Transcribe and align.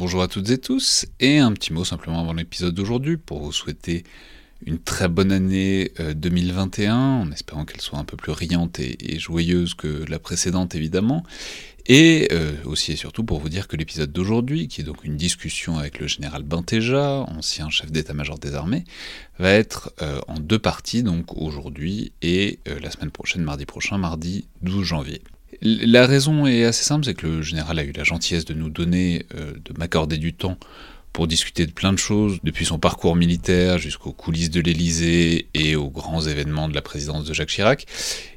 Bonjour 0.00 0.22
à 0.22 0.28
toutes 0.28 0.48
et 0.48 0.56
tous, 0.56 1.04
et 1.20 1.40
un 1.40 1.52
petit 1.52 1.74
mot 1.74 1.84
simplement 1.84 2.22
avant 2.22 2.32
l'épisode 2.32 2.74
d'aujourd'hui 2.74 3.18
pour 3.18 3.38
vous 3.42 3.52
souhaiter 3.52 4.04
une 4.64 4.78
très 4.78 5.08
bonne 5.08 5.30
année 5.30 5.92
2021, 6.14 6.94
euh, 6.94 7.22
en 7.24 7.30
espérant 7.32 7.66
qu'elle 7.66 7.82
soit 7.82 7.98
un 7.98 8.04
peu 8.04 8.16
plus 8.16 8.32
riante 8.32 8.80
et, 8.80 9.18
joyeuse 9.18 9.74
que 9.74 10.06
la 10.08 10.18
précédente 10.18 10.74
évidemment, 10.74 11.22
et 11.84 12.28
euh, 12.32 12.54
aussi 12.64 12.92
et 12.92 12.96
surtout 12.96 13.24
pour 13.24 13.40
vous 13.40 13.50
dire 13.50 13.68
que 13.68 13.76
l'épisode 13.76 14.10
d'aujourd'hui, 14.10 14.68
qui 14.68 14.80
est 14.80 14.84
donc 14.84 15.04
une 15.04 15.18
discussion 15.18 15.76
avec 15.76 15.98
le 15.98 16.06
général 16.06 16.44
Bintéja, 16.44 17.26
ancien 17.28 17.68
chef 17.68 17.92
d'état-major 17.92 18.38
des 18.38 18.54
armées, 18.54 18.84
va 19.38 19.52
être 19.52 19.92
euh, 20.00 20.18
en 20.28 20.40
deux 20.40 20.58
parties, 20.58 21.02
donc 21.02 21.36
aujourd'hui 21.36 22.12
et 22.22 22.58
la 22.64 22.90
semaine 22.90 23.10
prochaine, 23.10 23.42
mardi 23.42 23.66
prochain, 23.66 23.98
mardi 23.98 24.48
12 24.62 24.82
janvier. 24.82 25.20
La 25.62 26.06
raison 26.06 26.46
est 26.46 26.64
assez 26.64 26.84
simple, 26.84 27.04
c'est 27.04 27.14
que 27.14 27.26
le 27.26 27.42
général 27.42 27.78
a 27.78 27.84
eu 27.84 27.92
la 27.92 28.04
gentillesse 28.04 28.44
de 28.44 28.54
nous 28.54 28.70
donner, 28.70 29.26
euh, 29.34 29.52
de 29.64 29.78
m'accorder 29.78 30.16
du 30.16 30.32
temps 30.32 30.58
pour 31.12 31.26
discuter 31.26 31.66
de 31.66 31.72
plein 31.72 31.92
de 31.92 31.98
choses, 31.98 32.38
depuis 32.44 32.64
son 32.64 32.78
parcours 32.78 33.16
militaire 33.16 33.78
jusqu'aux 33.78 34.12
coulisses 34.12 34.50
de 34.50 34.60
l'Élysée 34.60 35.48
et 35.54 35.74
aux 35.74 35.90
grands 35.90 36.22
événements 36.22 36.68
de 36.68 36.74
la 36.74 36.82
présidence 36.82 37.24
de 37.24 37.34
Jacques 37.34 37.48
Chirac. 37.48 37.86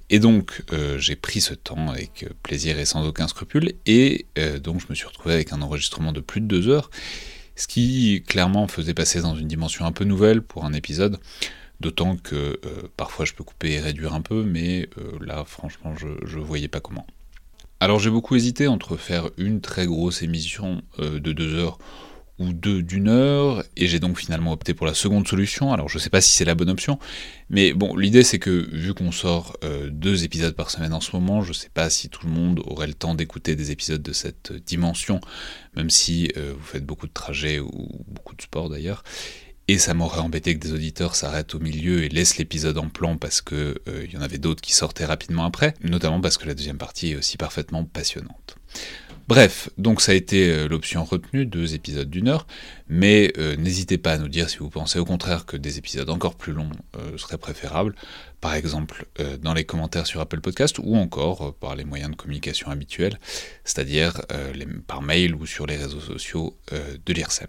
Et 0.10 0.20
donc 0.20 0.64
euh, 0.74 0.98
j'ai 0.98 1.16
pris 1.16 1.40
ce 1.40 1.54
temps 1.54 1.90
avec 1.90 2.26
plaisir 2.42 2.80
et 2.80 2.86
sans 2.86 3.06
aucun 3.08 3.28
scrupule, 3.28 3.74
et 3.86 4.26
euh, 4.38 4.60
donc 4.60 4.82
je 4.82 4.88
me 4.90 4.96
suis 4.96 5.06
retrouvé 5.06 5.36
avec 5.36 5.54
un 5.54 5.62
enregistrement 5.62 6.12
de 6.14 6.20
plus 6.20 6.42
de 6.42 6.48
deux 6.48 6.68
heures, 6.68 6.90
ce 7.56 7.68
qui 7.68 8.24
clairement 8.28 8.68
faisait 8.68 8.96
passer 8.96 9.22
dans 9.22 9.36
une 9.36 9.48
dimension 9.48 9.86
un 9.86 9.92
peu 9.92 10.04
nouvelle 10.04 10.42
pour 10.42 10.66
un 10.66 10.74
épisode. 10.74 11.20
D'autant 11.80 12.16
que 12.16 12.36
euh, 12.36 12.60
parfois 12.96 13.26
je 13.26 13.34
peux 13.34 13.44
couper 13.44 13.74
et 13.74 13.80
réduire 13.80 14.14
un 14.14 14.22
peu, 14.22 14.44
mais 14.44 14.88
euh, 14.98 15.18
là 15.20 15.44
franchement 15.46 15.94
je, 15.98 16.38
ne 16.38 16.44
voyais 16.44 16.68
pas 16.68 16.80
comment. 16.80 17.06
Alors 17.80 18.00
j'ai 18.00 18.10
beaucoup 18.10 18.36
hésité 18.36 18.68
entre 18.68 18.96
faire 18.96 19.30
une 19.38 19.60
très 19.60 19.86
grosse 19.86 20.22
émission 20.22 20.82
euh, 21.00 21.20
de 21.20 21.34
deux 21.34 21.56
heures 21.56 21.80
ou 22.40 22.52
deux 22.52 22.82
d'une 22.82 23.10
heure, 23.10 23.64
et 23.76 23.88
j'ai 23.88 24.00
donc 24.00 24.18
finalement 24.18 24.54
opté 24.54 24.74
pour 24.74 24.88
la 24.88 24.94
seconde 24.94 25.28
solution. 25.28 25.74
Alors 25.74 25.90
je 25.90 26.00
sais 26.00 26.10
pas 26.10 26.22
si 26.22 26.32
c'est 26.32 26.46
la 26.46 26.56
bonne 26.56 26.70
option, 26.70 27.00
mais 27.50 27.74
bon, 27.74 27.96
l'idée 27.96 28.24
c'est 28.24 28.40
que 28.40 28.70
vu 28.72 28.94
qu'on 28.94 29.12
sort 29.12 29.56
deux 29.92 30.24
épisodes 30.24 30.56
par 30.56 30.72
semaine 30.72 30.94
en 30.94 31.02
ce 31.02 31.16
moment, 31.16 31.44
je 31.44 31.54
sais 31.54 31.70
pas 31.70 31.92
si 31.92 32.10
tout 32.10 32.26
le 32.26 32.34
monde 32.34 32.60
aurait 32.66 32.88
le 32.88 32.96
temps 32.96 33.14
d'écouter 33.14 33.56
des 33.56 33.70
épisodes 33.70 34.02
de 34.02 34.14
cette 34.14 34.52
dimension, 34.52 35.22
même 35.76 35.92
si 35.92 36.32
vous 36.36 36.64
faites 36.64 36.86
beaucoup 36.86 37.06
de 37.06 37.14
trajets 37.14 37.60
ou 37.60 38.04
beaucoup 38.08 38.36
de 38.36 38.42
sport 38.42 38.68
d'ailleurs. 38.68 39.04
Et 39.70 39.78
ça 39.78 39.94
m'aurait 39.94 40.20
embêté 40.20 40.58
que 40.58 40.60
des 40.60 40.74
auditeurs 40.74 41.16
s'arrêtent 41.16 41.56
au 41.56 41.60
milieu 41.60 42.04
et 42.04 42.10
laissent 42.10 42.38
l'épisode 42.38 42.78
en 42.78 42.90
plan 42.90 43.16
parce 43.16 43.42
que 43.42 43.82
il 43.88 43.94
euh, 43.94 44.06
y 44.12 44.18
en 44.18 44.22
avait 44.22 44.38
d'autres 44.38 44.62
qui 44.62 44.74
sortaient 44.74 45.06
rapidement 45.06 45.46
après, 45.46 45.74
notamment 45.82 46.20
parce 46.20 46.38
que 46.38 46.46
la 46.46 46.54
deuxième 46.54 46.78
partie 46.78 47.12
est 47.12 47.16
aussi 47.16 47.38
parfaitement 47.38 47.86
passionnante. 47.86 48.58
Bref, 49.30 49.70
donc 49.78 50.02
ça 50.02 50.12
a 50.12 50.16
été 50.16 50.50
euh, 50.50 50.68
l'option 50.68 51.06
retenue, 51.06 51.46
deux 51.46 51.76
épisodes 51.76 52.10
d'une 52.10 52.28
heure, 52.28 52.46
mais 52.90 53.32
euh, 53.38 53.56
n'hésitez 53.56 53.98
pas 53.98 54.12
à 54.12 54.18
nous 54.18 54.28
dire 54.28 54.50
si 54.50 54.58
vous 54.58 54.70
pensez 54.70 55.00
au 55.00 55.06
contraire 55.06 55.46
que 55.46 55.56
des 55.56 55.78
épisodes 55.78 56.10
encore 56.10 56.36
plus 56.36 56.52
longs 56.52 56.72
seraient 57.16 57.38
préférables, 57.38 57.96
par 58.42 58.54
exemple 58.56 59.06
dans 59.42 59.54
les 59.54 59.64
commentaires 59.64 60.08
sur 60.08 60.20
Apple 60.20 60.42
Podcast 60.42 60.78
ou 60.84 60.98
encore 60.98 61.56
par 61.56 61.78
les 61.78 61.86
moyens 61.86 62.12
de 62.12 62.16
communication 62.18 62.70
habituels, 62.70 63.18
c'est-à-dire 63.64 64.22
par 64.88 65.02
mail 65.02 65.36
ou 65.36 65.46
sur 65.46 65.66
les 65.66 65.78
réseaux 65.78 66.02
sociaux 66.02 66.58
de 66.72 67.14
l'IRSEM. 67.14 67.48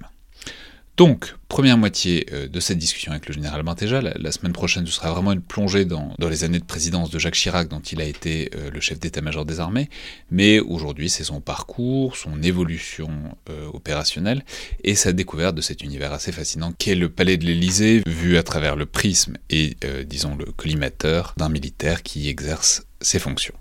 Donc, 0.96 1.34
première 1.48 1.76
moitié 1.76 2.26
euh, 2.32 2.46
de 2.46 2.60
cette 2.60 2.78
discussion 2.78 3.10
avec 3.10 3.26
le 3.26 3.34
général 3.34 3.64
Bintéja. 3.64 4.00
La, 4.00 4.32
semaine 4.32 4.52
prochaine, 4.52 4.86
ce 4.86 4.92
sera 4.92 5.10
vraiment 5.10 5.32
une 5.32 5.40
plongée 5.40 5.84
dans, 5.84 6.14
les 6.20 6.44
années 6.44 6.60
de 6.60 6.64
présidence 6.64 7.10
de 7.10 7.18
Jacques 7.18 7.34
Chirac, 7.34 7.68
dont 7.68 7.80
il 7.80 8.00
a 8.00 8.04
été 8.04 8.50
euh, 8.54 8.70
le 8.70 8.80
chef 8.80 9.00
d'état-major 9.00 9.44
des 9.44 9.58
armées. 9.58 9.88
Mais 10.30 10.60
aujourd'hui, 10.60 11.10
c'est 11.10 11.24
son 11.24 11.40
parcours, 11.40 12.16
son 12.16 12.42
évolution 12.42 13.10
euh, 13.50 13.66
opérationnelle 13.72 14.44
et 14.84 14.94
sa 14.94 15.12
découverte 15.12 15.56
de 15.56 15.62
cet 15.62 15.82
univers 15.82 16.12
assez 16.12 16.30
fascinant 16.30 16.72
qu'est 16.72 16.94
le 16.94 17.08
palais 17.08 17.38
de 17.38 17.44
l'Élysée, 17.44 18.02
vu 18.06 18.36
à 18.36 18.44
travers 18.44 18.76
le 18.76 18.86
prisme 18.86 19.36
et, 19.50 19.76
disons, 20.06 20.36
le 20.36 20.46
collimateur 20.46 21.34
d'un 21.36 21.48
militaire 21.48 22.02
qui 22.02 22.28
exerce 22.28 22.86
ses 23.00 23.18
fonctions. 23.18 23.54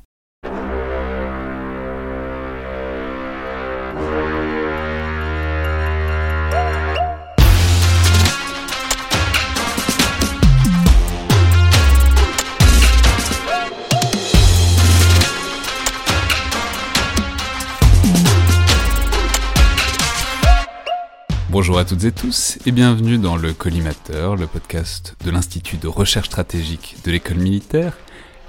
Bonjour 21.63 21.79
à 21.79 21.85
toutes 21.85 22.03
et 22.03 22.11
tous 22.11 22.57
et 22.65 22.73
bienvenue 22.73 23.17
dans 23.17 23.37
le 23.37 23.53
Collimateur, 23.53 24.35
le 24.35 24.47
podcast 24.47 25.15
de 25.23 25.31
l'Institut 25.31 25.77
de 25.77 25.87
recherche 25.87 26.27
stratégique 26.27 26.97
de 27.05 27.11
l'école 27.11 27.37
militaire, 27.37 27.97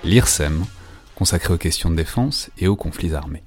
l'IRSEM, 0.03 0.65
consacré 1.15 1.55
aux 1.55 1.57
questions 1.57 1.91
de 1.91 1.95
défense 1.95 2.51
et 2.59 2.67
aux 2.67 2.75
conflits 2.75 3.15
armés. 3.15 3.45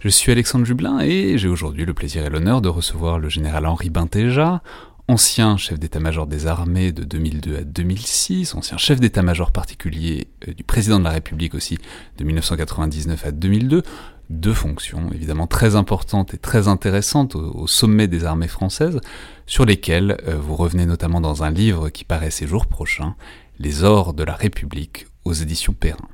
Je 0.00 0.08
suis 0.08 0.32
Alexandre 0.32 0.64
Jublin 0.64 1.00
et 1.00 1.36
j'ai 1.36 1.46
aujourd'hui 1.46 1.84
le 1.84 1.92
plaisir 1.92 2.24
et 2.24 2.30
l'honneur 2.30 2.62
de 2.62 2.70
recevoir 2.70 3.18
le 3.18 3.28
général 3.28 3.66
Henri 3.66 3.90
Bintéja, 3.90 4.62
ancien 5.08 5.58
chef 5.58 5.78
d'état-major 5.78 6.26
des 6.26 6.46
armées 6.46 6.92
de 6.92 7.04
2002 7.04 7.56
à 7.58 7.64
2006, 7.64 8.54
ancien 8.54 8.78
chef 8.78 8.98
d'état-major 8.98 9.52
particulier 9.52 10.28
euh, 10.48 10.54
du 10.54 10.64
président 10.64 10.98
de 10.98 11.04
la 11.04 11.10
République 11.10 11.54
aussi 11.54 11.78
de 12.16 12.24
1999 12.24 13.26
à 13.26 13.30
2002, 13.30 13.82
deux 14.30 14.54
fonctions 14.54 15.10
évidemment 15.12 15.46
très 15.46 15.76
importantes 15.76 16.34
et 16.34 16.38
très 16.38 16.68
intéressantes 16.68 17.36
au, 17.36 17.66
sommet 17.66 18.08
des 18.08 18.24
armées 18.24 18.48
françaises, 18.48 19.00
sur 19.46 19.64
lesquelles 19.64 20.16
euh, 20.26 20.36
vous 20.36 20.56
revenez 20.56 20.86
notamment 20.86 21.20
dans 21.20 21.42
un 21.44 21.50
livre 21.50 21.88
qui 21.88 22.04
paraît 22.04 22.30
ces 22.30 22.46
jours 22.46 22.66
prochains, 22.66 23.14
Les 23.58 23.84
ors 23.84 24.12
de 24.12 24.22
la 24.22 24.34
République 24.34 25.06
aux 25.24 25.32
éditions 25.32 25.72
Perrin. 25.72 26.08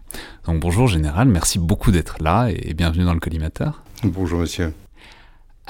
Donc 0.46 0.60
bonjour 0.60 0.86
Général, 0.86 1.28
merci 1.28 1.58
beaucoup 1.58 1.90
d'être 1.90 2.22
là 2.22 2.48
et 2.50 2.74
bienvenue 2.74 3.04
dans 3.04 3.14
le 3.14 3.20
collimateur. 3.20 3.82
Bonjour 4.04 4.40
monsieur. 4.40 4.72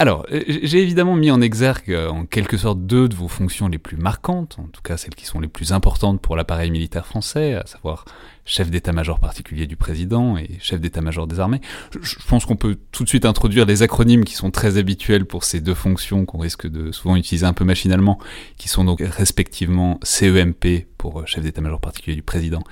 Alors, 0.02 0.26
euh, 0.32 0.42
j'ai 0.46 0.82
évidemment 0.82 1.14
mis 1.14 1.30
en 1.30 1.40
exergue 1.40 1.92
euh, 1.92 2.08
en 2.08 2.26
quelque 2.26 2.56
sorte 2.56 2.84
deux 2.84 3.08
de 3.08 3.14
vos 3.14 3.28
fonctions 3.28 3.68
les 3.68 3.78
plus 3.78 3.96
marquantes, 3.96 4.56
en 4.58 4.64
tout 4.64 4.82
cas 4.82 4.96
celles 4.96 5.14
qui 5.14 5.26
sont 5.26 5.38
les 5.38 5.46
plus 5.46 5.72
importantes 5.72 6.20
pour 6.20 6.34
l'appareil 6.34 6.72
militaire 6.72 7.06
français, 7.06 7.54
à 7.54 7.64
savoir 7.66 8.04
chef 8.44 8.68
d'état-major 8.68 9.20
particulier 9.20 9.68
du 9.68 9.76
président 9.76 10.36
et 10.36 10.58
chef 10.58 10.80
d'état-major 10.80 11.28
des 11.28 11.38
armées. 11.38 11.60
Je, 12.00 12.16
pense 12.26 12.46
qu'on 12.46 12.56
peut 12.56 12.78
tout 12.90 13.04
de 13.04 13.08
suite 13.08 13.24
introduire 13.24 13.64
les 13.64 13.84
acronymes 13.84 14.24
qui 14.24 14.34
sont 14.34 14.50
très 14.50 14.76
habituels 14.76 15.24
pour 15.24 15.44
ces 15.44 15.60
deux 15.60 15.72
fonctions 15.72 16.26
qu'on 16.26 16.38
risque 16.38 16.66
de 16.66 16.90
souvent 16.90 17.14
utiliser 17.14 17.46
un 17.46 17.52
peu 17.52 17.64
machinalement, 17.64 18.18
qui 18.56 18.68
sont 18.68 18.82
donc 18.82 19.04
respectivement 19.04 20.00
CEMP 20.02 20.88
pour 20.98 21.20
euh, 21.20 21.26
chef 21.26 21.44
d'état-major 21.44 21.80
particulier 21.80 22.16
du 22.16 22.24
président 22.24 22.64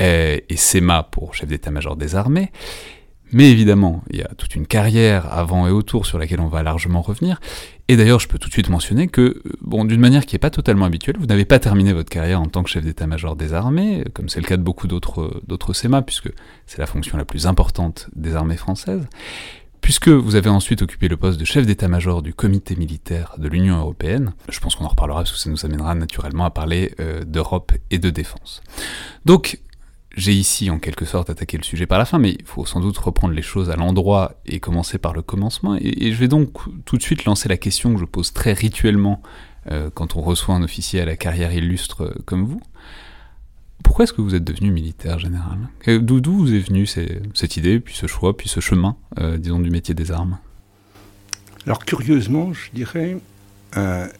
et 0.00 0.56
CEMA 0.56 1.04
pour 1.04 1.36
chef 1.36 1.48
d'état-major 1.48 1.94
des 1.94 2.16
armées. 2.16 2.50
Mais 3.32 3.50
évidemment, 3.50 4.02
il 4.10 4.18
y 4.18 4.22
a 4.22 4.28
toute 4.36 4.54
une 4.54 4.66
carrière 4.66 5.32
avant 5.32 5.66
et 5.66 5.70
autour 5.70 6.06
sur 6.06 6.18
laquelle 6.18 6.40
on 6.40 6.48
va 6.48 6.62
largement 6.62 7.02
revenir. 7.02 7.40
Et 7.88 7.96
d'ailleurs, 7.96 8.20
je 8.20 8.28
peux 8.28 8.38
tout 8.38 8.48
de 8.48 8.52
suite 8.52 8.68
mentionner 8.68 9.08
que, 9.08 9.42
bon, 9.60 9.84
d'une 9.84 10.00
manière 10.00 10.24
qui 10.24 10.34
n'est 10.34 10.40
pas 10.40 10.50
totalement 10.50 10.84
habituelle, 10.84 11.16
vous 11.18 11.26
n'avez 11.26 11.44
pas 11.44 11.58
terminé 11.58 11.92
votre 11.92 12.10
carrière 12.10 12.40
en 12.40 12.46
tant 12.46 12.62
que 12.62 12.70
chef 12.70 12.84
d'état-major 12.84 13.36
des 13.36 13.52
armées, 13.52 14.04
comme 14.14 14.28
c'est 14.28 14.40
le 14.40 14.46
cas 14.46 14.56
de 14.56 14.62
beaucoup 14.62 14.86
d'autres, 14.86 15.42
d'autres 15.46 15.72
SEMA, 15.72 16.02
puisque 16.02 16.30
c'est 16.66 16.78
la 16.78 16.86
fonction 16.86 17.18
la 17.18 17.24
plus 17.24 17.46
importante 17.46 18.08
des 18.14 18.36
armées 18.36 18.56
françaises, 18.56 19.06
puisque 19.80 20.08
vous 20.08 20.34
avez 20.34 20.48
ensuite 20.48 20.80
occupé 20.80 21.08
le 21.08 21.18
poste 21.18 21.38
de 21.38 21.44
chef 21.44 21.66
d'état-major 21.66 22.22
du 22.22 22.32
comité 22.32 22.74
militaire 22.74 23.34
de 23.36 23.48
l'Union 23.48 23.76
européenne. 23.76 24.32
Je 24.48 24.58
pense 24.60 24.76
qu'on 24.76 24.84
en 24.84 24.88
reparlera 24.88 25.20
parce 25.20 25.32
que 25.32 25.38
ça 25.38 25.50
nous 25.50 25.66
amènera 25.66 25.94
naturellement 25.94 26.46
à 26.46 26.50
parler 26.50 26.94
euh, 27.00 27.22
d'Europe 27.24 27.72
et 27.90 27.98
de 27.98 28.08
défense. 28.08 28.62
Donc, 29.26 29.58
j'ai 30.16 30.32
ici 30.32 30.70
en 30.70 30.78
quelque 30.78 31.04
sorte 31.04 31.30
attaqué 31.30 31.56
le 31.56 31.64
sujet 31.64 31.86
par 31.86 31.98
la 31.98 32.04
fin, 32.04 32.18
mais 32.18 32.36
il 32.38 32.44
faut 32.44 32.64
sans 32.64 32.80
doute 32.80 32.96
reprendre 32.98 33.34
les 33.34 33.42
choses 33.42 33.70
à 33.70 33.76
l'endroit 33.76 34.40
et 34.46 34.60
commencer 34.60 34.98
par 34.98 35.12
le 35.12 35.22
commencement. 35.22 35.76
Et, 35.80 36.12
je 36.12 36.18
vais 36.18 36.28
donc 36.28 36.52
tout 36.84 36.96
de 36.96 37.02
suite 37.02 37.24
lancer 37.24 37.48
la 37.48 37.56
question 37.56 37.94
que 37.94 38.00
je 38.00 38.04
pose 38.04 38.32
très 38.32 38.52
rituellement 38.52 39.22
euh, 39.70 39.90
quand 39.92 40.16
on 40.16 40.20
reçoit 40.20 40.54
un 40.54 40.62
officier 40.62 41.00
à 41.00 41.04
la 41.04 41.16
carrière 41.16 41.52
illustre 41.52 42.04
euh, 42.04 42.14
comme 42.26 42.44
vous. 42.44 42.60
Pourquoi 43.82 44.04
est-ce 44.04 44.12
que 44.12 44.22
vous 44.22 44.34
êtes 44.34 44.44
devenu 44.44 44.70
militaire 44.70 45.18
général? 45.18 45.58
D'où 45.86 46.38
vous 46.38 46.54
est 46.54 46.60
venue 46.60 46.86
cette 46.86 47.56
idée, 47.56 47.80
puis 47.80 47.94
ce 47.94 48.06
choix, 48.06 48.36
puis 48.36 48.48
ce 48.48 48.60
chemin, 48.60 48.96
euh, 49.18 49.36
disons, 49.36 49.58
du 49.58 49.70
métier 49.70 49.94
des 49.94 50.10
armes? 50.10 50.38
Alors 51.66 51.84
curieusement, 51.84 52.52
je 52.52 52.70
dirais, 52.72 53.16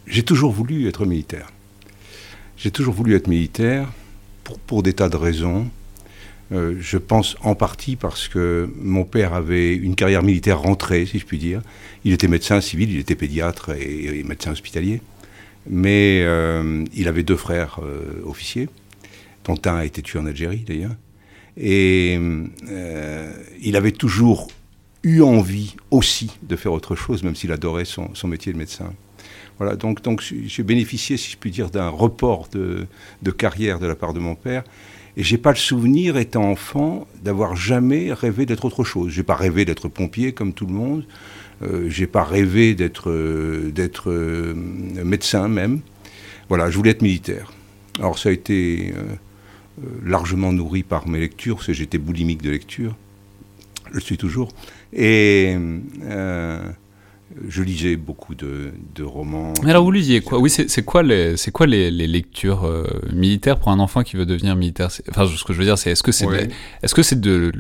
j'ai 0.07 0.23
toujours 0.23 0.53
voulu 0.53 0.89
être 0.89 1.07
militaire. 1.07 1.51
J'ai 2.57 2.71
toujours 2.71 2.95
voulu 2.95 3.15
être 3.15 3.27
militaire 3.27 3.89
pour, 4.43 4.59
pour 4.59 4.83
des 4.83 4.93
tas 4.93 5.09
de 5.09 5.17
raisons. 5.17 5.71
Euh, 6.55 6.77
je 6.79 6.99
pense 6.99 7.37
en 7.43 7.55
partie 7.55 7.97
parce 7.97 8.29
que 8.29 8.71
mon 8.81 9.05
père 9.05 9.35
avait 9.35 9.75
une 9.75 9.97
carrière 9.97 10.23
militaire 10.23 10.61
rentrée, 10.61 11.05
si 11.05 11.19
je 11.19 11.27
puis 11.27 11.39
dire. 11.39 11.61
Il 12.05 12.13
était 12.13 12.29
médecin 12.29 12.61
civil, 12.61 12.91
il 12.93 12.99
était 12.99 13.17
pédiatre 13.17 13.71
et, 13.71 14.23
médecin 14.25 14.53
hospitalier. 14.53 15.01
Mais 15.69 16.21
euh, 16.23 16.85
il 16.95 17.09
avait 17.09 17.23
deux 17.23 17.37
frères 17.37 17.81
euh, 17.83 18.23
officiers, 18.25 18.69
dont 19.45 19.59
un 19.65 19.77
a 19.77 19.85
été 19.85 20.03
tué 20.03 20.19
en 20.19 20.27
Algérie 20.27 20.65
d'ailleurs. 20.67 20.95
Et 21.57 22.19
il 23.61 23.77
avait 23.77 23.93
toujours 23.93 24.49
eu 25.05 25.21
envie 25.21 25.77
aussi 25.93 26.33
de 26.43 26.57
faire 26.57 26.73
autre 26.73 26.97
chose, 26.97 27.23
même 27.23 27.37
s'il 27.37 27.53
adorait 27.53 27.85
son, 27.85 28.11
métier 28.27 28.53
de 28.53 28.59
médecin. 28.59 28.93
Voilà, 29.59 29.77
donc, 29.77 30.03
donc 30.03 30.21
j'ai 30.21 30.63
bénéficié, 30.65 31.17
si 31.17 31.31
je 31.31 31.37
puis 31.37 31.53
dire, 31.53 31.71
d'un 31.71 31.89
report 31.89 32.49
de, 32.51 32.89
de, 33.23 33.31
carrière 33.31 33.79
de 33.79 33.87
la 33.87 33.95
part 33.95 34.15
de 34.15 34.19
mon 34.19 34.35
père. 34.35 34.65
Et 35.17 35.23
j'ai 35.23 35.39
pas 35.39 35.51
le 35.51 35.57
souvenir, 35.57 36.17
étant 36.17 36.51
enfant, 36.51 37.07
d'avoir 37.23 37.55
jamais 37.55 38.13
rêvé 38.13 38.47
d'être 38.47 38.65
autre 38.65 38.83
chose. 38.85 39.13
J'ai 39.13 39.23
pas 39.23 39.37
rêvé 39.37 39.65
d'être 39.65 39.89
pompier 39.89 40.33
comme 40.33 40.53
tout 40.53 40.67
le 40.67 40.73
monde. 40.73 41.07
Euh, 41.63 41.89
j'ai 41.89 42.09
pas 42.09 42.25
rêvé 42.25 42.75
d'être 42.75 43.11
euh, 43.11 43.71
d'être 43.71 44.11
euh, 44.11 44.55
médecin 45.05 45.49
même. 45.49 45.81
Voilà, 46.49 46.69
je 46.71 46.77
voulais 46.77 46.91
être 46.91 47.03
militaire. 47.03 47.53
Alors 47.99 48.19
ça 48.19 48.29
a 48.29 48.33
été 48.33 48.93
largement 50.05 50.53
nourri 50.53 50.83
par 50.83 51.09
mes 51.09 51.21
lectures, 51.21 51.57
parce 51.57 51.69
que 51.69 51.73
j'étais 51.73 51.97
boulimique 51.99 52.43
de 52.43 52.51
lecture. 52.51 52.97
Je 53.91 53.95
le 53.95 54.01
suis 54.01 54.19
toujours. 54.19 54.49
Et 54.93 55.57
je 57.49 57.63
lisais 57.63 57.97
beaucoup 57.97 58.35
de, 58.35 58.73
romans. 59.03 59.53
Mais 59.63 59.71
alors 59.71 59.85
vous 59.85 59.91
lisiez 59.91 60.21
quoi? 60.21 60.39
Oui, 60.39 60.51
c'est 60.51 60.85
quoi 60.85 61.03
les 61.03 61.37
c'est 61.37 61.51
quoi 61.51 61.67
les, 61.67 61.91
lectures 61.91 62.71
militaires 63.13 63.59
pour 63.59 63.71
un 63.71 63.79
enfant 63.79 64.03
qui 64.03 64.17
veut 64.17 64.27
devenir 64.27 64.57
militaire? 64.57 64.89
Enfin, 65.11 65.27
ce 65.27 65.45
que 65.45 65.53
je 65.53 65.59
veux 65.59 65.65
dire, 65.65 65.79
c'est 65.79 65.91
est-ce 65.91 66.03
que 66.03 66.13
c'est 66.13 66.27
est-ce 66.83 66.95
que 66.95 67.03
c'est 67.03 67.21
de 67.21 67.53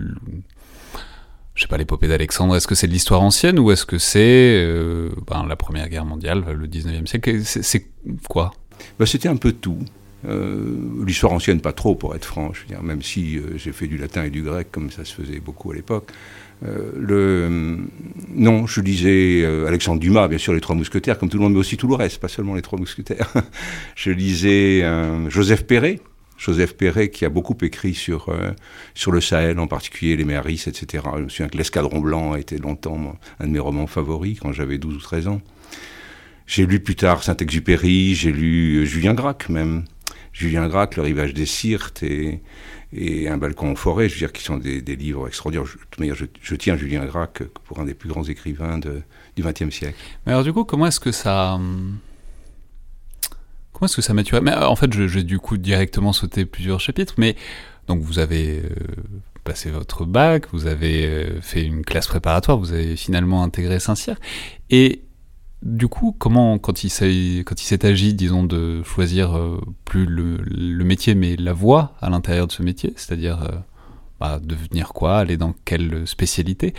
je 1.54 1.62
sais 1.62 1.68
pas, 1.68 1.76
l'épopée 1.76 2.08
d'Alexandre, 2.08 2.56
est-ce 2.56 2.66
que 2.66 2.74
c'est 2.74 2.88
de 2.88 2.92
l'histoire 2.92 3.22
ancienne 3.22 3.58
ou 3.58 3.70
est-ce 3.70 3.86
que 3.86 3.98
c'est 3.98 4.20
euh, 4.20 5.10
ben, 5.26 5.46
la 5.46 5.54
Première 5.54 5.88
Guerre 5.88 6.04
mondiale, 6.04 6.44
le 6.52 6.66
19e 6.66 7.06
siècle? 7.06 7.40
C'est 7.44 7.86
quoi? 8.28 8.52
Ben, 8.98 9.06
C'était 9.06 9.28
un 9.28 9.36
peu 9.36 9.52
tout. 9.52 9.78
Euh, 10.26 10.76
l'histoire 11.06 11.32
ancienne, 11.32 11.60
pas 11.60 11.72
trop, 11.72 11.94
pour 11.94 12.14
être 12.14 12.24
franc, 12.24 12.52
je 12.52 12.62
veux 12.62 12.66
dire, 12.68 12.82
même 12.82 13.02
si 13.02 13.38
euh, 13.38 13.56
j'ai 13.56 13.72
fait 13.72 13.86
du 13.86 13.98
latin 13.98 14.24
et 14.24 14.30
du 14.30 14.42
grec, 14.42 14.68
comme 14.70 14.90
ça 14.90 15.04
se 15.04 15.14
faisait 15.14 15.40
beaucoup 15.40 15.70
à 15.70 15.74
l'époque. 15.74 16.10
le, 16.62 17.78
non, 18.34 18.66
je 18.66 18.80
lisais 18.80 19.44
Alexandre 19.66 20.00
Dumas, 20.00 20.28
bien 20.28 20.38
sûr, 20.38 20.54
Les 20.54 20.60
Trois 20.60 20.76
Mousquetaires, 20.76 21.18
comme 21.18 21.28
tout 21.28 21.36
le 21.36 21.42
monde, 21.42 21.52
mais 21.52 21.58
aussi 21.58 21.76
tout 21.76 21.88
le 21.88 21.94
reste, 21.94 22.20
pas 22.20 22.28
seulement 22.28 22.54
Les 22.54 22.62
Trois 22.62 22.78
Mousquetaires. 22.78 23.32
je 23.96 24.10
lisais 24.10 24.82
Joseph 25.28 25.66
Perret, 25.66 26.00
Joseph 26.36 26.76
Perret, 26.76 27.10
qui 27.10 27.24
a 27.24 27.28
beaucoup 27.28 27.56
écrit 27.62 27.94
sur, 27.94 28.28
euh, 28.28 28.52
sur 28.94 29.12
le 29.12 29.20
Sahel, 29.20 29.58
en 29.58 29.66
particulier 29.66 30.16
les 30.16 30.24
Méharis, 30.24 30.64
etc. 30.66 31.04
Je 31.16 31.22
me 31.22 31.28
souviens 31.28 31.48
que 31.48 31.56
L'Escadron 31.56 32.00
Blanc 32.00 32.32
a 32.32 32.38
été 32.38 32.58
longtemps 32.58 33.16
un 33.40 33.46
de 33.46 33.52
mes 33.52 33.58
romans 33.58 33.86
favoris 33.86 34.38
quand 34.40 34.52
j'avais 34.52 34.78
12 34.78 34.96
ou 34.96 35.00
13 35.00 35.28
ans. 35.28 35.40
J'ai 36.46 36.66
lu 36.66 36.80
plus 36.80 36.96
tard 36.96 37.22
Saint-Exupéry, 37.22 38.14
j'ai 38.14 38.32
lu 38.32 38.82
euh, 38.82 38.84
Julien 38.84 39.14
Gracq 39.14 39.48
même. 39.48 39.84
Julien 40.34 40.68
Gracq, 40.68 40.96
Le 40.96 41.02
rivage 41.02 41.32
des 41.32 41.46
Sirtes 41.46 42.02
et, 42.02 42.42
Un 43.28 43.38
balcon 43.38 43.70
en 43.70 43.74
forêt, 43.76 44.08
je 44.08 44.14
veux 44.14 44.18
dire, 44.18 44.32
qui 44.32 44.42
sont 44.42 44.58
des, 44.58 44.80
livres 44.80 45.26
extraordinaires. 45.26 45.64
Je, 45.64 46.26
je, 46.42 46.54
tiens 46.56 46.76
Julien 46.76 47.06
Gracq 47.06 47.44
pour 47.64 47.80
un 47.80 47.84
des 47.84 47.94
plus 47.94 48.10
grands 48.10 48.24
écrivains 48.24 48.78
de, 48.78 49.02
du 49.36 49.42
XXe 49.42 49.70
siècle. 49.70 49.96
Mais 50.26 50.32
alors 50.32 50.44
du 50.44 50.52
coup, 50.52 50.64
comment 50.64 50.86
est-ce 50.86 51.00
que 51.00 51.12
ça... 51.12 51.58
Comment 53.72 53.86
est-ce 53.86 53.96
que 53.96 54.02
ça 54.02 54.14
maturait 54.14 54.40
Mais 54.40 54.52
euh, 54.52 54.68
en 54.68 54.76
fait, 54.76 54.92
j'ai 54.92 55.24
du 55.24 55.38
coup 55.38 55.56
directement 55.56 56.12
sauté 56.12 56.44
plusieurs 56.44 56.80
chapitres, 56.80 57.14
mais 57.18 57.34
donc 57.88 58.00
vous 58.00 58.20
avez 58.20 58.60
euh, 58.60 58.68
passé 59.42 59.70
votre 59.70 60.04
bac, 60.04 60.46
vous 60.52 60.66
avez 60.66 61.06
euh, 61.06 61.40
fait 61.40 61.64
une 61.64 61.84
classe 61.84 62.06
préparatoire, 62.06 62.58
vous 62.58 62.72
avez 62.72 62.96
finalement 62.96 63.42
intégré 63.42 63.80
Saint-Cyr, 63.80 64.14
et 64.70 65.02
du 65.64 65.88
coup, 65.88 66.14
comment, 66.16 66.58
quand 66.58 66.84
il 66.84 66.90
s'est 66.90 67.86
agi, 67.86 68.14
disons, 68.14 68.44
de 68.44 68.82
choisir 68.84 69.36
plus 69.84 70.06
le, 70.06 70.84
métier, 70.84 71.14
mais 71.14 71.36
la 71.36 71.52
voie 71.52 71.94
à 72.00 72.10
l'intérieur 72.10 72.46
de 72.46 72.52
ce 72.52 72.62
métier, 72.62 72.92
c'est-à-dire 72.96 73.64
bah, 74.20 74.38
devenir 74.42 74.92
quoi, 74.92 75.18
aller 75.18 75.36
dans 75.36 75.54
quelle 75.64 76.06
spécialité, 76.06 76.74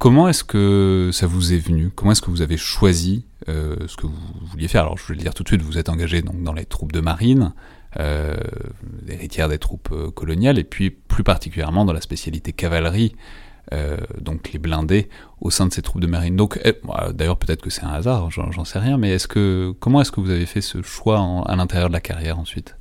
comment 0.00 0.28
est-ce 0.28 0.42
que 0.42 1.10
ça 1.12 1.26
vous 1.26 1.52
est 1.52 1.58
venu? 1.58 1.90
Comment 1.94 2.12
est-ce 2.12 2.22
que 2.22 2.30
vous 2.30 2.42
avez 2.42 2.56
choisi 2.56 3.26
euh, 3.48 3.76
ce 3.86 3.96
que 3.96 4.06
vous 4.06 4.16
vouliez 4.42 4.66
faire? 4.66 4.82
Alors 4.82 4.98
je 4.98 5.06
vais 5.06 5.14
le 5.14 5.20
dire 5.20 5.34
tout 5.34 5.44
de 5.44 5.48
suite, 5.48 5.62
vous 5.62 5.78
êtes 5.78 5.90
engagé 5.90 6.22
dans 6.22 6.54
les 6.54 6.64
troupes 6.64 6.90
de 6.90 7.00
marine, 7.00 7.52
euh, 7.98 8.34
héritière 9.08 9.48
des 9.48 9.58
troupes 9.58 9.90
euh, 9.92 10.10
coloniales, 10.10 10.58
et 10.58 10.64
puis 10.64 10.90
plus 10.90 11.22
particulièrement 11.22 11.84
dans 11.84 11.92
la 11.92 12.00
spécialité 12.00 12.52
cavalerie, 12.52 13.14
euh, 13.72 13.96
donc 14.20 14.52
les 14.52 14.58
blindés 14.58 15.08
au 15.40 15.50
sein 15.50 15.66
de 15.66 15.72
ces 15.72 15.82
troupes 15.82 16.02
de 16.02 16.06
marine. 16.06 16.36
Donc, 16.36 16.58
eh, 16.64 16.74
d'ailleurs, 17.14 17.38
peut-être 17.38 17.62
que 17.62 17.70
c'est 17.70 17.84
un 17.84 17.90
hasard, 17.90 18.30
j'en 18.30 18.64
sais 18.64 18.78
rien, 18.78 18.98
mais 18.98 19.10
est-ce 19.12 19.28
que 19.28 19.72
comment 19.78 20.00
est-ce 20.00 20.12
que 20.12 20.20
vous 20.20 20.30
avez 20.30 20.46
fait 20.46 20.60
ce 20.60 20.82
choix 20.82 21.44
à 21.46 21.56
l'intérieur 21.56 21.88
de 21.88 21.94
la 21.94 22.00
carrière 22.00 22.38
ensuite? 22.38 22.76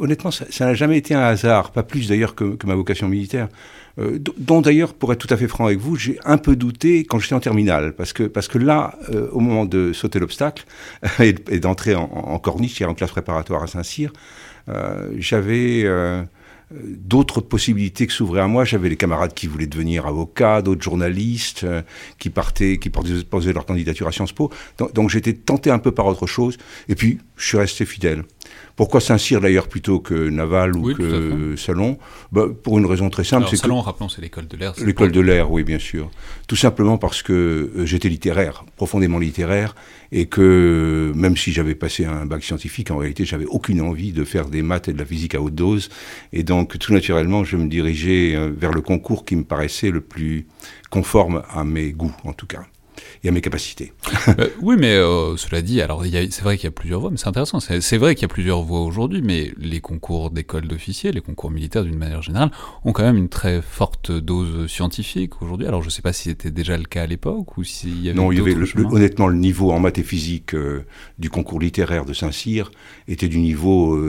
Honnêtement, 0.00 0.30
ça 0.32 0.64
n'a 0.64 0.74
jamais 0.74 0.98
été 0.98 1.14
un 1.14 1.22
hasard, 1.22 1.70
pas 1.70 1.84
plus 1.84 2.08
d'ailleurs 2.08 2.34
que, 2.34 2.56
ma 2.64 2.74
vocation 2.74 3.08
militaire. 3.08 3.48
Euh, 4.00 4.18
dont 4.38 4.60
d'ailleurs, 4.60 4.94
pour 4.94 5.12
être 5.12 5.24
tout 5.24 5.32
à 5.32 5.36
fait 5.36 5.46
franc 5.46 5.66
avec 5.66 5.78
vous, 5.78 5.94
j'ai 5.94 6.18
un 6.24 6.38
peu 6.38 6.56
douté 6.56 7.04
quand 7.04 7.20
j'étais 7.20 7.36
en 7.36 7.40
terminale, 7.40 7.94
parce 7.94 8.12
que, 8.12 8.24
parce 8.24 8.48
que 8.48 8.58
là, 8.58 8.98
euh, 9.10 9.28
au 9.30 9.38
moment 9.38 9.64
de 9.64 9.92
sauter 9.92 10.18
l'obstacle 10.18 10.64
et, 11.20 11.32
d'entrer 11.60 11.94
en, 11.94 12.38
corniche, 12.40 12.82
en 12.82 12.94
classe 12.94 13.12
préparatoire 13.12 13.62
à 13.62 13.66
Saint-Cyr, 13.68 14.12
j'avais 15.18 15.84
d'autres 16.82 17.40
possibilités 17.40 18.06
que 18.06 18.12
s'ouvraient 18.12 18.40
à 18.40 18.46
moi. 18.46 18.64
J'avais 18.64 18.88
les 18.88 18.96
camarades 18.96 19.34
qui 19.34 19.46
voulaient 19.46 19.66
devenir 19.66 20.06
avocats, 20.06 20.62
d'autres 20.62 20.82
journalistes 20.82 21.66
qui 22.18 22.30
partaient, 22.30 22.78
qui 22.78 22.90
posaient 22.90 23.52
leur 23.52 23.66
candidature 23.66 24.08
à 24.08 24.12
Sciences 24.12 24.32
Po. 24.32 24.50
Donc, 24.78 24.92
donc 24.92 25.10
j'étais 25.10 25.32
tenté 25.32 25.70
un 25.70 25.78
peu 25.78 25.92
par 25.92 26.06
autre 26.06 26.26
chose. 26.26 26.56
Et 26.88 26.94
puis, 26.94 27.18
je 27.36 27.46
suis 27.46 27.58
resté 27.58 27.84
fidèle. 27.84 28.24
Pourquoi 28.76 29.00
Saint-Cyr 29.00 29.40
d'ailleurs 29.40 29.68
plutôt 29.68 30.00
que 30.00 30.28
Naval 30.28 30.76
ou 30.76 30.92
que 30.94 31.54
Salon? 31.56 31.98
Bah, 32.32 32.46
Pour 32.62 32.78
une 32.78 32.86
raison 32.86 33.08
très 33.08 33.22
simple. 33.22 33.46
c'est 33.48 33.56
Salon, 33.56 33.80
rappelons, 33.80 34.08
c'est 34.08 34.20
l'école 34.20 34.48
de 34.48 34.56
l'air. 34.56 34.74
L'école 34.84 35.12
de 35.12 35.20
l'air, 35.20 35.50
oui, 35.50 35.62
bien 35.62 35.78
sûr. 35.78 36.10
Tout 36.48 36.56
simplement 36.56 36.98
parce 36.98 37.22
que 37.22 37.32
euh, 37.76 37.86
j'étais 37.86 38.08
littéraire, 38.08 38.64
profondément 38.76 39.18
littéraire, 39.20 39.76
et 40.10 40.26
que 40.26 41.12
même 41.14 41.36
si 41.36 41.52
j'avais 41.52 41.76
passé 41.76 42.04
un 42.04 42.26
bac 42.26 42.42
scientifique, 42.42 42.90
en 42.90 42.96
réalité, 42.96 43.24
j'avais 43.24 43.46
aucune 43.46 43.80
envie 43.80 44.12
de 44.12 44.24
faire 44.24 44.48
des 44.48 44.62
maths 44.62 44.88
et 44.88 44.92
de 44.92 44.98
la 44.98 45.04
physique 45.04 45.34
à 45.36 45.40
haute 45.40 45.54
dose. 45.54 45.88
Et 46.32 46.42
donc, 46.42 46.76
tout 46.78 46.92
naturellement, 46.92 47.44
je 47.44 47.56
me 47.56 47.68
dirigeais 47.68 48.34
euh, 48.34 48.50
vers 48.56 48.72
le 48.72 48.80
concours 48.80 49.24
qui 49.24 49.36
me 49.36 49.44
paraissait 49.44 49.90
le 49.90 50.00
plus 50.00 50.46
conforme 50.90 51.42
à 51.48 51.62
mes 51.62 51.92
goûts, 51.92 52.14
en 52.24 52.32
tout 52.32 52.46
cas 52.46 52.64
et 53.22 53.28
à 53.28 53.32
mes 53.32 53.40
capacités. 53.40 53.92
Euh, 54.38 54.48
oui, 54.62 54.76
mais 54.78 54.94
euh, 54.94 55.36
cela 55.36 55.60
dit, 55.60 55.82
alors 55.82 56.02
c'est 56.04 56.40
vrai 56.42 56.56
qu'il 56.56 56.64
y 56.64 56.68
a 56.68 56.72
plusieurs 56.72 57.00
voies, 57.00 57.10
mais 57.10 57.18
c'est 57.18 57.28
intéressant. 57.28 57.60
C'est 57.60 57.98
vrai 57.98 58.14
qu'il 58.14 58.22
y 58.22 58.24
a 58.24 58.28
plusieurs 58.28 58.62
voies 58.62 58.80
aujourd'hui, 58.80 59.20
mais 59.22 59.52
les 59.58 59.80
concours 59.80 60.30
d'école 60.30 60.66
d'officiers, 60.66 61.12
les 61.12 61.20
concours 61.20 61.50
militaires 61.50 61.84
d'une 61.84 61.98
manière 61.98 62.22
générale, 62.22 62.50
ont 62.84 62.92
quand 62.92 63.02
même 63.02 63.16
une 63.16 63.28
très 63.28 63.60
forte 63.60 64.10
dose 64.10 64.70
scientifique 64.70 65.42
aujourd'hui. 65.42 65.66
Alors 65.66 65.82
je 65.82 65.88
ne 65.88 65.90
sais 65.90 66.02
pas 66.02 66.12
si 66.12 66.24
c'était 66.24 66.50
déjà 66.50 66.76
le 66.76 66.84
cas 66.84 67.02
à 67.02 67.06
l'époque 67.06 67.58
ou 67.58 67.64
s'il 67.64 68.02
y 68.02 68.08
avait. 68.08 68.18
Non, 68.18 68.32
il 68.32 68.38
y 68.38 68.40
avait 68.40 68.56
honnêtement 68.90 69.28
le 69.28 69.36
niveau 69.36 69.72
en 69.72 69.80
maths 69.80 69.98
et 69.98 70.02
physique 70.02 70.54
euh, 70.54 70.84
du 71.18 71.30
concours 71.30 71.60
littéraire 71.60 72.04
de 72.04 72.12
Saint-Cyr 72.12 72.70
était 73.06 73.28
du 73.28 73.38
niveau 73.38 74.00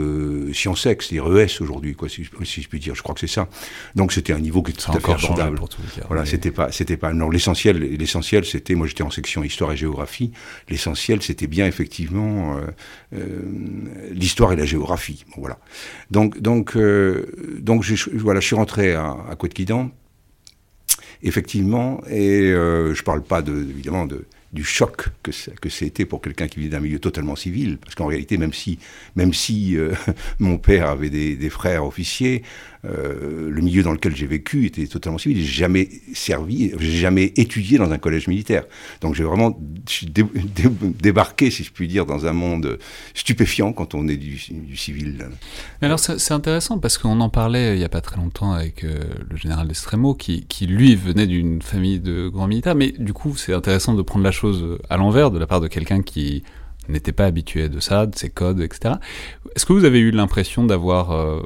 sciences 0.52 0.86
c'est-à-dire 0.94 1.36
ES 1.36 1.60
aujourd'hui, 1.60 1.94
quoi, 1.94 2.08
si, 2.08 2.24
je 2.24 2.68
puis 2.68 2.80
dire. 2.80 2.94
Je 2.94 3.02
crois 3.02 3.14
que 3.14 3.20
c'est 3.20 3.26
ça. 3.26 3.48
Donc 3.94 4.12
c'était 4.12 4.32
un 4.32 4.38
niveau 4.38 4.62
qui 4.62 4.72
était 4.72 4.82
tout 4.82 4.92
à 4.92 5.00
fait 5.00 5.12
abordable. 5.12 5.60
Voilà, 6.08 6.24
c'était 6.24 6.50
pas, 6.50 6.72
c'était 6.72 6.96
pas. 6.96 7.12
Non, 7.12 7.30
l'essentiel, 7.30 7.78
l'essentiel, 7.78 8.44
c'était, 8.44 8.74
moi 8.76 8.86
j'étais 8.86 9.02
en 9.02 9.10
section 9.10 9.42
histoire 9.42 9.72
et 9.72 9.76
géographie. 9.76 10.32
L'essentiel, 10.68 11.22
c'était 11.22 11.46
bien 11.46 11.66
effectivement 11.66 12.56
euh, 12.56 12.60
euh, 13.14 13.42
l'histoire 14.10 14.52
et 14.52 14.56
la 14.56 14.64
géographie. 14.64 15.24
voilà. 15.36 15.58
Donc, 16.10 16.40
donc, 16.40 16.76
euh, 16.76 17.26
donc, 17.58 17.82
je, 17.82 18.10
voilà, 18.14 18.40
je 18.40 18.46
suis 18.46 18.56
rentré 18.56 18.94
à, 18.94 19.16
à 19.30 19.36
Couette-Quidan, 19.36 19.90
effectivement, 21.22 22.02
et 22.08 22.50
je 22.50 23.02
parle 23.02 23.22
pas 23.22 23.42
de, 23.42 23.52
évidemment 23.52 24.06
de 24.06 24.26
du 24.52 24.64
choc 24.64 25.08
que, 25.22 25.32
que 25.60 25.68
c'était 25.68 26.06
pour 26.06 26.22
quelqu'un 26.22 26.46
qui 26.46 26.60
vit 26.60 26.70
d'un 26.70 26.80
milieu 26.80 26.98
totalement 26.98 27.36
civil, 27.36 27.76
parce 27.78 27.94
qu'en 27.94 28.06
réalité, 28.06 28.38
même 28.38 28.54
si, 28.54 28.78
même 29.14 29.34
si 29.34 29.76
mon 30.38 30.56
père 30.56 30.88
avait 30.88 31.10
des 31.10 31.50
frères 31.50 31.84
officiers, 31.84 32.42
euh, 32.88 33.50
le 33.50 33.62
milieu 33.62 33.82
dans 33.82 33.92
lequel 33.92 34.14
j'ai 34.14 34.26
vécu 34.26 34.66
était 34.66 34.86
totalement 34.86 35.18
civil. 35.18 35.38
J'ai 35.38 35.44
jamais 35.44 35.88
servi, 36.14 36.72
j'ai 36.78 36.98
jamais 36.98 37.32
étudié 37.36 37.78
dans 37.78 37.90
un 37.90 37.98
collège 37.98 38.28
militaire. 38.28 38.64
Donc 39.00 39.14
j'ai 39.14 39.24
vraiment 39.24 39.58
débarqué, 41.00 41.50
si 41.50 41.64
je 41.64 41.72
puis 41.72 41.88
dire, 41.88 42.06
dans 42.06 42.26
un 42.26 42.32
monde 42.32 42.78
stupéfiant 43.14 43.72
quand 43.72 43.94
on 43.94 44.08
est 44.08 44.16
du, 44.16 44.38
civil. 44.76 45.26
Alors 45.80 45.98
c'est 45.98 46.32
intéressant 46.32 46.78
parce 46.78 46.98
qu'on 46.98 47.20
en 47.20 47.28
parlait 47.28 47.74
il 47.74 47.78
n'y 47.78 47.84
a 47.84 47.88
pas 47.88 48.00
très 48.00 48.16
longtemps 48.16 48.52
avec 48.52 48.84
euh, 48.84 49.04
le 49.28 49.36
général 49.36 49.68
d'Estremo 49.68 50.14
qui, 50.14 50.44
lui 50.66 50.96
venait 50.96 51.26
d'une 51.26 51.62
famille 51.62 52.00
de 52.00 52.28
grands 52.28 52.48
militaires. 52.48 52.74
Mais 52.74 52.92
du 52.92 53.12
coup 53.12 53.36
c'est 53.36 53.52
intéressant 53.52 53.94
de 53.94 54.02
prendre 54.02 54.24
la 54.24 54.32
chose 54.32 54.78
à 54.90 54.96
l'envers 54.96 55.30
de 55.30 55.38
la 55.38 55.46
part 55.46 55.60
de 55.60 55.68
quelqu'un 55.68 56.02
qui 56.02 56.42
n'était 56.88 57.12
pas 57.12 57.26
habitué 57.26 57.68
de 57.68 57.80
ça, 57.80 58.06
de 58.06 58.14
ses 58.14 58.30
codes, 58.30 58.60
etc. 58.60 58.94
Est-ce 59.54 59.66
que 59.66 59.72
vous 59.72 59.84
avez 59.84 59.98
eu 59.98 60.10
l'impression 60.10 60.64
d'avoir 60.64 61.12
euh, 61.12 61.42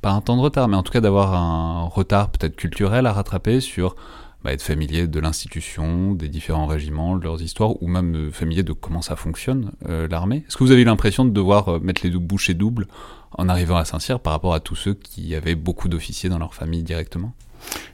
pas 0.00 0.10
un 0.10 0.20
temps 0.20 0.36
de 0.36 0.42
retard, 0.42 0.68
mais 0.68 0.76
en 0.76 0.82
tout 0.82 0.92
cas 0.92 1.00
d'avoir 1.00 1.34
un 1.34 1.82
retard 1.82 2.30
peut-être 2.30 2.56
culturel 2.56 3.06
à 3.06 3.12
rattraper 3.12 3.60
sur 3.60 3.96
bah, 4.44 4.52
être 4.52 4.62
familier 4.62 5.08
de 5.08 5.18
l'institution, 5.18 6.12
des 6.12 6.28
différents 6.28 6.66
régiments, 6.66 7.16
de 7.16 7.24
leurs 7.24 7.42
histoires, 7.42 7.82
ou 7.82 7.88
même 7.88 8.14
euh, 8.14 8.30
familier 8.30 8.62
de 8.62 8.72
comment 8.72 9.02
ça 9.02 9.16
fonctionne 9.16 9.72
euh, 9.88 10.06
l'armée. 10.08 10.44
Est-ce 10.46 10.56
que 10.56 10.62
vous 10.62 10.70
avez 10.70 10.84
l'impression 10.84 11.24
de 11.24 11.30
devoir 11.30 11.68
euh, 11.68 11.80
mettre 11.80 12.02
les 12.04 12.10
bouchées 12.10 12.54
doubles 12.54 12.86
en 13.32 13.48
arrivant 13.48 13.76
à 13.76 13.84
Saint-Cyr 13.84 14.20
par 14.20 14.32
rapport 14.32 14.54
à 14.54 14.60
tous 14.60 14.76
ceux 14.76 14.94
qui 14.94 15.34
avaient 15.34 15.56
beaucoup 15.56 15.88
d'officiers 15.88 16.28
dans 16.28 16.38
leur 16.38 16.54
famille 16.54 16.84
directement? 16.84 17.34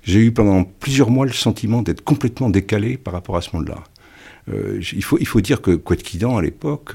J'ai 0.02 0.20
eu 0.20 0.32
pendant 0.32 0.64
plusieurs 0.64 1.08
mois 1.08 1.24
le 1.24 1.32
sentiment 1.32 1.80
d'être 1.80 2.04
complètement 2.04 2.50
décalé 2.50 2.98
par 2.98 3.14
rapport 3.14 3.38
à 3.38 3.40
ce 3.40 3.56
monde-là. 3.56 3.82
Il, 4.46 5.02
faut, 5.02 5.16
il 5.18 5.26
faut 5.26 5.40
dire 5.40 5.62
que 5.62 5.70
Quetquidan, 5.70 6.36
à 6.36 6.42
l'époque, 6.42 6.92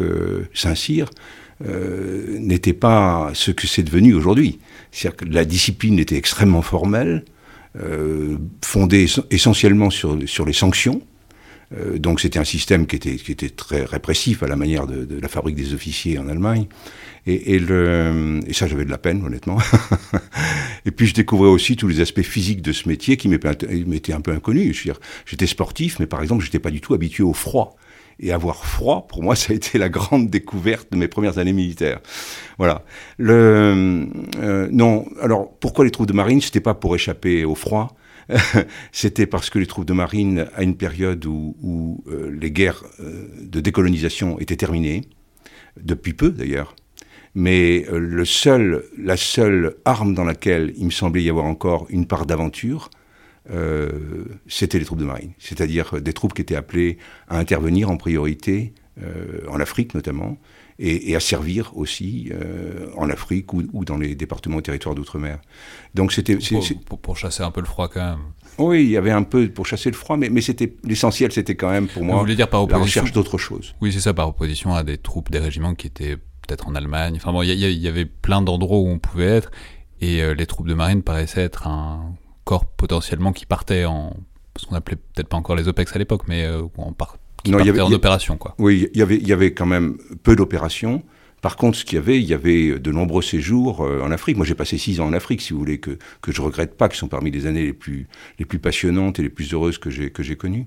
Saint-Cyr, 0.54 1.10
euh, 1.68 2.40
n'était 2.40 2.74
pas 2.74 3.32
ce 3.34 3.52
que 3.52 3.68
c'est 3.68 3.84
devenu 3.84 4.14
aujourd'hui. 4.14 4.60
C'est-à-dire 4.92 5.18
que 5.18 5.26
la 5.26 5.44
discipline 5.44 6.00
était 6.00 6.16
extrêmement 6.16 6.62
formelle, 6.62 7.26
euh, 7.78 8.38
fondée 8.64 9.08
essentiellement 9.30 9.90
sur, 9.90 10.16
les 10.16 10.54
sanctions. 10.54 11.02
Euh, 11.78 12.00
donc 12.00 12.22
c'était 12.22 12.40
un 12.40 12.46
système 12.46 12.88
qui 12.88 12.96
était, 12.96 13.16
qui 13.18 13.32
était 13.32 13.50
très 13.50 13.84
répressif 13.84 14.42
à 14.42 14.48
la 14.48 14.56
manière 14.56 14.88
de, 14.88 15.20
la 15.20 15.28
fabrique 15.28 15.56
des 15.56 15.74
officiers 15.74 16.18
en 16.18 16.30
Allemagne. 16.30 16.66
Et, 17.28 17.56
et, 17.56 17.60
le, 17.60 18.40
et 18.48 18.54
ça, 18.54 18.66
j'avais 18.66 18.86
de 18.86 18.90
la 18.90 18.98
peine, 18.98 19.24
honnêtement. 19.26 19.58
et 20.86 20.92
puis 20.92 21.08
je 21.08 21.14
découvrais 21.14 21.50
aussi 21.50 21.76
tous 21.76 21.90
les 21.90 22.00
aspects 22.00 22.22
physiques 22.22 22.62
de 22.62 22.72
ce 22.72 22.88
métier 22.88 23.18
qui 23.18 23.28
m'étaient 23.28 24.14
un 24.14 24.22
peu 24.22 24.32
inconnus. 24.32 24.88
J'étais 25.26 25.46
sportif, 25.46 26.00
mais 26.00 26.08
par 26.08 26.22
exemple, 26.22 26.44
j'étais 26.44 26.60
pas 26.60 26.72
du 26.72 26.80
tout 26.80 26.94
habitué 26.94 27.24
au 27.24 27.34
froid 27.34 27.76
et 28.20 28.32
avoir 28.32 28.66
froid, 28.66 29.08
pour 29.08 29.24
moi, 29.24 29.36
ça 29.36 29.54
a 29.54 29.56
été 29.56 29.78
la 29.78 29.90
grande 29.90 30.30
découverte 30.30 30.92
de 30.92 30.98
mes 30.98 31.08
premières 31.08 31.38
années 31.38 31.54
militaires. 31.54 32.00
Voilà. 32.58 32.84
Euh, 33.22 34.06
non, 34.72 35.06
alors 35.22 35.52
pourquoi 35.60 35.86
les 35.86 35.92
troupes 35.92 36.08
de 36.08 36.14
marine? 36.14 36.42
C'était 36.42 36.60
pas 36.60 36.74
pour 36.74 36.96
échapper 36.96 37.46
au 37.46 37.56
froid. 37.56 37.96
C'était 38.92 39.26
parce 39.26 39.50
que 39.50 39.58
les 39.58 39.66
troupes 39.66 39.86
de 39.86 39.94
marine, 39.94 40.48
à 40.56 40.64
une 40.64 40.76
période 40.76 41.26
où, 41.26 42.04
euh, 42.08 42.30
les 42.40 42.52
guerres 42.52 42.84
euh, 43.00 43.28
de 43.42 43.60
décolonisation 43.60 44.40
étaient 44.40 44.56
terminées, 44.56 45.02
depuis 45.82 46.14
peu 46.14 46.30
d'ailleurs, 46.30 46.76
mais 47.34 47.86
le 47.92 48.26
seul, 48.26 48.84
la 48.98 49.16
seule 49.16 49.76
arme 49.86 50.14
dans 50.14 50.26
laquelle 50.26 50.74
il 50.78 50.86
me 50.86 50.92
semblait 50.92 51.24
y 51.24 51.30
avoir 51.30 51.46
encore 51.46 51.86
une 51.90 52.06
part 52.06 52.26
d'aventure, 52.26 52.90
euh, 53.52 53.90
c'était 54.48 54.80
les 54.80 54.86
troupes 54.86 55.00
de 55.00 55.06
marine, 55.06 55.32
c'est-à-dire 55.40 56.02
des 56.02 56.14
troupes 56.14 56.34
qui 56.34 56.42
étaient 56.42 56.56
appelées 56.56 56.98
à 57.28 57.38
intervenir 57.38 57.90
en 57.90 57.98
priorité 57.98 58.74
euh, 59.02 59.42
en 59.50 59.60
Afrique 59.60 59.94
notamment, 59.94 60.38
et, 60.78 61.12
et, 61.12 61.16
à 61.16 61.20
servir 61.20 61.72
aussi 61.76 62.32
euh, 62.34 62.88
en 62.98 63.10
Afrique 63.10 63.54
ou, 63.54 63.64
ou, 63.72 63.86
dans 63.86 63.98
les 63.98 64.14
départements 64.14 64.60
et 64.60 64.62
territoires 64.62 64.94
d'outre-mer. 64.94 65.40
Donc 65.94 66.12
c'était 66.12 66.36
pour, 66.36 66.66
pour, 66.86 67.00
pour, 67.00 67.18
chasser 67.18 67.44
un 67.44 67.52
peu 67.52 67.62
le 67.62 67.66
froid 67.66 67.88
quand 67.88 68.02
même. 68.02 68.20
Oui, 68.58 68.84
il 68.84 68.90
y 68.90 68.98
avait 68.98 69.12
un 69.12 69.24
peu 69.24 69.50
pour 69.50 69.66
chasser 69.66 69.90
le 69.90 69.96
froid, 69.96 70.18
mais, 70.18 70.30
mais 70.30 70.42
c'était 70.42 70.74
l'essentiel, 70.84 71.32
c'était 71.32 71.56
quand 71.56 71.70
même 71.70 71.88
pour 71.88 72.04
moi 72.04 72.16
Vous 72.16 72.22
voulez 72.22 72.36
dire 72.36 72.50
par 72.50 72.64
opposition, 72.64 72.80
la 72.80 72.86
recherche 72.86 73.12
d'autre 73.14 73.38
chose. 73.38 73.74
Oui, 73.80 73.94
c'est 73.94 74.02
ça, 74.02 74.14
par 74.14 74.28
opposition 74.28 74.74
à 74.74 74.84
des 74.84 74.98
troupes, 74.98 75.32
des 75.32 75.40
régiments 75.40 75.76
qui 75.76 75.88
étaient 75.88 76.18
peut-être 76.18 76.68
en 76.68 76.76
Allemagne. 76.76 77.16
Enfin 77.16 77.32
bon, 77.32 77.42
il 77.42 77.52
y, 77.52 77.56
y, 77.56 77.88
avait 77.88 78.06
plein 78.06 78.42
d'endroits 78.42 78.80
où 78.80 78.88
on 78.90 79.00
pouvait 79.00 79.28
être, 79.28 79.52
et 80.02 80.34
les 80.34 80.46
troupes 80.46 80.68
de 80.68 80.74
marine 80.74 81.04
paraissaient 81.04 81.44
être 81.44 81.68
un 81.68 82.16
corps 82.44 82.66
potentiellement 82.66 83.34
qui 83.34 83.46
partait 83.46 83.86
en 83.86 84.16
ce 84.56 84.66
qu'on 84.66 84.76
appelait 84.76 84.98
peut-être 84.98 85.30
pas 85.30 85.38
encore 85.38 85.56
les 85.56 85.68
OPEX 85.68 85.96
à 85.96 86.00
l'époque, 86.00 86.24
mais 86.28 86.44
euh, 86.44 86.64
on 86.78 86.92
part, 86.92 87.18
qui 87.44 87.52
non, 87.52 87.60
avait, 87.60 87.80
en 87.80 87.92
opération 87.92 88.38
quoi. 88.38 88.56
Oui, 88.58 88.90
il 88.94 89.00
y 89.00 89.02
avait 89.02 89.18
il 89.18 89.28
y 89.28 89.34
avait 89.34 89.54
quand 89.54 89.66
même 89.66 89.98
peu 90.24 90.36
d'opérations. 90.36 91.04
Par 91.42 91.56
contre, 91.56 91.78
ce 91.78 91.86
qu'il 91.86 91.96
y 91.96 92.00
avait, 92.00 92.20
il 92.20 92.28
y 92.28 92.34
avait 92.34 92.80
de 92.80 92.92
nombreux 92.92 93.22
séjours 93.22 93.86
euh, 93.86 94.02
en 94.02 94.12
Afrique. 94.12 94.36
Moi, 94.36 94.46
j'ai 94.46 94.56
passé 94.56 94.78
six 94.78 95.00
ans 95.00 95.08
en 95.08 95.14
Afrique, 95.14 95.42
si 95.42 95.54
vous 95.54 95.60
voulez, 95.60 95.78
que, 95.78 95.98
que 96.22 96.32
je 96.32 96.42
regrette 96.42 96.76
pas, 96.76 96.90
qui 96.90 96.98
sont 96.98 97.08
parmi 97.08 97.32
les 97.32 97.46
années 97.46 97.64
les 97.64 97.74
plus, 97.74 98.08
les 98.40 98.46
plus 98.46 98.60
passionnantes 98.60 99.20
et 99.20 99.22
les 99.22 99.30
plus 99.30 99.54
heureuses 99.54 99.78
que 99.78 99.90
j'ai, 99.90 100.10
que 100.10 100.22
j'ai 100.22 100.36
connues. 100.36 100.66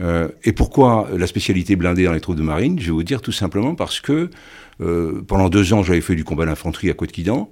Euh, 0.00 0.28
et 0.42 0.52
pourquoi 0.52 1.08
la 1.16 1.26
spécialité 1.26 1.76
blindée 1.76 2.04
dans 2.04 2.12
les 2.12 2.20
troupes 2.20 2.36
de 2.36 2.42
marine? 2.42 2.78
Je 2.80 2.86
vais 2.86 2.92
vous 2.92 3.04
dire 3.04 3.22
tout 3.22 3.32
simplement 3.32 3.76
parce 3.76 4.00
que 4.00 4.30
euh, 4.80 5.22
pendant 5.22 5.48
deux 5.48 5.72
ans, 5.72 5.82
j'avais 5.82 6.00
fait 6.00 6.16
du 6.16 6.24
combat 6.24 6.46
d'infanterie 6.46 6.90
à 6.90 6.94
Côte-Quidan, 6.94 7.48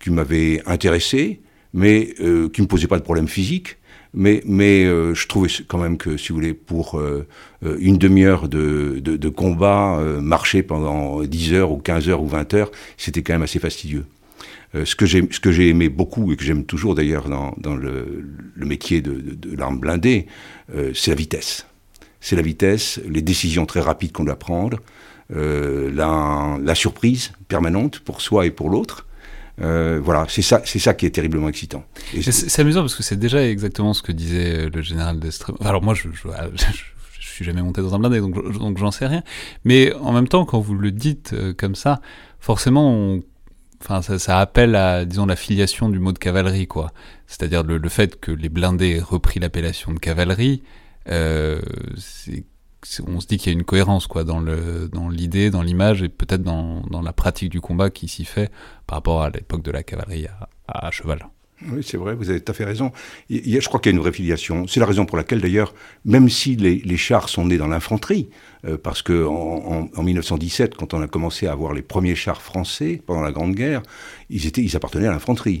qui 0.00 0.10
m'avait 0.10 0.62
intéressé, 0.66 1.40
mais 1.72 2.14
euh, 2.20 2.48
qui 2.48 2.62
me 2.62 2.66
posait 2.66 2.86
pas 2.86 2.98
de 2.98 3.04
problème 3.04 3.28
physique. 3.28 3.76
Mais, 4.12 4.42
mais 4.44 4.84
euh, 4.84 5.14
je 5.14 5.28
trouvais 5.28 5.48
quand 5.68 5.78
même 5.78 5.96
que, 5.96 6.16
si 6.16 6.30
vous 6.30 6.34
voulez, 6.36 6.54
pour 6.54 6.98
euh, 6.98 7.26
une 7.78 7.96
demi-heure 7.96 8.48
de, 8.48 8.98
de, 9.00 9.16
de, 9.16 9.28
combat, 9.28 9.98
euh, 9.98 10.20
marcher 10.20 10.62
pendant 10.62 11.22
10 11.22 11.52
heures 11.54 11.70
ou 11.70 11.78
15 11.78 12.08
heures 12.08 12.22
ou 12.22 12.26
20 12.26 12.54
heures, 12.54 12.70
c'était 12.96 13.22
quand 13.22 13.34
même 13.34 13.42
assez 13.42 13.60
fastidieux. 13.60 14.04
Euh, 14.74 14.84
ce 14.84 14.96
que 14.96 15.06
j'ai 15.06 15.28
j'ai 15.30 15.68
aimé 15.68 15.88
beaucoup 15.88 16.32
et 16.32 16.36
que 16.36 16.44
j'aime 16.44 16.64
toujours 16.64 16.94
d'ailleurs 16.94 17.28
dans, 17.28 17.54
dans 17.58 17.76
le, 17.76 18.24
le, 18.54 18.66
métier 18.66 19.00
de, 19.00 19.12
de, 19.12 19.56
l'arme 19.56 19.78
blindée, 19.78 20.26
euh, 20.74 20.92
c'est 20.94 21.10
la 21.10 21.16
vitesse. 21.16 21.66
C'est 22.20 22.36
la 22.36 22.42
vitesse, 22.42 23.00
les 23.08 23.22
décisions 23.22 23.64
très 23.64 23.80
rapides 23.80 24.12
qu'on 24.12 24.24
doit 24.24 24.38
prendre, 24.38 24.80
la, 25.32 26.58
la 26.60 26.74
surprise 26.74 27.30
permanente 27.46 28.00
pour 28.00 28.20
soi 28.20 28.46
et 28.46 28.50
pour 28.50 28.68
l'autre. 28.68 29.06
Euh, 29.62 30.00
voilà, 30.02 30.26
c'est 30.28 30.42
ça, 30.42 30.62
c'est 30.64 30.78
ça 30.78 30.94
qui 30.94 31.06
est 31.06 31.10
terriblement 31.10 31.48
excitant. 31.48 31.84
C'est 32.22 32.62
amusant 32.62 32.80
parce 32.80 32.94
que 32.94 33.02
c'est 33.02 33.18
déjà 33.18 33.46
exactement 33.46 33.92
ce 33.94 34.02
que 34.02 34.12
disait 34.12 34.68
le 34.70 34.82
général. 34.82 35.20
Enfin, 35.24 35.54
alors 35.68 35.82
moi, 35.82 35.94
je, 35.94 36.08
je, 36.08 37.26
suis 37.26 37.44
jamais 37.44 37.62
monté 37.62 37.82
dans 37.82 37.94
un 37.94 37.98
blindé, 37.98 38.20
donc, 38.20 38.58
donc 38.58 38.78
j'en 38.78 38.90
sais 38.90 39.06
rien. 39.06 39.22
Mais 39.64 39.92
en 39.94 40.12
même 40.12 40.28
temps, 40.28 40.44
quand 40.44 40.60
vous 40.60 40.74
le 40.74 40.90
dites 40.90 41.32
euh, 41.32 41.52
comme 41.52 41.74
ça, 41.74 42.00
forcément, 42.38 43.18
enfin, 43.82 44.02
ça, 44.02 44.38
appelle 44.38 44.74
à, 44.74 45.04
disons, 45.04 45.26
la 45.26 45.36
filiation 45.36 45.88
du 45.88 45.98
mot 45.98 46.12
de 46.12 46.18
cavalerie, 46.18 46.66
quoi. 46.66 46.92
C'est-à-dire 47.26 47.62
le, 47.62 47.88
fait 47.88 48.18
que 48.18 48.32
les 48.32 48.48
blindés 48.48 48.96
aient 48.96 49.00
repris 49.00 49.40
l'appellation 49.40 49.92
de 49.92 49.98
cavalerie. 49.98 50.62
Euh, 51.08 51.60
c'est 51.96 52.44
on 53.06 53.20
se 53.20 53.26
dit 53.26 53.38
qu'il 53.38 53.52
y 53.52 53.54
a 53.54 53.58
une 53.58 53.64
cohérence 53.64 54.06
quoi 54.06 54.24
dans 54.24 54.40
le 54.40 54.88
dans 54.88 55.08
l'idée, 55.08 55.50
dans 55.50 55.62
l'image 55.62 56.02
et 56.02 56.08
peut-être 56.08 56.42
dans, 56.42 56.80
dans 56.90 57.02
la 57.02 57.12
pratique 57.12 57.50
du 57.50 57.60
combat 57.60 57.90
qui 57.90 58.08
s'y 58.08 58.24
fait 58.24 58.50
par 58.86 58.96
rapport 58.98 59.22
à 59.22 59.30
l'époque 59.30 59.62
de 59.62 59.70
la 59.70 59.82
cavalerie 59.82 60.26
à, 60.66 60.90
cheval. 60.90 61.26
Oui, 61.68 61.82
c'est 61.82 61.98
vrai, 61.98 62.14
vous 62.14 62.30
avez 62.30 62.40
tout 62.40 62.52
à 62.52 62.54
fait 62.54 62.64
raison. 62.64 62.90
Je 63.28 63.66
crois 63.66 63.80
qu'il 63.80 63.92
y 63.92 63.94
a 63.94 63.96
une 63.96 64.02
vraie 64.02 64.12
filiation. 64.12 64.66
C'est 64.66 64.80
la 64.80 64.86
raison 64.86 65.04
pour 65.04 65.18
laquelle, 65.18 65.42
d'ailleurs, 65.42 65.74
même 66.06 66.30
si 66.30 66.56
les, 66.56 66.96
chars 66.96 67.28
sont 67.28 67.44
nés 67.44 67.58
dans 67.58 67.66
l'infanterie, 67.66 68.30
euh, 68.64 68.78
parce 68.78 69.02
que 69.02 69.26
en, 69.26 70.02
1917, 70.02 70.74
quand 70.74 70.94
on 70.94 71.02
a 71.02 71.06
commencé 71.06 71.46
à 71.46 71.52
avoir 71.52 71.74
les 71.74 71.82
premiers 71.82 72.14
chars 72.14 72.40
français 72.40 73.02
pendant 73.04 73.20
la 73.20 73.30
Grande 73.30 73.54
Guerre, 73.54 73.82
ils, 74.30 74.46
étaient, 74.46 74.62
ils 74.62 74.74
appartenaient 74.74 75.08
à 75.08 75.12
l'infanterie. 75.12 75.60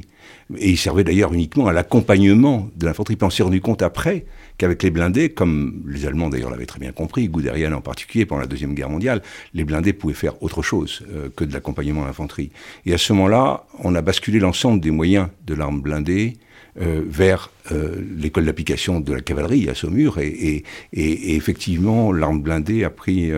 Et 0.56 0.70
ils 0.70 0.78
servaient 0.78 1.04
d'ailleurs 1.04 1.34
uniquement 1.34 1.66
à 1.66 1.72
l'accompagnement 1.74 2.70
de 2.76 2.86
l'infanterie. 2.86 3.16
Puis 3.16 3.26
on 3.26 3.30
s'est 3.30 3.42
rendu 3.42 3.60
compte 3.60 3.82
après 3.82 4.24
qu'avec 4.60 4.82
les 4.82 4.90
blindés, 4.90 5.30
comme 5.30 5.82
les 5.88 6.04
Allemands 6.04 6.28
d'ailleurs 6.28 6.50
l'avaient 6.50 6.66
très 6.66 6.78
bien 6.78 6.92
compris, 6.92 7.30
Guderian 7.30 7.72
en 7.72 7.80
particulier 7.80 8.26
pendant 8.26 8.42
la 8.42 8.46
Deuxième 8.46 8.74
Guerre 8.74 8.90
mondiale, 8.90 9.22
les 9.54 9.64
blindés 9.64 9.94
pouvaient 9.94 10.12
faire 10.12 10.42
autre 10.42 10.60
chose 10.60 11.02
euh, 11.10 11.30
que 11.34 11.44
de 11.44 11.54
l'accompagnement 11.54 12.02
à 12.04 12.06
l'infanterie. 12.06 12.50
Et 12.84 12.92
à 12.92 12.98
ce 12.98 13.14
moment-là, 13.14 13.64
on 13.78 13.94
a 13.94 14.02
basculé 14.02 14.38
l'ensemble 14.38 14.80
des 14.80 14.90
moyens 14.90 15.28
de 15.46 15.54
l'arme 15.54 15.80
blindée 15.80 16.36
euh, 16.78 17.02
vers 17.06 17.50
euh, 17.72 18.04
l'école 18.18 18.44
d'application 18.44 19.00
de 19.00 19.14
la 19.14 19.22
cavalerie 19.22 19.70
à 19.70 19.74
Saumur. 19.74 20.18
Et, 20.18 20.64
effectivement, 20.92 22.12
l'arme 22.12 22.42
blindée 22.42 22.84
a 22.84 22.90
pris 22.90 23.32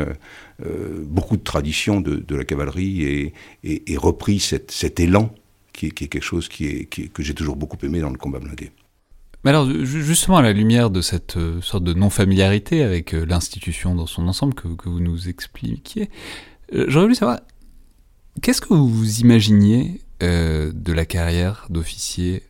beaucoup 1.04 1.36
de 1.36 1.42
traditions 1.42 2.00
de, 2.00 2.34
la 2.34 2.44
cavalerie 2.44 3.32
et, 3.62 3.96
repris 3.96 4.40
cet 4.40 4.98
élan 4.98 5.32
qui 5.72 5.86
est, 5.86 5.90
quelque 5.90 6.20
chose 6.20 6.48
que 6.48 7.22
j'ai 7.22 7.34
toujours 7.34 7.54
beaucoup 7.56 7.78
aimé 7.84 8.00
dans 8.00 8.10
le 8.10 8.18
combat 8.18 8.40
blindé. 8.40 8.70
Mais 9.44 9.50
alors, 9.50 9.68
justement, 9.68 10.36
à 10.36 10.42
la 10.42 10.52
lumière 10.52 10.90
de 10.90 11.00
cette 11.00 11.36
euh, 11.36 11.60
sorte 11.62 11.82
de 11.82 11.94
non-familiarité 11.94 12.82
avec 12.82 13.12
euh, 13.12 13.24
l'institution 13.24 13.94
dans 13.94 14.06
son 14.06 14.28
ensemble 14.28 14.54
que, 14.54 14.68
vous 14.88 15.00
nous 15.00 15.28
expliquiez, 15.28 16.10
euh, 16.74 16.84
j'aurais 16.86 17.06
voulu 17.06 17.16
savoir, 17.16 17.40
qu'est-ce 18.40 18.60
que 18.60 18.72
vous 18.74 19.20
imaginiez 19.20 20.00
de 20.20 20.92
la 20.92 21.04
carrière 21.04 21.66
d'officier 21.68 22.44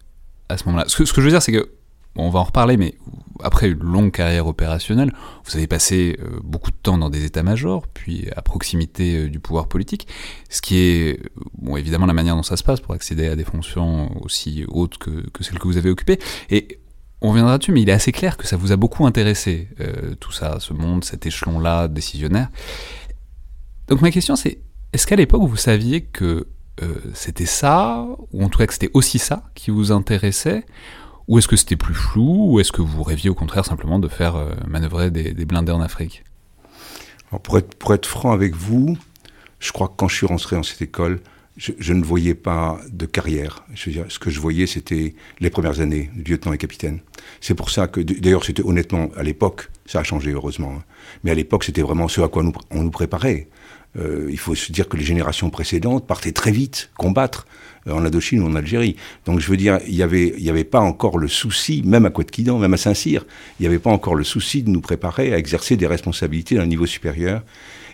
à 0.50 0.58
ce 0.58 0.66
moment-là? 0.66 0.84
Ce 0.88 0.98
que, 0.98 1.06
je 1.06 1.20
veux 1.22 1.30
dire, 1.30 1.40
c'est 1.40 1.52
que, 1.52 1.70
on 2.16 2.28
va 2.28 2.40
en 2.40 2.44
reparler, 2.44 2.76
mais 2.76 2.96
après 3.42 3.70
une 3.70 3.78
longue 3.78 4.12
carrière 4.12 4.46
opérationnelle, 4.46 5.10
vous 5.46 5.56
avez 5.56 5.66
passé 5.66 6.18
beaucoup 6.44 6.70
de 6.70 6.76
temps 6.76 6.98
dans 6.98 7.08
des 7.08 7.24
états-majors, 7.24 7.86
puis 7.86 8.28
à 8.36 8.42
proximité 8.42 9.30
du 9.30 9.40
pouvoir 9.40 9.68
politique, 9.68 10.06
ce 10.50 10.60
qui 10.60 10.76
est, 10.76 11.22
évidemment, 11.74 12.04
la 12.04 12.12
manière 12.12 12.36
dont 12.36 12.42
ça 12.42 12.58
se 12.58 12.62
passe 12.62 12.80
pour 12.80 12.92
accéder 12.92 13.28
à 13.28 13.36
des 13.36 13.44
fonctions 13.44 14.22
aussi 14.22 14.66
hautes 14.68 14.98
que, 14.98 15.24
celles 15.40 15.58
que 15.58 15.66
vous 15.66 15.78
avez 15.78 15.88
occupées. 15.88 16.18
On 17.22 17.28
reviendra 17.30 17.56
dessus, 17.56 17.72
mais 17.72 17.82
il 17.82 17.88
est 17.88 17.92
assez 17.92 18.12
clair 18.12 18.36
que 18.36 18.46
ça 18.46 18.56
vous 18.56 18.72
a 18.72 18.76
beaucoup 18.76 19.06
intéressé, 19.06 19.68
euh, 19.80 20.14
tout 20.16 20.32
ça, 20.32 20.58
ce 20.58 20.74
monde, 20.74 21.04
cet 21.04 21.24
échelon-là 21.24 21.86
décisionnaire. 21.86 22.48
Donc 23.86 24.02
ma 24.02 24.10
question 24.10 24.34
c'est, 24.34 24.58
est-ce 24.92 25.06
qu'à 25.06 25.16
l'époque 25.16 25.42
vous 25.42 25.56
saviez 25.56 26.02
que 26.02 26.48
euh, 26.82 26.94
c'était 27.14 27.46
ça, 27.46 28.04
ou 28.32 28.44
en 28.44 28.48
tout 28.48 28.58
cas 28.58 28.66
que 28.66 28.72
c'était 28.72 28.90
aussi 28.92 29.20
ça 29.20 29.44
qui 29.54 29.70
vous 29.70 29.92
intéressait, 29.92 30.66
ou 31.28 31.38
est-ce 31.38 31.46
que 31.46 31.56
c'était 31.56 31.76
plus 31.76 31.94
flou, 31.94 32.52
ou 32.52 32.60
est-ce 32.60 32.72
que 32.72 32.82
vous 32.82 33.04
rêviez 33.04 33.30
au 33.30 33.34
contraire 33.34 33.64
simplement 33.64 34.00
de 34.00 34.08
faire 34.08 34.34
euh, 34.34 34.50
manœuvrer 34.66 35.12
des, 35.12 35.32
blindés 35.44 35.72
en 35.72 35.80
Afrique? 35.80 36.24
Pour, 37.44 37.56
être, 37.56 37.74
pour 37.76 37.94
être 37.94 38.06
franc 38.06 38.32
avec 38.32 38.56
vous, 38.56 38.98
je 39.60 39.70
crois 39.70 39.86
que 39.86 39.94
quand 39.96 40.08
je 40.08 40.16
suis 40.16 40.26
rentré 40.26 40.56
dans 40.56 40.64
cette 40.64 40.82
école, 40.82 41.20
je, 41.56 41.92
ne 41.92 42.02
voyais 42.02 42.34
pas 42.34 42.80
de 42.90 43.06
carrière. 43.06 43.64
Ce 43.74 44.18
que 44.18 44.30
je 44.30 44.40
voyais, 44.40 44.66
c'était 44.66 45.14
les 45.40 45.50
premières 45.50 45.80
années, 45.80 46.10
lieutenant 46.26 46.52
et 46.52 46.58
capitaine. 46.58 47.00
C'est 47.40 47.54
pour 47.54 47.70
ça 47.70 47.88
que, 47.88 48.00
d'ailleurs, 48.00 48.44
c'était 48.44 48.64
honnêtement, 48.64 49.10
à 49.16 49.22
l'époque, 49.22 49.70
ça 49.86 50.00
a 50.00 50.02
changé 50.02 50.32
heureusement, 50.32 50.76
hein. 50.78 50.84
mais 51.24 51.30
à 51.30 51.34
l'époque, 51.34 51.64
c'était 51.64 51.82
vraiment 51.82 52.08
ce 52.08 52.20
à 52.20 52.28
quoi 52.28 52.42
on 52.70 52.82
nous 52.82 52.90
préparait. 52.90 53.48
Euh, 53.98 54.28
il 54.30 54.38
faut 54.38 54.54
se 54.54 54.72
dire 54.72 54.88
que 54.88 54.96
les 54.96 55.04
générations 55.04 55.50
précédentes 55.50 56.06
partaient 56.06 56.32
très 56.32 56.50
vite 56.50 56.90
combattre 56.96 57.46
euh, 57.86 57.92
en 57.92 58.04
Indochine 58.04 58.42
ou 58.42 58.46
en 58.46 58.54
Algérie. 58.54 58.96
Donc 59.26 59.40
je 59.40 59.50
veux 59.50 59.56
dire, 59.58 59.80
il 59.86 59.94
n'y 59.94 60.02
avait, 60.02 60.34
avait 60.48 60.64
pas 60.64 60.80
encore 60.80 61.18
le 61.18 61.28
souci, 61.28 61.82
même 61.84 62.06
à 62.06 62.10
Kouetkidan, 62.10 62.58
même 62.58 62.72
à 62.72 62.78
Saint-Cyr, 62.78 63.26
il 63.58 63.64
n'y 63.64 63.66
avait 63.66 63.78
pas 63.78 63.90
encore 63.90 64.14
le 64.14 64.24
souci 64.24 64.62
de 64.62 64.70
nous 64.70 64.80
préparer 64.80 65.34
à 65.34 65.38
exercer 65.38 65.76
des 65.76 65.86
responsabilités 65.86 66.54
d'un 66.54 66.64
niveau 66.64 66.86
supérieur 66.86 67.42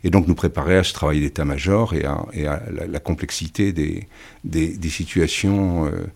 et 0.04 0.10
donc 0.10 0.28
nous 0.28 0.34
préparer 0.34 0.76
à 0.76 0.84
ce 0.84 0.92
travail 0.92 1.20
d'état-major 1.20 1.94
et 1.94 2.04
à, 2.04 2.24
et 2.32 2.46
à 2.46 2.62
la, 2.70 3.00
complexité 3.00 3.72
des, 3.72 4.06
des, 4.44 4.76
des 4.76 4.88
situations 4.88 5.86
euh, 5.86 6.06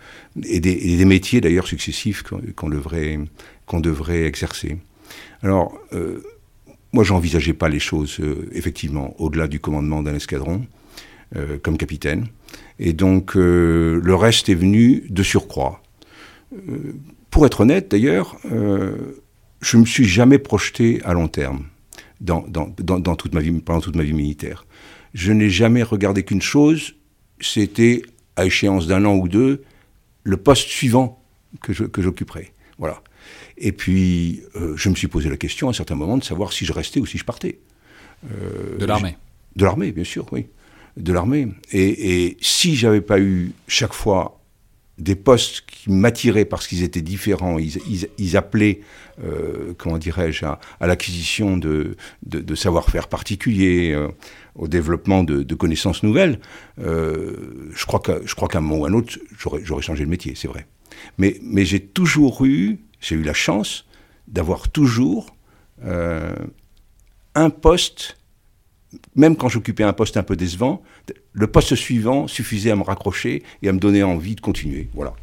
et, 0.44 0.60
des, 0.60 0.96
des, 0.96 1.04
métiers 1.04 1.40
d'ailleurs 1.40 1.66
successifs 1.66 2.22
qu'on 2.22 2.68
devrait, 2.68 3.18
qu'on 3.66 3.80
devrait 3.80 4.24
exercer. 4.24 4.78
Alors, 5.42 5.78
euh, 5.92 6.22
moi, 6.92 7.04
j'envisageais 7.04 7.54
pas 7.54 7.68
les 7.68 7.78
choses, 7.78 8.18
euh, 8.20 8.48
effectivement, 8.52 9.14
au-delà 9.18 9.48
du 9.48 9.60
commandement 9.60 10.02
d'un 10.02 10.14
escadron, 10.14 10.66
euh, 11.36 11.58
comme 11.58 11.78
capitaine. 11.78 12.26
Et 12.78 12.92
donc, 12.92 13.36
euh, 13.36 14.00
le 14.02 14.14
reste 14.14 14.48
est 14.48 14.54
venu 14.54 15.04
de 15.08 15.22
surcroît. 15.22 15.82
pour 17.30 17.46
être 17.46 17.62
honnête, 17.62 17.90
d'ailleurs, 17.90 18.36
je 19.62 19.76
me 19.78 19.86
suis 19.86 20.04
jamais 20.04 20.36
projeté 20.36 21.00
à 21.02 21.14
long 21.14 21.28
terme 21.28 21.64
dans, 22.22 22.46
dans, 22.48 22.72
dans, 22.78 23.16
toute 23.16 23.34
ma 23.34 23.40
vie, 23.40 23.52
pendant 23.60 23.80
toute 23.80 23.96
ma 23.96 24.04
vie 24.04 24.12
militaire. 24.12 24.64
Je 25.12 25.32
n'ai 25.32 25.50
jamais 25.50 25.82
regardé 25.82 26.22
qu'une 26.22 26.40
chose, 26.40 26.94
c'était, 27.40 28.02
à 28.36 28.46
échéance 28.46 28.86
d'un 28.86 29.04
an 29.04 29.16
ou 29.16 29.28
deux, 29.28 29.62
le 30.22 30.36
poste 30.36 30.68
suivant 30.68 31.22
que 31.60 31.72
j'occuperais. 32.00 32.52
Voilà. 32.78 33.02
Et 33.58 33.72
puis, 33.72 34.42
euh, 34.56 34.74
je 34.76 34.88
me 34.88 34.94
suis 34.94 35.08
posé 35.08 35.28
la 35.28 35.36
question 35.36 35.68
à 35.68 35.70
un 35.70 35.74
certain 35.74 35.94
moment 35.94 36.16
de 36.16 36.24
savoir 36.24 36.52
si 36.52 36.64
je 36.64 36.72
restais 36.72 37.00
ou 37.00 37.06
si 37.06 37.18
je 37.18 37.24
partais. 37.24 37.58
Euh, 38.30 38.78
de 38.78 38.86
l'armée 38.86 39.16
De 39.56 39.64
l'armée, 39.64 39.92
bien 39.92 40.04
sûr, 40.04 40.26
oui. 40.32 40.46
De 40.96 41.12
l'armée. 41.12 41.48
Et, 41.72 42.24
et 42.26 42.36
si 42.40 42.76
j'avais 42.76 43.00
pas 43.00 43.20
eu 43.20 43.52
chaque 43.66 43.92
fois 43.92 44.41
des 44.98 45.16
postes 45.16 45.62
qui 45.66 45.90
m'attiraient 45.90 46.44
parce 46.44 46.66
qu'ils 46.66 46.82
étaient 46.82 47.02
différents, 47.02 47.58
ils, 47.58 48.36
appelaient, 48.36 48.80
euh, 49.24 49.72
comment 49.78 49.98
dirais-je, 49.98 50.44
à, 50.44 50.58
l'acquisition 50.80 51.56
de, 51.56 51.96
savoir-faire 52.54 53.08
particuliers, 53.08 53.98
au 54.54 54.68
développement 54.68 55.24
de, 55.24 55.54
connaissances 55.54 56.02
nouvelles, 56.02 56.38
je 56.78 57.84
crois 57.86 58.00
qu'à 58.00 58.58
un 58.58 58.60
moment 58.60 58.82
ou 58.82 58.84
à 58.84 58.88
un 58.88 58.92
autre, 58.92 59.18
j'aurais 59.38 59.82
changé 59.82 60.04
de 60.04 60.10
métier, 60.10 60.34
c'est 60.36 60.48
vrai. 60.48 60.66
Mais, 61.18 61.38
mais 61.42 61.64
j'ai 61.64 61.80
toujours 61.80 62.44
eu 62.44 62.78
j'ai 63.02 63.16
eu 63.16 63.22
la 63.22 63.34
chance 63.34 63.84
d'avoir 64.28 64.70
toujours 64.70 65.36
euh, 65.84 66.34
un 67.34 67.50
poste, 67.50 68.16
même 69.14 69.36
quand 69.36 69.48
j'occupais 69.48 69.84
un 69.84 69.92
poste 69.92 70.16
un 70.16 70.22
peu 70.22 70.36
décevant, 70.36 70.82
le 71.32 71.46
poste 71.46 71.74
suivant 71.74 72.26
suffisait 72.26 72.70
à 72.70 72.76
me 72.76 72.82
raccrocher 72.82 73.42
et 73.62 73.68
à 73.68 73.72
me 73.72 73.78
donner 73.78 74.02
envie 74.02 74.34
de 74.34 74.40
continuer. 74.40 74.88
Voilà. 74.94 75.14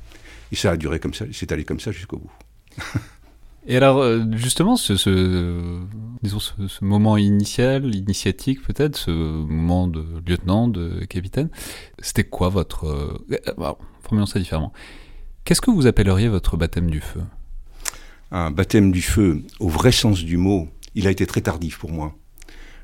Et 0.51 0.55
ça 0.55 0.71
a 0.71 0.77
duré 0.77 0.99
comme 0.99 1.13
ça, 1.13 1.25
c'est 1.31 1.51
allé 1.51 1.63
comme 1.63 1.79
ça 1.79 1.91
jusqu'au 1.91 2.17
bout. 2.17 2.31
et 3.67 3.77
alors, 3.77 3.99
euh, 3.99 4.23
justement, 4.33 4.75
ce, 4.75 4.93
disons, 6.23 6.39
ce, 6.39 6.83
moment 6.83 7.17
initial, 7.17 7.93
initiatique 7.93 8.61
peut-être, 8.63 8.97
ce 8.97 9.11
moment 9.11 9.87
de 9.87 10.03
lieutenant, 10.25 10.67
de 10.67 11.05
capitaine, 11.05 11.49
c'était 11.99 12.23
quoi 12.23 12.49
votre... 12.49 12.85
Euh, 12.87 13.25
formulons 14.01 14.25
ça 14.25 14.39
différemment. 14.39 14.73
Qu'est-ce 15.45 15.61
que 15.61 15.71
vous 15.71 15.87
appelleriez 15.87 16.27
votre 16.27 16.57
baptême 16.57 16.89
du 16.89 17.01
feu? 17.01 17.21
Un 18.31 18.51
baptême 18.51 18.91
du 18.91 19.01
feu 19.01 19.43
au 19.59 19.67
vrai 19.67 19.91
sens 19.91 20.23
du 20.23 20.37
mot, 20.37 20.67
il 20.95 21.07
a 21.07 21.11
été 21.11 21.25
très 21.25 21.41
tardif 21.41 21.79
pour 21.79 21.91
moi. 21.91 22.15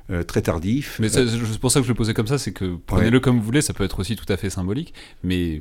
Euh, 0.08 0.22
très 0.22 0.40
tardif. 0.40 0.98
Mais 1.00 1.08
c'est 1.08 1.58
pour 1.58 1.72
ça 1.72 1.80
que 1.80 1.84
je 1.84 1.90
le 1.90 1.96
posais 1.96 2.14
comme 2.14 2.28
ça, 2.28 2.38
c'est 2.38 2.52
que 2.52 2.76
prenez-le 2.86 3.18
comme 3.18 3.38
vous 3.38 3.44
voulez, 3.44 3.60
ça 3.60 3.72
peut 3.72 3.82
être 3.82 3.98
aussi 3.98 4.14
tout 4.14 4.30
à 4.32 4.36
fait 4.36 4.50
symbolique, 4.50 4.94
mais 5.24 5.60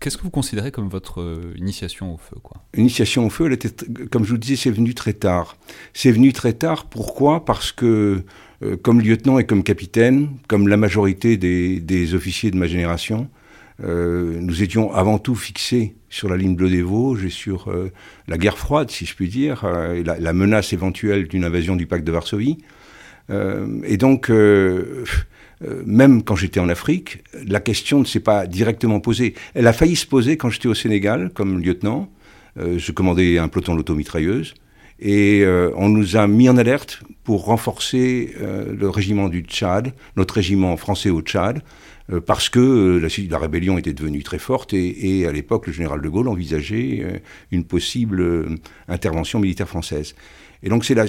qu'est-ce 0.00 0.16
que 0.16 0.22
vous 0.24 0.30
considérez 0.30 0.72
comme 0.72 0.88
votre 0.88 1.20
euh, 1.20 1.54
initiation 1.56 2.12
au 2.12 2.16
feu 2.16 2.36
quoi? 2.42 2.64
Initiation 2.76 3.26
au 3.26 3.30
feu, 3.30 3.46
elle 3.46 3.52
était, 3.52 3.70
comme 4.10 4.24
je 4.24 4.32
vous 4.32 4.38
disais, 4.38 4.56
c'est 4.56 4.72
venu 4.72 4.94
très 4.94 5.12
tard. 5.12 5.56
C'est 5.94 6.10
venu 6.10 6.32
très 6.32 6.54
tard, 6.54 6.86
pourquoi? 6.86 7.44
Parce 7.44 7.70
que 7.70 8.24
euh, 8.64 8.76
comme 8.76 9.00
lieutenant 9.00 9.38
et 9.38 9.46
comme 9.46 9.62
capitaine, 9.62 10.30
comme 10.48 10.66
la 10.66 10.76
majorité 10.76 11.36
des, 11.36 11.78
des 11.78 12.14
officiers 12.14 12.50
de 12.50 12.56
ma 12.56 12.66
génération, 12.66 13.28
euh, 13.84 14.38
nous 14.40 14.62
étions 14.62 14.92
avant 14.92 15.18
tout 15.18 15.34
fixés 15.34 15.96
sur 16.08 16.28
la 16.28 16.36
ligne 16.36 16.54
bleue 16.54 16.70
des 16.70 16.82
Vosges 16.82 17.24
et 17.24 17.30
sur 17.30 17.68
euh, 17.68 17.90
la 18.28 18.38
guerre 18.38 18.58
froide, 18.58 18.90
si 18.90 19.06
je 19.06 19.14
puis 19.14 19.28
dire, 19.28 19.64
euh, 19.64 19.94
et 19.94 20.04
la, 20.04 20.32
menace 20.32 20.72
éventuelle 20.72 21.26
d'une 21.26 21.44
invasion 21.44 21.74
du 21.74 21.86
pacte 21.86 22.04
de 22.04 22.12
Varsovie. 22.12 22.58
et 23.84 23.96
donc, 23.96 24.30
même 25.86 26.22
quand 26.22 26.36
j'étais 26.36 26.60
en 26.60 26.68
Afrique, 26.68 27.22
la 27.46 27.60
question 27.60 28.00
ne 28.00 28.04
s'est 28.04 28.20
pas 28.20 28.46
directement 28.46 29.00
posée. 29.00 29.34
Elle 29.54 29.66
a 29.66 29.72
failli 29.72 29.96
se 29.96 30.06
poser 30.06 30.36
quand 30.36 30.50
j'étais 30.50 30.68
au 30.68 30.74
Sénégal 30.74 31.30
comme 31.32 31.62
lieutenant. 31.62 32.10
je 32.56 32.92
commandais 32.92 33.38
un 33.38 33.48
peloton 33.48 33.74
d'automitrailleuses. 33.74 34.54
Et 34.98 35.46
on 35.76 35.88
nous 35.88 36.16
a 36.16 36.26
mis 36.26 36.48
en 36.48 36.58
alerte 36.58 37.02
pour 37.24 37.46
renforcer 37.46 38.34
le 38.38 38.88
régiment 38.90 39.28
du 39.28 39.42
Tchad, 39.42 39.94
notre 40.16 40.34
régiment 40.34 40.76
français 40.76 41.10
au 41.10 41.22
Tchad, 41.22 41.62
parce 42.26 42.48
que 42.48 42.58
euh, 42.60 43.26
la, 43.30 43.38
rébellion 43.38 43.78
était 43.78 43.92
devenue 43.92 44.22
très 44.22 44.38
forte 44.38 44.74
et, 44.74 45.26
à 45.26 45.32
l'époque 45.32 45.66
le 45.66 45.72
général 45.72 46.00
de 46.02 46.08
Gaulle 46.08 46.28
envisageait 46.28 47.00
euh, 47.02 47.18
une 47.50 47.64
possible 47.64 48.58
intervention 48.88 49.38
militaire 49.38 49.68
française. 49.68 50.14
Et 50.62 50.68
donc 50.68 50.84
c'est 50.84 50.94
là, 50.94 51.06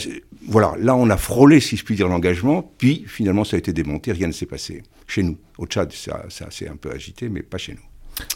voilà, 0.48 0.74
là 0.80 0.96
on 0.96 1.10
a 1.10 1.18
frôlé, 1.18 1.60
si 1.60 1.78
je 1.78 1.86
puis 1.86 1.96
dire, 1.96 2.08
l'engagement, 2.08 2.74
puis 2.78 3.06
finalement 3.08 3.44
ça 3.44 3.56
a 3.56 3.60
été 3.60 3.74
démonté, 3.74 4.12
rien 4.12 4.28
ne 4.28 4.32
s'est 4.32 4.46
passé. 4.46 4.84
Chez 5.08 5.24
nous, 5.24 5.38
au 5.58 5.66
Tchad, 5.66 5.92
ça, 5.92 6.26
ça 6.30 6.50
s'est 6.50 6.68
un 6.68 6.76
peu 6.76 6.92
agité, 6.92 7.30
mais 7.30 7.44
pas 7.44 7.58
chez 7.58 7.74
nous. 7.74 7.82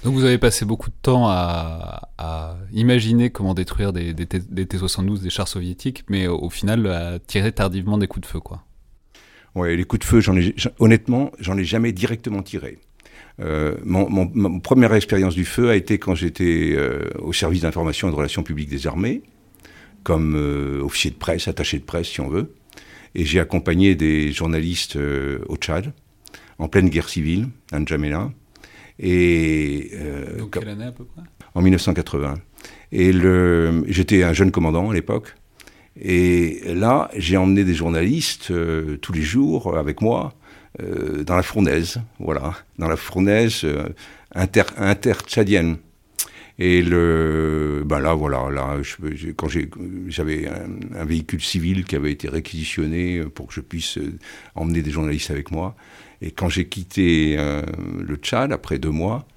Donc 0.04 0.14
vous 0.14 0.26
avez 0.26 0.38
passé 0.38 0.66
beaucoup 0.66 0.90
de 0.90 0.96
temps 1.02 1.28
à, 1.28 2.10
imaginer 2.74 3.30
comment 3.30 3.54
détruire 3.54 3.94
des, 3.94 4.14
des, 4.14 4.26
des 4.26 4.66
T-72, 4.66 5.22
des 5.22 5.30
chars 5.30 5.48
soviétiques, 5.48 6.04
mais 6.10 6.28
au, 6.28 6.50
final 6.50 6.88
à 6.88 7.20
tirer 7.20 7.52
tardivement 7.52 7.98
des 7.98 8.08
coups 8.08 8.28
de 8.28 8.32
feu, 8.32 8.40
quoi. 8.40 8.64
Ouais, 9.58 9.76
les 9.76 9.86
coups 9.86 10.02
de 10.02 10.06
feu, 10.06 10.20
j'en 10.20 10.38
ai, 10.38 10.54
honnêtement, 10.78 11.32
j'en 11.40 11.58
ai 11.58 11.64
jamais 11.64 11.92
directement 11.92 12.44
tiré. 12.44 12.78
Euh, 13.42 13.76
mon, 13.84 14.08
mon, 14.08 14.60
première 14.60 14.94
expérience 14.94 15.34
du 15.34 15.46
feu 15.46 15.72
a 15.72 15.76
été 15.76 15.98
quand 15.98 16.14
j'étais 16.14 16.76
euh, 16.76 17.10
au 17.18 17.34
service 17.34 17.62
d'information 17.62 18.08
et 18.08 18.12
de 18.12 18.16
relations 18.16 18.44
publiques 18.44 18.70
des 18.70 18.86
armées, 18.86 19.24
comme 20.04 20.36
euh, 20.36 20.84
officier 20.84 21.10
de 21.10 21.16
presse, 21.16 21.48
attaché 21.48 21.80
de 21.80 21.84
presse 21.84 22.08
si 22.08 22.22
on 22.22 22.28
veut. 22.28 22.54
Et 23.16 23.26
j'ai 23.26 23.40
accompagné 23.40 23.96
des 23.96 24.32
journalistes 24.32 24.96
au 24.96 25.56
Tchad, 25.56 25.92
en 26.60 26.68
pleine 26.68 26.90
guerre 26.90 27.10
civile, 27.10 27.48
à 27.72 27.80
N'Djamena. 27.80 28.32
Et, 29.00 29.92
Donc 30.38 30.54
quelle 30.54 30.70
année 30.70 30.86
à 30.86 30.92
peu 30.92 31.04
près? 31.06 31.24
En 31.56 31.64
1980. 31.64 32.36
Et 32.92 33.12
j'étais 33.88 34.22
un 34.22 34.34
jeune 34.34 34.52
commandant 34.52 34.92
à 34.92 34.94
l'époque. 34.94 35.34
Et 36.00 36.62
là, 36.66 37.10
j'ai 37.16 37.38
emmené 37.38 37.64
des 37.64 37.74
journalistes 37.74 38.52
euh, 38.52 38.98
tous 38.98 39.14
les 39.14 39.22
jours 39.22 39.78
avec 39.78 40.02
moi 40.02 40.34
euh, 40.82 41.24
dans 41.24 41.36
la 41.36 41.42
fournaise, 41.42 42.02
voilà, 42.20 42.54
dans 42.78 42.88
la 42.88 42.98
fournaise 42.98 43.62
euh. 43.64 43.90
Et 46.60 46.82
le, 46.82 47.84
ben 47.86 48.00
là, 48.00 48.14
voilà, 48.14 48.50
là, 48.50 48.78
quand 49.36 49.48
j'avais 50.08 50.48
un, 50.48 51.06
véhicule 51.06 51.42
civil 51.42 51.86
qui 51.86 51.96
avait 51.96 52.12
été 52.12 52.28
réquisitionné 52.30 53.24
pour 53.34 53.48
que 53.48 53.54
je 53.54 53.62
puisse 53.62 54.00
emmener 54.56 54.82
des 54.82 54.90
journalistes 54.90 55.30
avec 55.30 55.52
moi. 55.52 55.76
Et 56.22 56.32
quand 56.32 56.50
j'ai 56.50 56.68
quitté 56.68 57.38
le 57.38 58.16
Tchad, 58.16 58.52
après 58.52 58.80
deux 58.80 58.90
mois, 58.90 59.28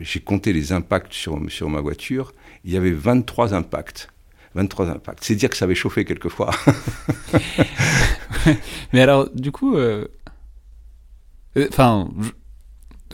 j'ai 0.00 0.20
compté 0.20 0.52
les 0.52 0.72
impacts 0.72 1.12
sur 1.12 1.68
ma 1.68 1.80
voiture. 1.80 2.32
Il 2.64 2.72
y 2.72 2.76
avait 2.76 2.92
23 2.92 3.52
impacts. 3.52 4.11
23 4.54 4.90
impacts. 4.90 5.24
C'est 5.24 5.34
dire 5.34 5.50
que 5.50 5.56
ça 5.56 5.64
avait 5.64 5.74
chauffé 5.74 6.04
quelquefois. 6.04 6.50
Mais 8.92 9.00
alors, 9.00 9.30
du 9.30 9.52
coup, 9.52 9.76
euh, 9.76 10.06
euh, 11.56 11.66
enfin, 11.68 12.08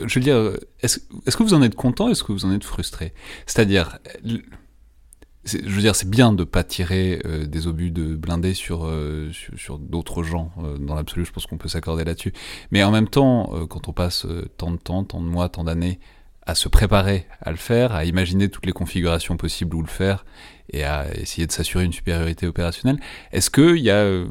je, 0.04 0.14
veux 0.14 0.20
dire, 0.20 0.56
est-ce 0.80 1.00
est 1.26 1.36
que 1.36 1.42
vous 1.42 1.54
en 1.54 1.62
êtes 1.62 1.74
content 1.74 2.08
Est-ce 2.08 2.24
que 2.24 2.32
vous 2.32 2.44
en 2.44 2.52
êtes 2.52 2.64
frustré? 2.64 3.12
C'est-à-dire, 3.46 3.98
je 4.24 5.68
veux 5.68 5.80
dire, 5.80 5.94
c'est 5.94 6.10
bien 6.10 6.32
de 6.32 6.44
pas 6.44 6.64
tirer 6.64 7.20
euh, 7.24 7.46
des 7.46 7.66
obus 7.66 7.90
de 7.90 8.16
blindés 8.16 8.54
sur, 8.54 8.90
sur, 9.32 9.78
d'autres 9.78 10.22
gens. 10.22 10.52
dans 10.80 10.94
l'absolu, 10.94 11.24
je 11.24 11.32
pense 11.32 11.46
qu'on 11.46 11.58
peut 11.58 11.68
s'accorder 11.68 12.04
là-dessus. 12.04 12.32
Mais 12.70 12.82
en 12.82 12.90
même 12.90 13.08
temps, 13.08 13.52
quand 13.68 13.88
on 13.88 13.92
passe 13.92 14.26
tant 14.56 14.70
de 14.70 14.78
temps, 14.78 15.04
tant 15.04 15.20
de 15.20 15.28
mois, 15.28 15.48
tant 15.48 15.64
d'années 15.64 16.00
à 16.48 16.54
se 16.54 16.68
préparer 16.68 17.26
à 17.42 17.50
le 17.50 17.58
faire, 17.58 17.92
à 17.92 18.06
imaginer 18.06 18.48
toutes 18.48 18.64
les 18.64 18.72
configurations 18.72 19.36
possibles 19.36 19.76
où 19.76 19.82
le 19.82 19.86
faire, 19.86 20.24
et 20.72 20.82
à 20.82 21.06
essayer 21.14 21.46
de 21.46 21.52
s'assurer 21.52 21.84
une 21.84 21.92
supériorité 21.92 22.46
opérationnelle. 22.46 22.98
Est-ce 23.32 23.50
qu'il 23.50 23.76
y 23.76 23.90
a 23.90 23.96
euh, 23.96 24.26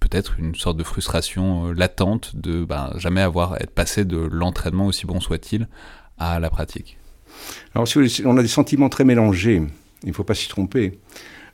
peut-être 0.00 0.38
une 0.38 0.54
sorte 0.54 0.76
de 0.76 0.84
frustration 0.84 1.72
latente 1.72 2.36
de 2.36 2.64
ben, 2.64 2.92
jamais 2.98 3.22
avoir 3.22 3.56
être 3.56 3.70
passé 3.70 4.04
de 4.04 4.18
l'entraînement 4.18 4.86
aussi 4.86 5.06
bon 5.06 5.18
soit-il 5.18 5.66
à 6.18 6.40
la 6.40 6.50
pratique? 6.50 6.98
Alors 7.74 7.88
si 7.88 8.22
on 8.26 8.36
a 8.36 8.42
des 8.42 8.48
sentiments 8.48 8.90
très 8.90 9.04
mélangés, 9.04 9.62
il 10.02 10.08
ne 10.08 10.14
faut 10.14 10.24
pas 10.24 10.34
s'y 10.34 10.48
tromper. 10.48 10.98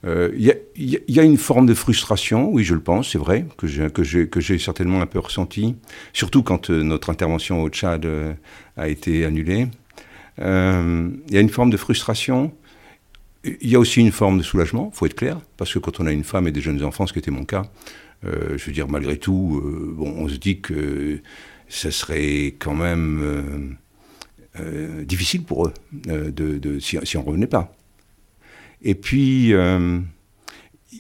Il 0.05 0.55
y, 0.77 1.19
a 1.19 1.23
une 1.23 1.37
forme 1.37 1.67
de 1.67 1.75
frustration, 1.75 2.49
oui, 2.51 2.63
je 2.63 2.75
le 2.75 2.81
pense, 2.81 3.11
c'est 3.11 3.19
vrai, 3.19 3.45
que 3.57 3.67
j'ai 3.67 4.59
certainement 4.59 5.01
un 5.01 5.07
peu 5.07 5.19
ressenti, 5.19 5.75
surtout 6.13 6.43
quand 6.43 6.71
notre 6.71 7.11
intervention 7.11 7.63
au 7.63 7.69
Tchad 7.69 8.07
a 8.77 8.89
été 8.89 9.25
annulée. 9.25 9.67
Il 10.39 10.45
y 11.31 11.37
a 11.37 11.41
une 11.41 11.49
forme 11.49 11.71
de 11.71 11.77
frustration 11.77 12.53
il 13.61 13.71
y 13.71 13.75
a 13.75 13.79
aussi 13.79 14.01
une 14.01 14.13
forme 14.13 14.39
de 14.39 14.43
soulagement, 14.43 14.91
faut 14.93 15.07
être 15.07 15.15
clair, 15.15 15.41
parce 15.57 15.73
que 15.73 15.79
quand 15.79 16.01
on 16.01 16.07
a 16.07 16.13
une 16.13 16.25
femme 16.25 16.47
et 16.49 16.53
des 16.53 16.61
jeunes 16.61 16.83
enfants, 16.85 17.07
ce 17.07 17.13
qui 17.13 17.19
était 17.19 17.31
mon 17.31 17.45
cas, 17.45 17.65
euh, 18.25 18.57
je 18.57 18.65
veux 18.67 18.73
dire, 18.73 18.89
malgré 18.89 19.17
tout, 19.19 19.63
euh, 19.65 19.95
bon, 19.97 20.15
on 20.17 20.29
se 20.29 20.37
dit 20.37 20.61
que 20.61 21.21
ça 21.69 21.91
serait 21.91 22.55
quand 22.59 22.75
même 22.75 23.77
euh, 24.61 25.05
difficile 25.05 25.43
pour 25.43 25.67
eux 25.67 25.75
de, 25.93 26.79
si, 26.81 26.99
on 27.17 27.23
ne 27.23 27.27
revenait 27.27 27.47
pas. 27.47 27.75
Et 28.83 28.95
puis, 28.95 29.53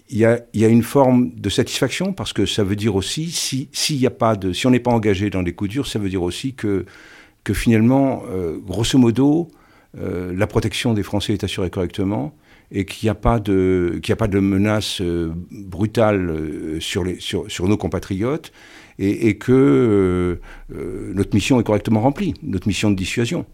il 0.08 0.18
y 0.18 0.24
a, 0.24 0.40
une 0.54 0.82
forme 0.82 1.32
de 1.34 1.48
satisfaction, 1.48 2.12
parce 2.12 2.32
que 2.32 2.46
ça 2.46 2.64
veut 2.64 2.76
dire 2.76 2.94
aussi, 2.96 3.30
si, 3.30 4.08
pas 4.18 4.36
de, 4.36 4.52
si 4.52 4.66
on 4.66 4.70
n'est 4.70 4.80
pas 4.80 4.90
engagé 4.90 5.30
dans 5.30 5.42
des 5.42 5.52
coups 5.52 5.70
durs, 5.70 5.86
ça 5.86 5.98
veut 5.98 6.08
dire 6.08 6.22
aussi 6.22 6.54
que, 6.54 6.84
finalement, 7.52 8.22
grosso 8.66 8.98
modo, 8.98 9.50
euh, 9.98 10.34
la 10.36 10.46
protection 10.46 10.92
des 10.92 11.02
Français 11.02 11.32
est 11.32 11.44
assurée 11.44 11.70
correctement 11.70 12.34
et 12.70 12.84
qu'il 12.84 13.06
n'y 13.06 13.10
a 13.10 13.14
pas 13.14 13.38
de, 13.38 14.00
menace 14.40 15.00
euh, 15.00 15.32
brutale 15.50 16.28
euh, 16.28 16.80
sur, 16.80 17.68
nos 17.68 17.76
compatriotes 17.76 18.52
et, 18.98 19.36
que 19.38 20.40
notre 20.68 21.34
mission 21.34 21.60
est 21.60 21.64
correctement 21.64 22.00
remplie, 22.00 22.34
notre 22.42 22.66
mission 22.66 22.90
de 22.90 22.96
dissuasion. 22.96 23.44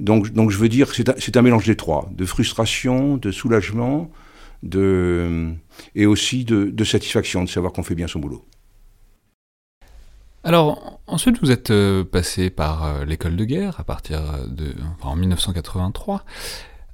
Donc, 0.00 0.32
donc 0.32 0.50
je 0.50 0.58
veux 0.58 0.68
dire, 0.68 0.92
c'est 0.92 1.08
un, 1.08 1.14
c'est 1.18 1.36
un 1.36 1.42
mélange 1.42 1.66
des 1.66 1.76
trois, 1.76 2.08
de 2.12 2.24
frustration, 2.24 3.16
de 3.16 3.30
soulagement, 3.30 4.10
de, 4.62 5.52
et 5.94 6.06
aussi 6.06 6.44
de, 6.44 6.64
de 6.64 6.84
satisfaction 6.84 7.44
de 7.44 7.48
savoir 7.48 7.72
qu'on 7.72 7.82
fait 7.82 7.94
bien 7.94 8.08
son 8.08 8.18
boulot. 8.18 8.44
Alors, 10.42 11.00
ensuite, 11.06 11.40
vous 11.40 11.50
êtes 11.50 11.70
euh, 11.70 12.04
passé 12.04 12.50
par 12.50 12.84
euh, 12.84 13.04
l'école 13.04 13.36
de 13.36 13.44
guerre 13.44 13.80
à 13.80 13.84
partir 13.84 14.20
de, 14.46 14.74
en 15.00 15.16
1983. 15.16 16.24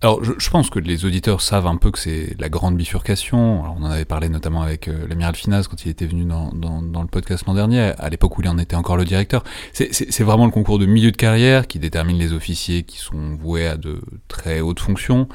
Alors, 0.03 0.25
je, 0.25 0.49
pense 0.51 0.71
que 0.71 0.79
les 0.79 1.05
auditeurs 1.05 1.43
savent 1.43 1.67
un 1.67 1.77
peu 1.77 1.91
que 1.91 1.99
c'est 1.99 2.35
la 2.39 2.49
grande 2.49 2.75
bifurcation. 2.75 3.63
on 3.65 3.85
en 3.85 3.91
avait 3.91 4.07
parlé 4.07 4.31
notamment 4.31 4.63
avec 4.63 4.89
euh, 4.89 5.07
l'amiral 5.07 5.35
Finaz 5.35 5.69
quand 5.69 5.85
il 5.85 5.91
était 5.91 6.07
venu 6.07 6.25
dans, 6.25 6.53
dans 6.53 7.03
le 7.03 7.07
podcast 7.07 7.45
l'an 7.47 7.53
dernier, 7.53 7.93
à 7.99 8.09
l'époque 8.09 8.39
où 8.39 8.41
il 8.41 8.49
en 8.49 8.57
était 8.57 8.77
encore 8.77 8.97
le 8.97 9.05
directeur. 9.05 9.45
C'est 9.75 10.23
vraiment 10.23 10.47
le 10.47 10.53
concours 10.53 10.79
de 10.79 10.87
milieu 10.87 11.11
de 11.11 11.19
carrière 11.19 11.67
qui 11.67 11.79
détermine 11.79 12.17
les 12.17 12.33
officiers 12.33 12.83
qui 12.83 12.97
sont 12.97 13.37
voués 13.39 13.67
à 13.67 13.77
de 13.77 14.01
très 14.27 14.61
hautes 14.61 14.81
fonctions 14.81 15.29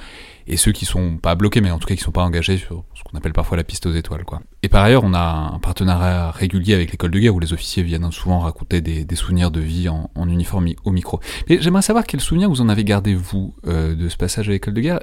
et 0.47 0.57
ceux 0.57 0.71
qui 0.71 0.85
sont 0.85 1.17
pas 1.17 1.35
bloqués, 1.35 1.61
mais 1.61 1.71
en 1.71 1.79
tout 1.79 1.87
cas 1.87 1.95
qui 1.95 2.01
sont 2.01 2.11
pas 2.11 2.23
engagés 2.23 2.57
sur 2.57 2.83
ce 2.93 3.03
qu'on 3.03 3.17
appelle 3.17 3.33
parfois 3.33 3.57
la 3.57 3.63
piste 3.63 3.85
aux 3.85 3.93
étoiles. 3.93 4.25
Quoi. 4.25 4.41
Et 4.63 4.69
par 4.69 4.83
ailleurs, 4.83 5.03
on 5.03 5.13
a 5.13 5.51
un 5.53 5.59
partenariat 5.59 6.31
régulier 6.31 6.73
avec 6.73 6.91
l'école 6.91 7.11
de 7.11 7.19
guerre 7.19 7.35
où 7.35 7.39
les 7.39 7.53
officiers 7.53 7.83
viennent 7.83 8.11
souvent 8.11 8.39
raconter 8.39 8.81
des, 8.81 9.15
souvenirs 9.15 9.49
de 9.49 9.59
vie 9.59 9.89
en, 9.89 10.09
uniforme 10.27 10.67
au 10.83 10.91
micro. 10.91 11.19
Mais 11.49 11.59
j'aimerais 11.61 11.81
savoir 11.81 12.05
quels 12.05 12.21
souvenirs 12.21 12.49
vous 12.49 12.61
en 12.61 12.69
avez 12.69 12.83
gardé, 12.83 13.15
vous, 13.15 13.55
euh, 13.67 13.95
de 13.95 14.09
ce 14.09 14.17
passage 14.17 14.49
à 14.49 14.51
l'école 14.51 14.73
de 14.73 14.81
guerre. 14.81 14.99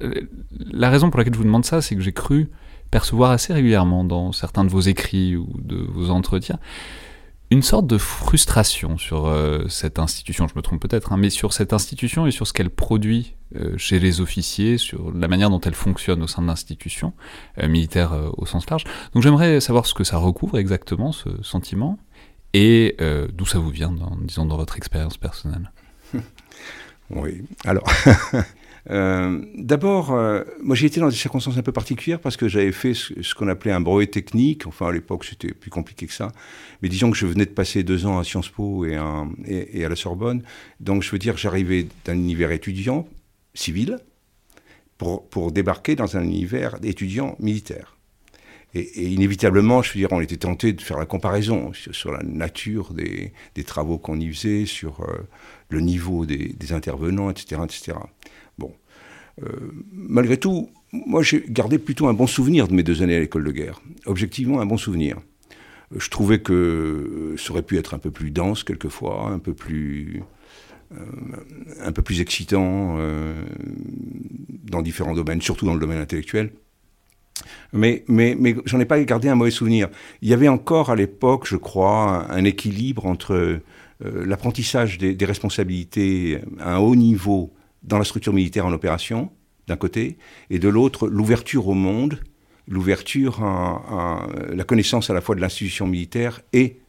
La 0.71 0.91
raison 0.91 1.11
pour 1.11 1.19
laquelle 1.19 1.35
je 1.35 1.39
vous 1.39 1.45
demande 1.45 1.65
ça, 1.65 1.83
c'est 1.83 1.97
que 1.97 2.03
j'ai 2.03 2.13
cru 2.13 2.51
percevoir 2.91 3.31
assez 3.31 3.53
régulièrement 3.53 4.05
dans 4.05 4.33
certains 4.33 4.65
de 4.65 4.69
vos 4.69 4.81
écrits 4.81 5.37
ou 5.37 5.49
de 5.59 5.77
vos 5.77 6.11
entretiens 6.11 6.59
une 7.53 7.63
sorte 7.63 7.87
de 7.87 7.99
frustration 7.99 8.97
sur 8.97 9.27
euh, 9.27 9.69
cette 9.69 9.99
institution, 9.99 10.49
je 10.49 10.55
me 10.57 10.63
trompe 10.63 10.81
peut-être, 10.81 11.13
hein, 11.13 11.19
mais 11.19 11.29
sur 11.29 11.53
cette 11.53 11.75
institution 11.75 12.27
et 12.27 12.31
sur 12.31 12.47
ce 12.47 12.55
qu'elle 12.55 12.71
produit 12.71 13.35
euh, 13.57 13.77
chez 13.77 13.99
les 13.99 14.23
officiers, 14.23 14.79
sur 14.79 15.13
la 15.15 15.29
manière 15.29 15.51
dont 15.51 15.61
elle 15.61 15.75
fonctionne 15.75 16.23
au 16.23 16.27
sein 16.27 16.41
de 16.41 16.47
l'institution, 16.47 17.13
euh, 17.59 17.69
militaire 17.69 18.15
au 18.39 18.47
sens 18.47 18.69
large. 18.71 18.85
Donc 19.13 19.23
j'aimerais 19.23 19.61
savoir 19.61 19.85
ce 19.85 19.93
que 19.93 20.03
ça 20.03 20.17
recouvre 20.17 20.57
exactement, 20.57 21.13
ce 21.13 21.29
sentiment, 21.43 21.99
et 22.55 22.97
d'où 23.33 23.47
ça 23.47 23.59
vous 23.59 23.71
vient, 23.71 23.95
disons, 24.23 24.45
dans 24.45 24.57
votre 24.57 24.77
expérience 24.77 25.17
personnelle? 25.17 25.71
Oui, 27.15 27.43
alors, 27.67 27.85
Euh, 28.91 29.41
d'abord, 29.55 30.13
euh, 30.13 30.43
moi 30.61 30.75
j'ai 30.75 30.87
été 30.87 30.99
dans 30.99 31.09
des 31.09 31.15
circonstances 31.15 31.57
un 31.57 31.63
peu 31.63 31.71
particulières 31.71 32.19
parce 32.19 32.37
que 32.37 32.49
j'avais 32.49 32.73
fait 32.73 32.95
ce, 32.95 33.35
qu'on 33.35 33.49
appelait 33.49 33.73
un 33.73 33.81
brevet 33.81 34.07
technique. 34.07 34.67
Enfin, 34.67 34.89
à 34.89 34.93
l'époque, 34.93 35.25
c'était 35.25 35.53
plus 35.53 35.71
compliqué 35.71 36.07
que 36.07 36.13
ça. 36.13 36.33
Mais 36.83 36.89
disons 36.89 37.11
que 37.11 37.17
je 37.17 37.27
venais 37.27 37.47
de 37.47 37.51
passer 37.51 37.83
deux 37.83 38.07
ans 38.07 38.19
à 38.19 38.25
Sciences 38.25 38.49
Po 38.49 38.85
et, 38.85 38.97
à 38.97 39.89
la 39.89 39.97
Sorbonne. 39.97 40.43
Donc, 40.81 41.03
je 41.03 41.11
veux 41.11 41.19
dire, 41.19 41.37
j'arrivais 41.37 41.87
d'un 42.05 42.15
univers 42.15 42.51
étudiant, 42.51 43.07
civil, 43.55 43.99
pour, 44.99 45.51
débarquer 45.51 45.97
dans 45.97 46.17
un 46.17 46.23
univers 46.23 46.77
étudiant 46.83 47.37
militaire. 47.41 47.97
Et, 48.75 49.09
inévitablement, 49.09 49.83
je 49.83 49.93
veux 49.93 49.99
dire, 49.99 50.13
on 50.13 50.21
était 50.21 50.37
tenté 50.37 50.73
de 50.73 50.81
faire 50.81 50.99
la 50.99 51.07
comparaison 51.07 51.73
sur, 51.73 52.13
la 52.13 52.23
nature 52.23 52.95
des, 52.95 53.33
des 53.55 53.65
travaux 53.65 53.99
qu'on 53.99 54.19
y 54.19 54.33
faisait, 54.33 54.65
sur 54.65 55.01
euh, 55.01 55.29
le 55.69 55.81
niveau 55.81 56.25
des, 56.25 56.55
des, 56.59 56.73
intervenants, 56.73 57.31
etc., 57.31 57.61
etc. 57.65 57.99
Euh, 59.41 59.47
malgré 59.93 60.37
tout, 60.37 60.71
moi 60.93 61.23
j'ai 61.23 61.45
gardé 61.49 61.79
plutôt 61.79 62.07
un 62.07 62.13
bon 62.13 62.27
souvenir 62.27 62.69
de 62.69 62.75
mes 62.75 62.83
deux 62.83 63.03
années 63.03 63.17
à 63.17 63.21
l'école 63.21 63.45
de 63.45 63.51
guerre. 63.51 63.81
Objectivement, 64.07 64.61
un 64.61 64.67
bon 64.67 64.77
souvenir. 64.77 65.19
Je 65.95 66.09
trouvais 66.09 66.41
que 66.41 66.53
euh, 66.53 67.37
ça 67.37 67.53
aurait 67.53 67.63
pu 67.63 67.79
être 67.79 67.95
un 67.95 67.99
peu 67.99 68.11
plus 68.11 68.31
dense 68.31 68.65
quelquefois, 68.65 69.29
un 69.29 69.39
peu 69.39 69.55
plus, 69.55 70.23
euh, 70.93 70.97
un 71.81 71.93
peu 71.93 72.03
plus 72.03 72.21
excitant 72.21 72.99
dans 74.65 74.83
différents 74.83 75.15
domaines, 75.15 75.43
surtout 75.43 75.67
dans 75.67 75.75
le 75.75 75.81
domaine 75.81 75.99
intellectuel. 75.99 76.53
Mais, 77.73 78.05
mais, 78.09 78.37
mais 78.39 78.55
j'en 78.67 78.79
ai 78.79 78.85
pas 78.85 79.03
gardé 79.03 79.29
un 79.29 79.35
mauvais 79.35 79.51
souvenir. 79.51 79.89
Il 80.21 80.29
y 80.29 80.35
avait 80.35 80.49
encore 80.49 80.91
à 80.91 80.97
l'époque, 80.97 81.47
je 81.47 81.57
crois, 81.57 82.31
un 82.31 82.45
équilibre 82.45 83.07
entre 83.07 83.61
l'apprentissage 84.01 84.99
des, 84.99 85.15
des, 85.15 85.25
responsabilités 85.25 86.41
à 86.61 86.77
un 86.77 86.79
haut 86.79 86.95
niveau 86.95 87.53
dans 87.83 87.99
la 87.99 88.05
structure 88.05 88.33
militaire 88.33 88.67
en 88.67 88.73
opération, 88.73 89.31
d'un 89.67 89.77
côté, 89.77 90.19
et 90.51 90.59
de 90.59 90.69
l'autre, 90.69 91.09
l'ouverture 91.09 91.69
au 91.69 91.75
monde, 91.75 92.21
l'ouverture 92.69 93.43
à, 93.43 94.27
la 94.49 94.65
connaissance 94.65 95.11
à 95.11 95.15
la 95.15 95.21
fois 95.21 95.35
de 95.35 95.41
l'institution 95.41 95.87
militaire 95.87 96.41
et 96.53 96.81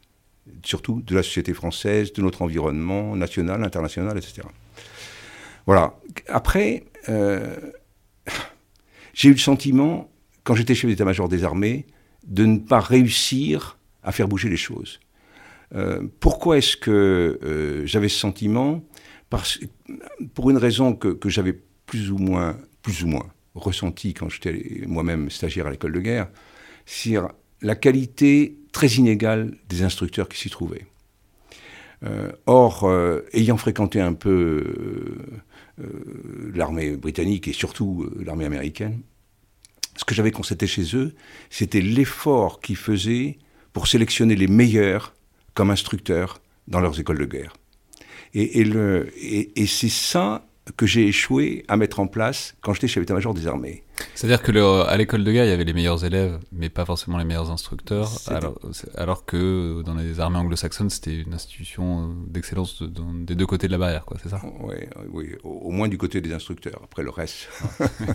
surtout 0.64 1.02
de 1.02 1.16
la 1.16 1.24
société 1.24 1.54
française, 1.54 2.14
de 2.14 2.22
notre 2.22 2.42
environnement 2.42 3.16
national, 3.16 3.64
international, 3.64 4.18
etc. 4.18 4.48
Voilà. 5.66 5.96
Après, 6.28 6.84
euh, 7.10 7.56
j'ai 9.14 9.30
eu 9.30 9.34
le 9.34 9.38
sentiment, 9.38 10.12
quand 10.44 10.56
j'étais 10.56 10.76
chef 10.76 10.90
d'état-major 10.90 11.30
des 11.30 11.44
armées, 11.44 11.86
de 12.26 12.46
ne 12.46 12.58
pas 12.58 12.80
réussir 12.80 13.78
à 14.04 14.12
faire 14.12 14.28
bouger 14.28 14.50
les 14.50 14.58
choses. 14.58 15.00
Euh, 15.76 16.04
pourquoi 16.20 16.58
est-ce 16.58 16.78
que 16.78 17.40
euh, 17.44 17.86
j'avais 17.86 18.10
ce 18.10 18.20
sentiment? 18.20 18.84
Pour 20.34 20.50
une 20.50 20.58
raison 20.58 20.94
que, 20.96 21.30
j'avais 21.30 21.60
plus 21.86 22.12
ou 22.12 22.18
moins, 22.18 22.58
plus 22.82 23.04
ou 23.04 23.08
moins 23.08 23.28
ressenti 23.56 24.14
quand 24.14 24.30
j'étais 24.30 24.84
moi-même 24.88 25.30
stagiaire 25.30 25.68
à 25.68 25.72
l'école 25.72 25.94
de 25.94 26.00
guerre, 26.00 26.28
c'est 26.86 27.16
la 27.62 27.76
qualité 27.76 28.58
très 28.72 28.88
inégale 28.88 29.56
des 29.70 29.84
instructeurs 29.84 30.28
qui 30.28 30.38
s'y 30.38 30.50
trouvaient. 30.50 30.86
Euh, 32.06 32.32
or, 32.46 32.84
euh, 32.84 33.22
ayant 33.32 33.56
fréquenté 33.56 34.02
un 34.02 34.14
peu 34.14 35.16
euh, 35.80 36.52
l'armée 36.54 36.98
britannique 36.98 37.48
et 37.48 37.54
surtout 37.54 38.10
l'armée 38.26 38.46
américaine, 38.46 39.02
ce 39.96 40.04
que 40.04 40.14
j'avais 40.14 40.32
constaté 40.32 40.68
chez 40.68 40.96
eux, 40.96 41.14
c'était 41.50 41.82
l'effort 41.82 42.60
qu'ils 42.60 42.76
faisaient 42.76 43.38
pour 43.72 43.88
sélectionner 43.88 44.36
les 44.36 44.48
meilleurs 44.48 45.16
comme 45.54 45.70
instructeurs 45.70 46.42
dans 46.68 46.80
leurs 46.80 47.00
écoles 47.00 47.20
de 47.20 47.26
guerre. 47.26 47.54
Et, 48.34 49.66
c'est 49.68 49.90
ça 49.90 50.46
que 50.78 50.86
j'ai 50.86 51.08
échoué 51.08 51.66
à 51.68 51.78
mettre 51.78 52.00
en 52.00 52.08
place 52.08 52.56
quand 52.62 52.74
j'étais 52.74 52.88
chef 52.88 53.02
d'état-major 53.02 53.34
des 53.34 53.48
armées. 53.48 53.84
C'est-à-dire 54.16 54.42
que 54.42 54.84
à 54.88 54.96
l'école 54.98 55.24
de 55.24 55.32
guerre, 55.32 55.46
il 55.46 55.50
y 55.50 55.54
avait 55.54 55.64
les 55.64 55.74
meilleurs 55.74 56.06
élèves, 56.06 56.40
mais 56.52 56.70
pas 56.70 56.86
forcément 56.86 57.18
les 57.18 57.26
meilleurs 57.26 57.52
instructeurs, 57.52 58.10
alors, 58.28 58.60
alors, 58.96 59.26
que 59.26 59.82
dans 59.84 59.96
les 59.96 60.20
armées 60.20 60.38
anglo-saxonnes, 60.38 60.90
c'était 60.90 61.16
une 61.16 61.34
institution 61.34 62.16
d'excellence 62.28 62.84
des 62.84 63.36
deux 63.36 63.46
côtés 63.46 63.68
de 63.68 63.72
la 63.72 63.78
barrière, 63.78 64.06
quoi, 64.06 64.18
c'est 64.22 64.30
ça? 64.30 64.42
Oui, 64.62 64.76
oui, 65.12 65.32
au, 65.44 65.72
moins 65.72 65.88
du 65.88 65.98
côté 65.98 66.22
des 66.22 66.34
instructeurs, 66.34 66.80
après 66.84 67.04
le 67.04 67.10
reste. 67.10 67.50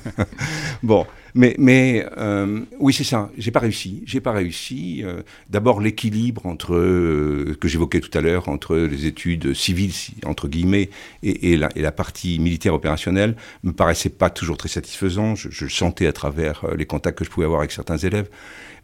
bon, 0.82 1.06
mais, 1.34 1.54
mais 1.58 2.06
euh, 2.16 2.60
oui, 2.78 2.92
c'est 2.92 3.04
ça, 3.04 3.30
j'ai 3.36 3.50
pas 3.50 3.60
réussi. 3.60 4.02
J'ai 4.06 4.20
pas 4.20 4.32
réussi. 4.32 5.02
Euh, 5.04 5.22
d'abord, 5.48 5.80
l'équilibre 5.80 6.46
entre, 6.46 6.74
euh, 6.74 7.56
que 7.60 7.68
j'évoquais 7.68 8.00
tout 8.00 8.16
à 8.16 8.20
l'heure, 8.20 8.48
entre 8.48 8.76
les 8.76 9.06
études 9.06 9.54
civiles, 9.54 9.92
entre 10.24 10.48
guillemets, 10.48 10.90
et, 11.22 11.52
et, 11.52 11.56
la, 11.56 11.68
et 11.76 11.82
la 11.82 11.92
partie 11.92 12.38
militaire 12.38 12.74
opérationnelle, 12.74 13.36
me 13.62 13.72
paraissait 13.72 14.08
pas 14.08 14.30
toujours 14.30 14.56
très 14.56 14.68
satisfaisant. 14.68 15.34
Je, 15.34 15.48
je 15.50 15.66
sentais 15.78 16.06
à 16.06 16.12
travers 16.12 16.66
les 16.76 16.86
contacts 16.86 17.18
que 17.18 17.24
je 17.24 17.30
pouvais 17.30 17.46
avoir 17.46 17.60
avec 17.60 17.72
certains 17.72 17.98
élèves. 17.98 18.28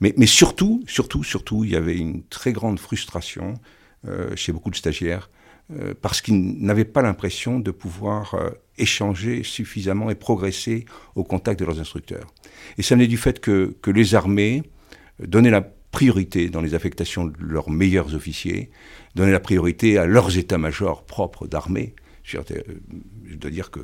Mais, 0.00 0.26
surtout, 0.26 0.82
surtout, 0.86 1.22
surtout, 1.22 1.64
il 1.64 1.70
y 1.70 1.76
avait 1.76 1.96
une 1.96 2.24
très 2.24 2.52
grande 2.52 2.78
frustration 2.78 3.54
chez 4.34 4.52
beaucoup 4.52 4.70
de 4.70 4.76
stagiaires 4.76 5.30
parce 6.02 6.20
qu'ils 6.20 6.62
n'avaient 6.62 6.84
pas 6.84 7.00
l'impression 7.00 7.58
de 7.58 7.70
pouvoir 7.70 8.36
échanger 8.76 9.42
suffisamment 9.42 10.10
et 10.10 10.14
progresser 10.14 10.84
au 11.14 11.24
contact 11.24 11.60
de 11.60 11.64
leurs 11.64 11.80
instructeurs. 11.80 12.34
Et 12.76 12.82
ça 12.82 12.94
venait 12.96 13.06
du 13.06 13.16
fait 13.16 13.40
que, 13.40 13.76
que 13.80 13.90
les 13.90 14.14
armées 14.14 14.62
donnaient 15.20 15.50
la 15.50 15.62
priorité 15.94 16.50
dans 16.50 16.60
les 16.60 16.74
affectations 16.74 17.24
de 17.24 17.34
leurs 17.38 17.70
meilleurs 17.70 18.14
officiers, 18.14 18.70
donner 19.14 19.30
la 19.30 19.40
priorité 19.40 19.96
à 19.96 20.06
leurs 20.06 20.36
états-majors 20.36 21.06
propres 21.06 21.46
d'armée. 21.46 21.94
Je 22.24 22.38
dois 23.36 23.50
dire 23.50 23.70
que 23.70 23.80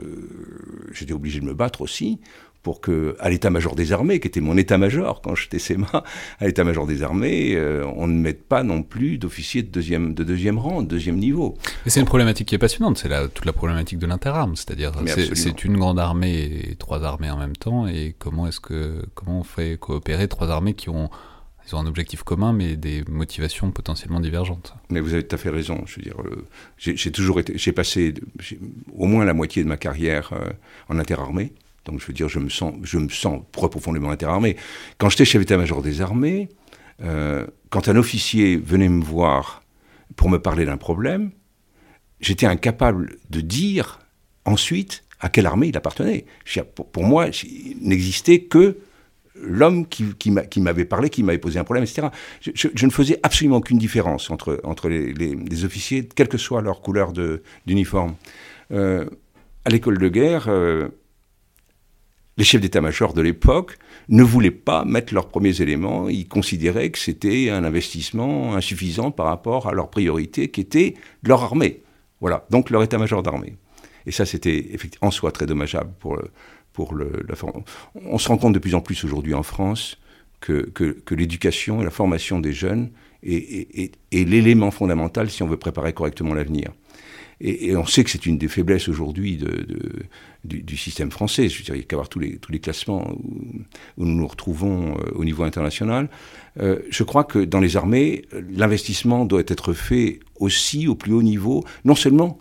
j'étais 0.93 1.13
obligé 1.13 1.41
de 1.41 1.45
me 1.45 1.55
battre 1.55 1.83
aussi 1.83 2.21
pour 2.63 2.81
que, 2.81 3.17
à 3.21 3.31
l'état-major 3.31 3.75
des 3.75 3.93
armées, 3.93 4.21
qui 4.21 4.29
était 4.29 4.41
mon 4.41 4.57
état-major 4.57 5.23
quand 5.23 5.35
j'étais 5.35 5.59
SEMA, 5.59 6.05
à 6.39 6.47
l'état-major 6.47 6.87
des 6.87 7.03
armées, 7.03 7.55
euh, 7.55 7.85
on 7.97 8.07
ne 8.07 8.19
mette 8.19 8.45
pas 8.45 8.63
non 8.63 8.83
plus 8.83 9.19
d'officiers 9.19 9.63
de 9.63 9.69
deuxième, 9.69 10.15
de 10.15 10.25
deuxième 10.25 10.59
rang, 10.59 10.83
de 10.83 10.89
deuxième 10.89 11.17
niveau. 11.17 11.57
Mais 11.85 11.91
c'est 11.91 12.01
une 12.01 12.07
problématique 12.07 12.49
qui 12.49 12.55
est 12.55 12.59
passionnante, 12.59 12.99
c'est 12.99 13.09
toute 13.33 13.47
la 13.47 13.53
problématique 13.53 13.99
de 13.99 14.07
l'interarme, 14.07 14.57
c'est-à-dire 14.57 14.93
c'est 15.35 15.65
une 15.65 15.77
grande 15.77 15.99
armée 15.99 16.71
et 16.71 16.77
trois 16.77 17.03
armées 17.05 17.31
en 17.31 17.39
même 17.39 17.57
temps, 17.57 17.87
et 17.87 18.15
comment 18.19 18.47
est-ce 18.47 18.61
que 18.61 19.03
comment 19.15 19.41
on 19.41 19.45
fait 19.45 19.79
coopérer 19.79 20.29
trois 20.29 20.51
armées 20.51 20.75
qui 20.75 20.91
ont 20.91 21.11
ils 21.71 21.77
ont 21.77 21.79
un 21.79 21.87
objectif 21.87 22.23
commun, 22.23 22.53
mais 22.53 22.77
des 22.77 23.05
motivations 23.09 23.71
potentiellement 23.71 24.21
divergentes. 24.21 24.75
Mais 24.89 25.01
vous 25.01 25.15
avez 25.15 25.27
tout 25.27 25.35
à 25.35 25.39
fait 25.39 25.51
raison. 25.51 25.83
Je 25.87 25.97
veux 25.97 26.03
dire, 26.03 26.17
j'ai 26.79 27.13
toujours 27.13 27.39
été, 27.41 27.57
j'ai 27.57 27.73
passé 27.73 28.15
au 28.97 29.07
moins 29.07 29.25
la 29.25 29.35
moitié 29.35 29.63
de 29.63 29.69
ma 29.69 29.77
carrière 29.77 30.33
euh, 30.33 30.51
en 30.89 30.99
interarmée. 30.99 31.53
Je 31.99 32.07
veux 32.07 32.13
dire, 32.13 32.29
je 32.29 32.39
me 32.39 32.49
sens, 32.49 33.43
profondément 33.53 34.11
interarmé. 34.11 34.57
Quand 34.99 35.09
j'étais 35.09 35.25
chef 35.25 35.41
d'état-major 35.41 35.83
des 35.83 36.01
armées, 36.01 36.49
euh, 37.03 37.47
quand 37.71 37.89
un 37.89 37.97
officier 37.97 38.57
venait 38.57 38.89
me 38.89 39.03
voir 39.03 39.63
pour 40.17 40.29
me 40.29 40.39
parler 40.39 40.65
d'un 40.65 40.77
problème, 40.77 41.31
j'étais 42.21 42.47
incapable 42.47 43.17
de 43.31 43.41
dire 43.41 44.01
ensuite 44.45 45.05
à 45.21 45.29
quelle 45.29 45.47
armée 45.47 45.69
il 45.69 45.77
appartenait. 45.77 46.25
Pour, 46.93 47.05
moi, 47.05 47.29
il 47.45 47.77
n'existait 47.83 48.43
que 48.43 48.79
l'homme 49.35 49.87
qui, 49.87 50.15
qui 50.15 50.61
m'avait 50.61 50.85
parlé, 50.85 51.09
qui 51.11 51.23
m'avait 51.23 51.39
posé 51.39 51.59
un 51.59 51.65
problème, 51.65 51.85
etc. 51.85 52.09
Je, 52.41 52.87
ne 52.87 52.91
faisais 52.91 53.19
absolument 53.23 53.59
aucune 53.59 53.79
différence 53.79 54.31
entre, 54.31 54.61
entre 54.65 54.89
les, 54.89 55.65
officiers, 55.65 56.09
quelle 56.15 56.29
que 56.29 56.39
soit 56.39 56.63
leur 56.63 56.81
couleur 56.83 57.13
d'uniforme. 57.67 58.15
Euh, 58.73 59.07
à 59.65 59.71
l'école 59.71 59.99
de 59.99 60.09
guerre, 60.09 60.47
euh, 60.49 60.89
les 62.41 62.45
chefs 62.45 62.63
d'état-major 62.63 63.13
de 63.13 63.21
l'époque 63.21 63.77
ne 64.09 64.23
voulaient 64.23 64.51
pas 64.51 64.87
mettre 64.87 65.13
leurs 65.13 65.29
premiers 65.29 65.61
éléments. 65.61 66.09
Ils 66.09 66.27
considéraient 66.27 66.89
que 66.89 66.99
c'était 66.99 67.51
un 67.51 67.65
investissement 67.65 68.57
insuffisant 68.57 69.11
par 69.11 69.27
rapport 69.27 69.69
à 69.69 69.75
leur 69.75 69.91
priorité 69.91 70.49
qui 70.49 70.63
était 70.63 70.95
leur 71.23 71.43
armée. 71.43 71.83
Voilà, 72.23 72.47
donc 72.49 72.71
leur 72.71 72.83
état-major 72.83 73.23
d'armée. 73.23 73.57
Et 74.07 74.11
ça, 74.11 74.25
c'était 74.25 74.71
en 75.03 75.11
soi 75.11 75.33
très 75.33 75.45
dommageable 75.45 75.91
pour, 76.01 76.19
pour 76.73 76.95
le, 76.95 77.13
la 77.29 77.35
On 78.07 78.17
se 78.17 78.29
rend 78.29 78.39
compte 78.39 78.55
de 78.55 78.59
plus 78.59 78.75
en 78.75 78.81
plus 78.81 79.05
aujourd'hui 79.05 79.35
en 79.35 79.43
France 79.43 79.99
que, 80.41 80.73
l'éducation 81.11 81.83
et 81.83 81.85
la 81.85 81.91
formation 81.91 82.41
des 82.41 82.55
jeunes 82.55 82.89
est, 83.23 83.93
l'élément 84.13 84.71
fondamental 84.71 85.29
si 85.29 85.43
on 85.43 85.47
veut 85.47 85.59
préparer 85.59 85.93
correctement 85.93 86.33
l'avenir. 86.33 86.71
Et, 87.41 87.75
on 87.75 87.87
sait 87.87 88.05
que 88.05 88.11
c'est 88.11 88.27
une 88.27 88.37
des 88.37 88.49
faiblesses 88.49 88.89
aujourd'hui 88.89 89.39
de, 89.39 89.67
du, 90.45 90.77
système 90.77 91.11
français. 91.11 91.49
Je 91.49 91.59
veux 91.59 91.65
dire, 91.65 91.75
il 91.75 91.79
y 91.79 91.83
a 91.83 91.87
qu'à 91.87 91.97
voir 91.97 92.09
tous 92.09 92.19
les, 92.19 92.37
tous 92.37 92.53
les 92.53 92.61
classements 92.61 93.11
où, 93.13 93.65
nous 93.97 94.15
nous 94.15 94.27
retrouvons 94.27 94.97
euh, 94.99 95.11
au 95.15 95.25
niveau 95.25 95.45
international. 95.45 96.11
Euh, 96.61 96.81
je 96.91 97.03
crois 97.03 97.25
que 97.25 97.39
dans 97.39 97.61
les 97.61 97.77
armées, 97.77 98.27
l'investissement 98.51 99.25
doit 99.25 99.43
être 99.47 99.73
fait 99.73 100.21
aussi 100.39 100.87
au 100.87 100.95
plus 100.95 101.13
haut 101.13 101.23
niveau, 101.23 101.65
non 101.85 101.95
seulement 101.95 102.39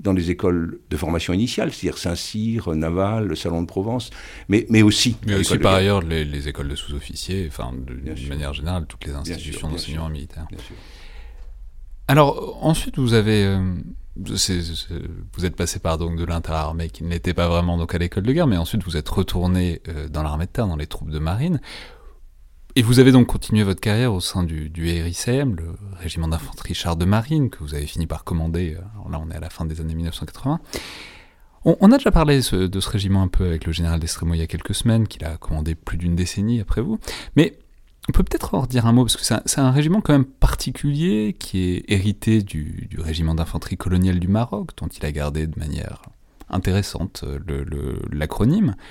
dans 0.00 0.12
les 0.12 0.30
écoles 0.30 0.80
de 0.90 0.96
formation 0.96 1.32
initiale, 1.32 1.72
c'est-à-dire 1.72 1.98
Saint-Cyr, 1.98 2.74
Naval, 2.74 3.26
le 3.26 3.36
Salon 3.36 3.62
de 3.62 3.66
Provence, 3.66 4.10
mais, 4.48 4.66
mais 4.68 4.82
aussi... 4.82 5.16
Mais 5.26 5.36
aussi 5.36 5.56
par 5.58 5.74
ailleurs 5.74 6.02
les, 6.02 6.48
écoles 6.48 6.68
de 6.68 6.74
sous-officiers, 6.74 7.46
enfin 7.48 7.72
de, 7.72 8.28
manière 8.28 8.52
générale 8.52 8.86
toutes 8.86 9.06
les 9.06 9.12
institutions 9.12 9.68
d'enseignement 9.68 10.08
militaire. 10.08 10.46
Alors 12.08 12.58
ensuite 12.62 12.98
vous 12.98 13.14
avez... 13.14 13.44
Euh, 13.44 13.74
vous 14.16 15.44
êtes 15.44 15.56
passé 15.56 15.80
par 15.80 15.98
donc 15.98 16.16
de 16.16 16.24
l'interarmée 16.24 16.88
qui 16.88 17.04
n'était 17.04 17.34
pas 17.34 17.48
vraiment 17.48 17.76
donc 17.76 17.94
à 17.94 17.98
l'école 17.98 18.22
de 18.22 18.32
guerre, 18.32 18.46
mais 18.46 18.56
ensuite 18.56 18.84
vous 18.84 18.96
êtes 18.96 19.08
retourné 19.08 19.82
euh, 19.88 20.08
dans 20.08 20.22
l'armée 20.22 20.46
de 20.46 20.50
terre, 20.50 20.68
dans 20.68 20.76
les 20.76 20.86
troupes 20.86 21.10
de 21.10 21.18
marine. 21.18 21.60
Et 22.76 22.82
vous 22.82 22.98
avez 22.98 23.12
donc 23.12 23.26
continué 23.26 23.62
votre 23.62 23.80
carrière 23.80 24.12
au 24.12 24.20
sein 24.20 24.42
du, 24.42 24.68
du 24.68 24.84
RICM, 24.84 25.56
le 25.56 25.76
régiment 25.98 26.28
d'infanterie 26.28 26.74
char 26.74 26.96
de 26.96 27.04
marine, 27.04 27.50
que 27.50 27.58
vous 27.58 27.74
avez 27.74 27.86
fini 27.86 28.06
par 28.06 28.24
commander, 28.24 28.76
euh, 28.76 29.10
là 29.10 29.20
on 29.20 29.30
est 29.30 29.36
à 29.36 29.40
la 29.40 29.50
fin 29.50 29.64
des 29.64 29.80
années 29.80 29.94
1980. 29.94 30.60
On, 31.66 31.92
a 31.92 31.96
déjà 31.96 32.10
parlé 32.10 32.36
de 32.36 32.42
ce 32.80 32.90
régiment 32.90 33.22
un 33.22 33.28
peu 33.28 33.46
avec 33.46 33.64
le 33.64 33.72
général 33.72 33.98
d'Estremo 33.98 34.34
il 34.34 34.38
y 34.38 34.42
a 34.42 34.46
quelques 34.46 34.74
semaines, 34.74 35.08
qu'il 35.08 35.24
a 35.24 35.38
commandé 35.38 35.74
plus 35.74 35.96
d'une 35.96 36.14
décennie 36.14 36.60
après 36.60 36.82
vous. 36.82 36.98
Mais 37.36 37.56
on 38.08 38.12
peut 38.12 38.22
peut-être 38.22 38.54
en 38.54 38.66
dire 38.66 38.86
un 38.86 38.92
mot, 38.92 39.04
parce 39.04 39.16
que 39.16 39.24
c'est 39.24 39.60
un, 39.60 39.70
régiment 39.70 40.00
quand 40.00 40.12
même 40.12 40.26
particulier, 40.26 41.34
qui 41.38 41.70
est 41.70 41.84
hérité 41.88 42.42
du, 42.42 42.88
régiment 42.98 43.34
d'infanterie 43.34 43.76
coloniale 43.76 44.20
du 44.20 44.28
Maroc, 44.28 44.70
dont 44.76 44.88
il 44.88 45.04
a 45.06 45.12
gardé 45.12 45.46
de 45.46 45.58
manière 45.58 46.02
intéressante 46.50 47.24
l'acronyme. 48.12 48.74
Le, 48.76 48.82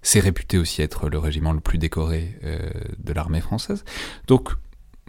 c'est 0.00 0.20
réputé 0.20 0.58
aussi 0.58 0.82
être 0.82 1.08
le 1.08 1.18
régiment 1.18 1.52
le 1.52 1.60
plus 1.60 1.78
décoré 1.78 2.38
euh, 2.44 2.70
de 2.98 3.12
l'armée 3.12 3.40
française. 3.40 3.84
Donc, 4.26 4.50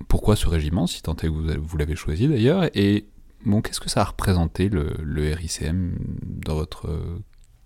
pourquoi 0.08 0.36
ce 0.36 0.48
régiment, 0.48 0.88
si 0.88 1.02
tant 1.02 1.16
est 1.16 1.28
que 1.28 1.58
vous, 1.58 1.78
l'avez 1.78 1.96
choisi 1.96 2.28
d'ailleurs? 2.28 2.70
Et 2.74 3.06
bon, 3.46 3.62
qu'est-ce 3.62 3.80
que 3.80 3.90
ça 3.90 4.02
a 4.02 4.06
représenté 4.06 4.68
le, 4.70 5.34
RICM 5.34 5.98
dans 6.24 6.56
votre 6.56 6.90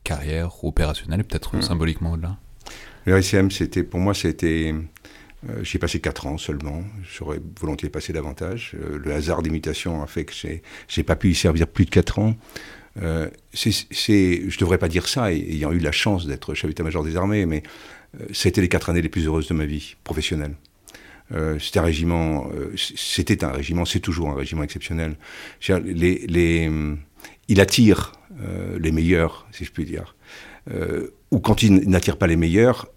carrière 0.04 0.64
opérationnelle, 0.64 1.24
peut-être 1.24 1.58
hmm. 1.58 1.62
symboliquement 1.62 2.12
au-delà 2.12 2.38
Le 3.06 3.16
RICM, 3.16 3.50
c'était, 3.50 3.84
pour 3.84 4.00
moi, 4.00 4.14
c'était. 4.14 4.76
Euh, 5.48 5.64
j'y 5.64 5.78
ai 5.78 5.80
passé 5.80 6.00
4 6.00 6.28
ans 6.28 6.38
seulement. 6.38 6.84
J'aurais 7.04 7.40
volontiers 7.60 7.90
passé 7.90 8.12
davantage. 8.14 8.76
Euh, 8.76 9.00
le 9.04 9.14
hasard 9.14 9.42
d'imitation 9.42 10.04
a 10.04 10.08
fait 10.08 10.26
que 10.26 10.34
j'ai, 10.88 11.04
pas 11.04 11.16
pu 11.16 11.32
y 11.32 11.36
servir 11.36 11.68
plus 11.68 11.86
de 11.86 11.90
4 11.90 12.20
ans. 12.20 12.36
Euh, 13.02 13.30
je 13.54 13.70
ne 13.70 14.60
devrais 14.60 14.78
pas 14.78 14.90
dire 14.90 15.08
ça, 15.08 15.32
ayant 15.32 15.72
eu 15.72 15.80
la 15.80 15.92
chance 15.92 16.26
d'être 16.26 16.54
chef 16.54 16.70
d'état-major 16.70 17.04
des 17.04 17.16
armées, 17.16 17.46
mais 17.46 17.64
c'était 18.34 18.62
les 18.62 18.68
quatre 18.68 18.90
années 18.90 19.02
les 19.02 19.10
plus 19.10 19.28
heureuses 19.28 19.48
de 19.48 19.54
ma 19.54 19.66
vie 19.66 19.96
professionnelle. 20.04 20.56
C'était 21.60 21.78
un 21.78 21.84
régiment, 21.84 22.50
c'était 22.76 23.44
un 23.44 23.52
régiment, 23.52 23.86
c'est 23.86 24.00
toujours 24.00 24.32
un 24.32 24.34
régiment 24.34 24.64
exceptionnel. 24.64 25.16
Il 27.48 27.62
attire 27.62 28.14
les 28.80 28.92
meilleurs, 28.92 29.48
si 29.52 29.64
je 29.64 29.72
puis 29.72 29.86
dire. 29.86 30.16
ou 31.30 31.40
quand 31.40 31.62
il 31.62 31.88
n'attire 31.88 32.18
pas 32.18 32.26
les 32.26 32.36
meilleurs, 32.36 32.88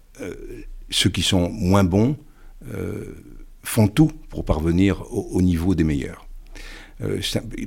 ceux 0.89 1.11
qui 1.11 1.21
sont 1.21 1.47
moins 1.49 1.83
bons 1.83 2.17
font 3.63 3.87
tout 3.87 4.11
pour 4.29 4.45
parvenir 4.45 5.03
au 5.11 5.41
niveau 5.41 5.75
des 5.75 5.83
meilleurs. 5.83 6.27
Euh, 7.01 7.19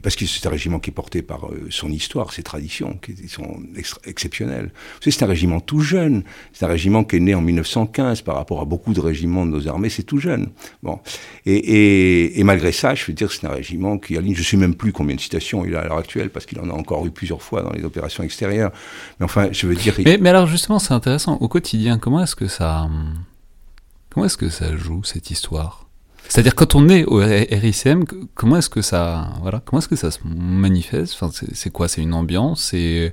parce 0.02 0.16
que 0.16 0.24
c'est 0.26 0.46
un 0.46 0.50
régiment 0.50 0.78
qui 0.78 0.90
est 0.90 0.92
porté 0.92 1.22
par 1.22 1.46
euh, 1.46 1.66
son 1.70 1.90
histoire, 1.90 2.32
ses 2.32 2.42
traditions, 2.42 2.98
qui 3.02 3.28
sont 3.28 3.60
exceptionnelles. 4.04 4.70
C'est 5.00 5.22
un 5.22 5.26
régiment 5.26 5.60
tout 5.60 5.80
jeune. 5.80 6.22
C'est 6.52 6.64
un 6.64 6.68
régiment 6.68 7.04
qui 7.04 7.16
est 7.16 7.20
né 7.20 7.34
en 7.34 7.40
1915 7.40 8.22
par 8.22 8.36
rapport 8.36 8.60
à 8.60 8.64
beaucoup 8.64 8.92
de 8.92 9.00
régiments 9.00 9.44
de 9.44 9.50
nos 9.50 9.68
armées, 9.68 9.88
c'est 9.88 10.04
tout 10.04 10.18
jeune. 10.18 10.48
Bon. 10.82 11.00
Et, 11.44 12.42
malgré 12.44 12.72
ça, 12.72 12.94
je 12.94 13.04
veux 13.06 13.12
dire, 13.12 13.32
c'est 13.32 13.46
un 13.46 13.50
régiment 13.50 13.98
qui 13.98 14.16
aligne, 14.16 14.34
je 14.34 14.40
ne 14.40 14.44
sais 14.44 14.56
même 14.56 14.74
plus 14.74 14.92
combien 14.92 15.16
de 15.16 15.20
citations 15.20 15.64
il 15.64 15.74
a 15.74 15.80
à 15.80 15.84
l'heure 15.88 15.98
actuelle, 15.98 16.30
parce 16.30 16.46
qu'il 16.46 16.60
en 16.60 16.70
a 16.70 16.72
encore 16.72 17.04
eu 17.06 17.10
plusieurs 17.10 17.42
fois 17.42 17.62
dans 17.62 17.72
les 17.72 17.84
opérations 17.84 18.22
extérieures. 18.22 18.70
Mais 19.18 19.24
enfin, 19.24 19.48
je 19.50 19.66
veux 19.66 19.74
dire. 19.74 19.94
Mais, 20.04 20.18
mais 20.18 20.28
alors, 20.28 20.46
justement, 20.46 20.78
c'est 20.78 20.94
intéressant. 20.94 21.36
Au 21.40 21.48
quotidien, 21.48 21.98
comment 21.98 22.22
est-ce 22.22 22.36
que 22.36 22.48
ça. 22.48 22.88
Comment 24.16 24.24
est-ce 24.24 24.38
que 24.38 24.48
ça 24.48 24.74
joue, 24.74 25.04
cette 25.04 25.30
histoire? 25.30 25.90
C'est-à-dire 26.26 26.54
quand 26.54 26.74
on 26.74 26.88
est 26.88 27.04
au 27.04 27.16
RICM, 27.16 28.04
comment 28.34 28.56
est-ce 28.56 28.70
que 28.70 28.80
ça, 28.80 29.34
voilà, 29.42 29.60
comment 29.62 29.78
est-ce 29.80 29.88
que 29.88 29.94
ça 29.94 30.10
se 30.10 30.20
manifeste? 30.24 31.12
Enfin, 31.20 31.30
c'est 31.52 31.68
quoi? 31.68 31.86
C'est 31.86 32.00
une 32.00 32.14
ambiance? 32.14 32.62
C'est 32.70 33.12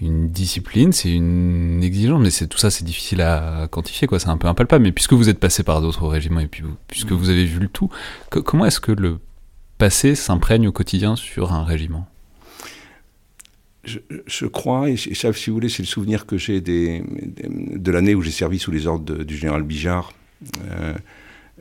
une 0.00 0.30
discipline? 0.30 0.94
C'est 0.94 1.12
une 1.12 1.82
exigence? 1.82 2.22
Mais 2.22 2.30
c'est 2.30 2.46
tout 2.46 2.56
ça, 2.56 2.70
c'est 2.70 2.82
difficile 2.82 3.20
à 3.20 3.68
quantifier, 3.70 4.08
quoi. 4.08 4.18
C'est 4.18 4.30
un 4.30 4.38
peu 4.38 4.48
impalpable. 4.48 4.84
Mais 4.84 4.92
puisque 4.92 5.12
vous 5.12 5.28
êtes 5.28 5.38
passé 5.38 5.62
par 5.62 5.82
d'autres 5.82 6.08
régiments 6.08 6.40
et 6.40 6.46
puis 6.46 6.64
puisque 6.88 7.12
mm. 7.12 7.16
vous 7.16 7.28
avez 7.28 7.44
vu 7.44 7.58
le 7.58 7.68
tout, 7.68 7.90
comment 8.30 8.64
est-ce 8.64 8.80
que 8.80 8.92
le 8.92 9.18
passé 9.76 10.14
s'imprègne 10.14 10.66
au 10.66 10.72
quotidien 10.72 11.14
sur 11.14 11.52
un 11.52 11.62
régiment? 11.62 12.08
Je, 13.86 14.46
crois, 14.46 14.90
et, 14.90 14.96
ça, 14.96 15.32
si 15.32 15.50
vous 15.50 15.56
voulez, 15.56 15.68
c'est 15.68 15.82
le 15.82 15.88
souvenir 15.88 16.26
que 16.26 16.36
j'ai 16.38 16.60
de 16.60 17.90
l'année 17.90 18.14
où 18.14 18.22
j'ai 18.22 18.30
servi 18.30 18.58
sous 18.58 18.70
les 18.70 18.86
ordres 18.86 19.24
du 19.24 19.36
général 19.36 19.62
Bijard. 19.62 20.12
Euh, 20.70 20.94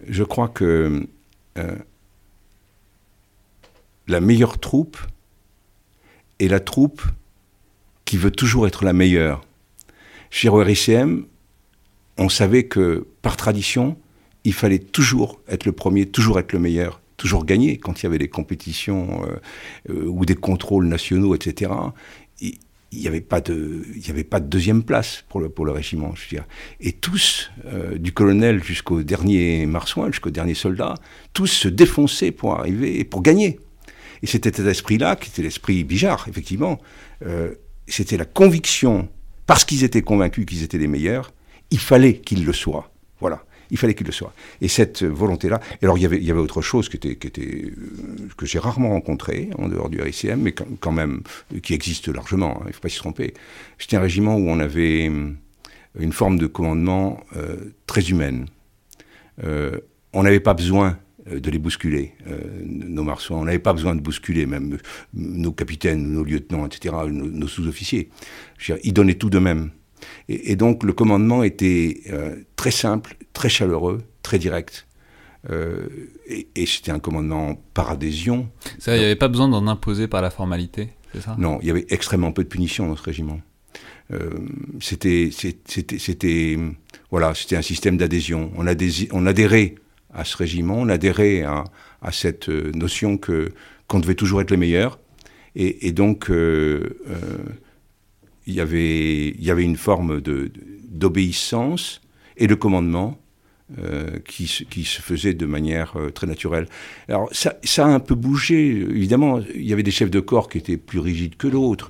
je 0.08 0.24
crois 0.24 0.48
que 0.48 1.08
euh, 1.58 1.76
la 4.08 4.20
meilleure 4.20 4.60
troupe 4.60 4.98
est 6.40 6.48
la 6.48 6.60
troupe 6.60 7.02
qui 8.04 8.18
veut 8.18 8.32
toujours 8.32 8.68
être 8.68 8.84
la 8.84 8.94
meilleure. 8.94 9.42
Chez 10.30 10.50
RICM, 10.50 11.26
on 12.18 12.30
savait 12.30 12.66
que 12.66 13.08
par 13.22 13.38
tradition, 13.38 13.98
il 14.44 14.54
fallait 14.54 14.80
toujours 14.80 15.40
être 15.48 15.66
le 15.66 15.72
premier, 15.72 16.06
toujours 16.06 16.40
être 16.40 16.54
le 16.54 16.60
meilleur, 16.60 17.02
toujours 17.17 17.45
gagner 17.45 17.78
quand 17.78 18.01
il 18.01 18.04
y 18.04 18.08
avait 18.08 18.17
des 18.17 18.28
compétitions 18.28 19.23
euh, 19.23 19.36
euh, 19.89 20.08
ou 20.08 20.25
des 20.25 20.36
contrôles 20.36 20.88
nationaux, 20.88 21.36
etc. 21.36 21.71
Il 22.41 23.01
n'y 23.01 23.08
avait, 23.08 23.21
pas 23.21 23.41
de, 23.41 23.84
avait 24.10 24.23
pas 24.23 24.39
de 24.39 24.47
deuxième 24.47 24.84
place 24.84 25.23
pour 25.28 25.39
le, 25.39 25.49
pour 25.49 25.65
le 25.65 25.71
régiment. 25.71 26.13
Je 26.15 26.23
veux 26.23 26.30
dire. 26.30 26.45
Et 26.80 26.93
tous, 26.93 27.51
euh, 27.65 27.97
du 27.97 28.12
colonel 28.12 28.63
jusqu'au 28.63 29.04
dernier 29.04 29.65
marsouin, 29.65 30.08
jusqu'au 30.08 30.30
dernier 30.30 30.54
soldat, 30.54 30.95
tous 31.34 31.47
se 31.47 31.67
défonçaient 31.67 32.32
pour 32.32 32.58
arriver 32.58 32.99
et 32.99 33.04
pour 33.04 33.21
gagner. 33.21 33.60
Et 34.21 34.28
c'était 34.28 34.51
cet 34.56 34.65
esprit-là, 34.65 35.15
qui 35.15 35.30
était 35.30 35.41
l'esprit 35.41 35.84
Bijard, 35.84 36.25
effectivement, 36.30 36.80
c'était 37.86 38.17
la 38.17 38.25
conviction, 38.25 39.10
parce 39.45 39.65
qu'ils 39.65 39.84
étaient 39.84 40.01
convaincus 40.01 40.45
qu'ils 40.45 40.63
étaient 40.63 40.78
les 40.78 40.88
meilleurs, 40.88 41.34
il 41.69 41.80
fallait 41.80 42.17
qu'ils 42.17 42.45
le 42.45 42.54
soient. 42.54 42.91
Voilà. 43.19 43.45
Il 43.71 43.78
fallait 43.78 43.93
qu'il 43.93 44.06
le 44.06 44.12
soit. 44.12 44.34
Et 44.62 44.67
cette 44.67 45.04
volonté-là. 45.04 45.60
alors, 45.82 45.97
il 45.97 46.01
y 46.01 46.06
avait, 46.06 46.17
il 46.17 46.23
y 46.23 46.32
avait 46.32 46.39
autre 46.39 46.62
chose 46.62 46.89
qui 46.89 46.97
était, 46.97 47.15
qui 47.15 47.28
était, 47.28 47.65
euh, 47.65 48.28
que 48.38 48.45
j'ai 48.45 48.60
rarement 48.60 48.89
rencontré 48.89 49.49
en 49.58 49.67
dehors 49.67 49.89
du 49.89 50.01
RICM, 50.01 50.41
mais 50.41 50.54
quand, 50.54 50.91
même, 50.91 51.21
qui 51.63 51.73
existe 51.73 52.08
largement, 52.08 52.58
hein, 52.58 52.63
il 52.65 52.67
ne 52.67 52.73
faut 52.73 52.82
pas 52.82 52.89
s'y 52.89 52.97
tromper. 52.97 53.34
C'était 53.78 53.97
un 53.97 54.01
régiment 54.01 54.36
où 54.36 54.49
on 54.49 54.60
avait 54.60 55.10
euh, 55.10 55.32
une 55.99 56.13
forme 56.13 56.38
de 56.38 56.47
commandement 56.47 57.23
euh, 57.36 57.56
très 57.88 58.10
humaine. 58.10 58.47
on 59.41 60.23
n'avait 60.23 60.39
pas 60.39 60.54
besoin 60.54 60.97
de 61.25 61.49
les 61.49 61.58
bousculer, 61.58 62.13
nos 62.63 63.04
marsouins. 63.04 63.39
On 63.39 63.45
n'avait 63.45 63.60
pas 63.60 63.73
besoin 63.73 63.95
de 63.95 64.01
bousculer 64.01 64.45
même 64.45 64.78
nos 65.13 65.51
capitaines, 65.51 66.12
nos 66.12 66.23
lieutenants, 66.23 66.67
etc., 66.67 66.95
nos, 67.10 67.47
sous-officiers. 67.47 68.10
Ils 68.84 68.93
donnaient 68.93 69.15
tout 69.15 69.32
d'eux-mêmes. 69.32 69.71
Et, 70.30 70.56
donc 70.56 70.84
le 70.84 70.94
commandement 70.94 71.44
était 71.44 72.02
euh, 72.10 72.36
très 72.56 72.72
simple, 72.72 73.16
très 73.34 73.50
chaleureux, 73.50 74.04
très 74.22 74.40
direct. 74.40 74.88
Euh, 75.52 75.88
et, 76.28 76.66
c'était 76.66 76.92
un 76.92 77.00
commandement 77.00 77.56
par 77.74 77.92
adhésion. 77.92 78.50
Ça, 78.80 78.96
il 78.96 79.00
n'y 79.00 79.06
avait 79.06 79.16
pas 79.16 79.28
besoin 79.28 79.48
d'en 79.48 79.68
imposer 79.68 80.08
par 80.08 80.22
la 80.22 80.32
formalité, 80.32 80.90
c'est 81.14 81.22
ça? 81.22 81.36
Non, 81.38 81.60
il 81.62 81.68
y 81.68 81.72
avait 81.72 81.86
extrêmement 81.90 82.32
peu 82.32 82.44
de 82.44 82.50
punitions 82.50 82.88
dans 82.88 82.96
ce 82.96 83.04
régiment. 83.04 83.40
Euh, 84.12 84.32
c'était, 84.82 85.30
c'était, 85.32 86.58
voilà, 87.12 87.34
c'était 87.36 87.56
un 87.56 87.62
système 87.62 87.98
d'adhésion. 87.98 88.52
On, 88.58 88.66
on 88.66 89.26
adhérait 89.26 89.76
à 90.14 90.24
ce 90.26 90.38
régiment, 90.38 90.78
on 90.78 90.90
adhérait 90.90 91.44
à, 91.44 91.64
à 92.02 92.12
cette 92.12 92.50
notion 92.50 93.18
que 93.18 93.52
qu'on 93.88 94.00
devait 94.00 94.16
toujours 94.16 94.42
être 94.42 94.50
les 94.50 94.58
meilleurs. 94.58 94.98
Et, 95.56 95.88
et 95.88 95.92
donc, 95.92 96.32
il 98.48 98.54
y 98.54 98.62
avait, 98.62 99.30
il 99.30 99.44
y 99.44 99.52
avait 99.52 99.64
une 99.64 99.78
forme 99.78 100.22
d'obéissance 100.22 102.02
et 102.38 102.48
de 102.48 102.56
commandement 102.56 103.20
euh, 103.80 104.20
qui, 104.28 104.46
qui, 104.70 104.84
se 104.84 105.02
faisait 105.02 105.34
de 105.34 105.48
manière 105.48 105.98
euh, 105.98 106.12
très 106.12 106.28
naturelle. 106.28 106.68
Alors 107.10 107.30
ça, 107.32 107.56
ça, 107.64 107.86
a 107.86 107.90
un 107.90 108.00
peu 108.00 108.14
bougé, 108.14 108.70
évidemment, 108.70 109.40
il 109.56 109.66
y 109.66 109.74
avait 109.74 109.82
des 109.82 109.90
chefs 109.90 110.12
de 110.12 110.20
corps 110.20 110.50
qui 110.50 110.60
étaient 110.60 110.78
plus 110.78 111.00
rigides 111.00 111.36
que 111.36 111.48
d'autres, 111.48 111.90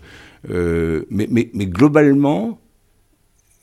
euh, 0.50 1.04
mais, 1.10 1.28
mais, 1.30 1.50
mais, 1.54 1.66
globalement, 1.66 2.62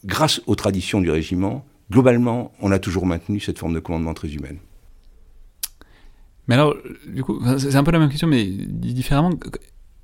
grâce 0.05 0.43
aux 0.47 0.57
traditions 0.57 1.01
du 1.01 1.11
régiment, 1.11 1.65
globalement, 1.91 2.53
on 2.61 2.71
a 2.71 2.79
toujours 2.79 3.07
maintenu 3.07 3.41
cette 3.41 3.59
forme 3.59 3.73
de 3.73 3.81
commandement 3.81 4.13
très 4.13 4.29
humaine. 4.29 4.59
Mais 6.49 6.57
alors, 6.57 6.77
du 7.07 7.25
coup, 7.25 7.41
c'est 7.57 7.77
un 7.77 7.85
peu 7.85 7.93
la 7.93 7.99
même 7.99 8.11
question, 8.11 8.29
mais 8.29 8.45
différemment. 8.45 9.31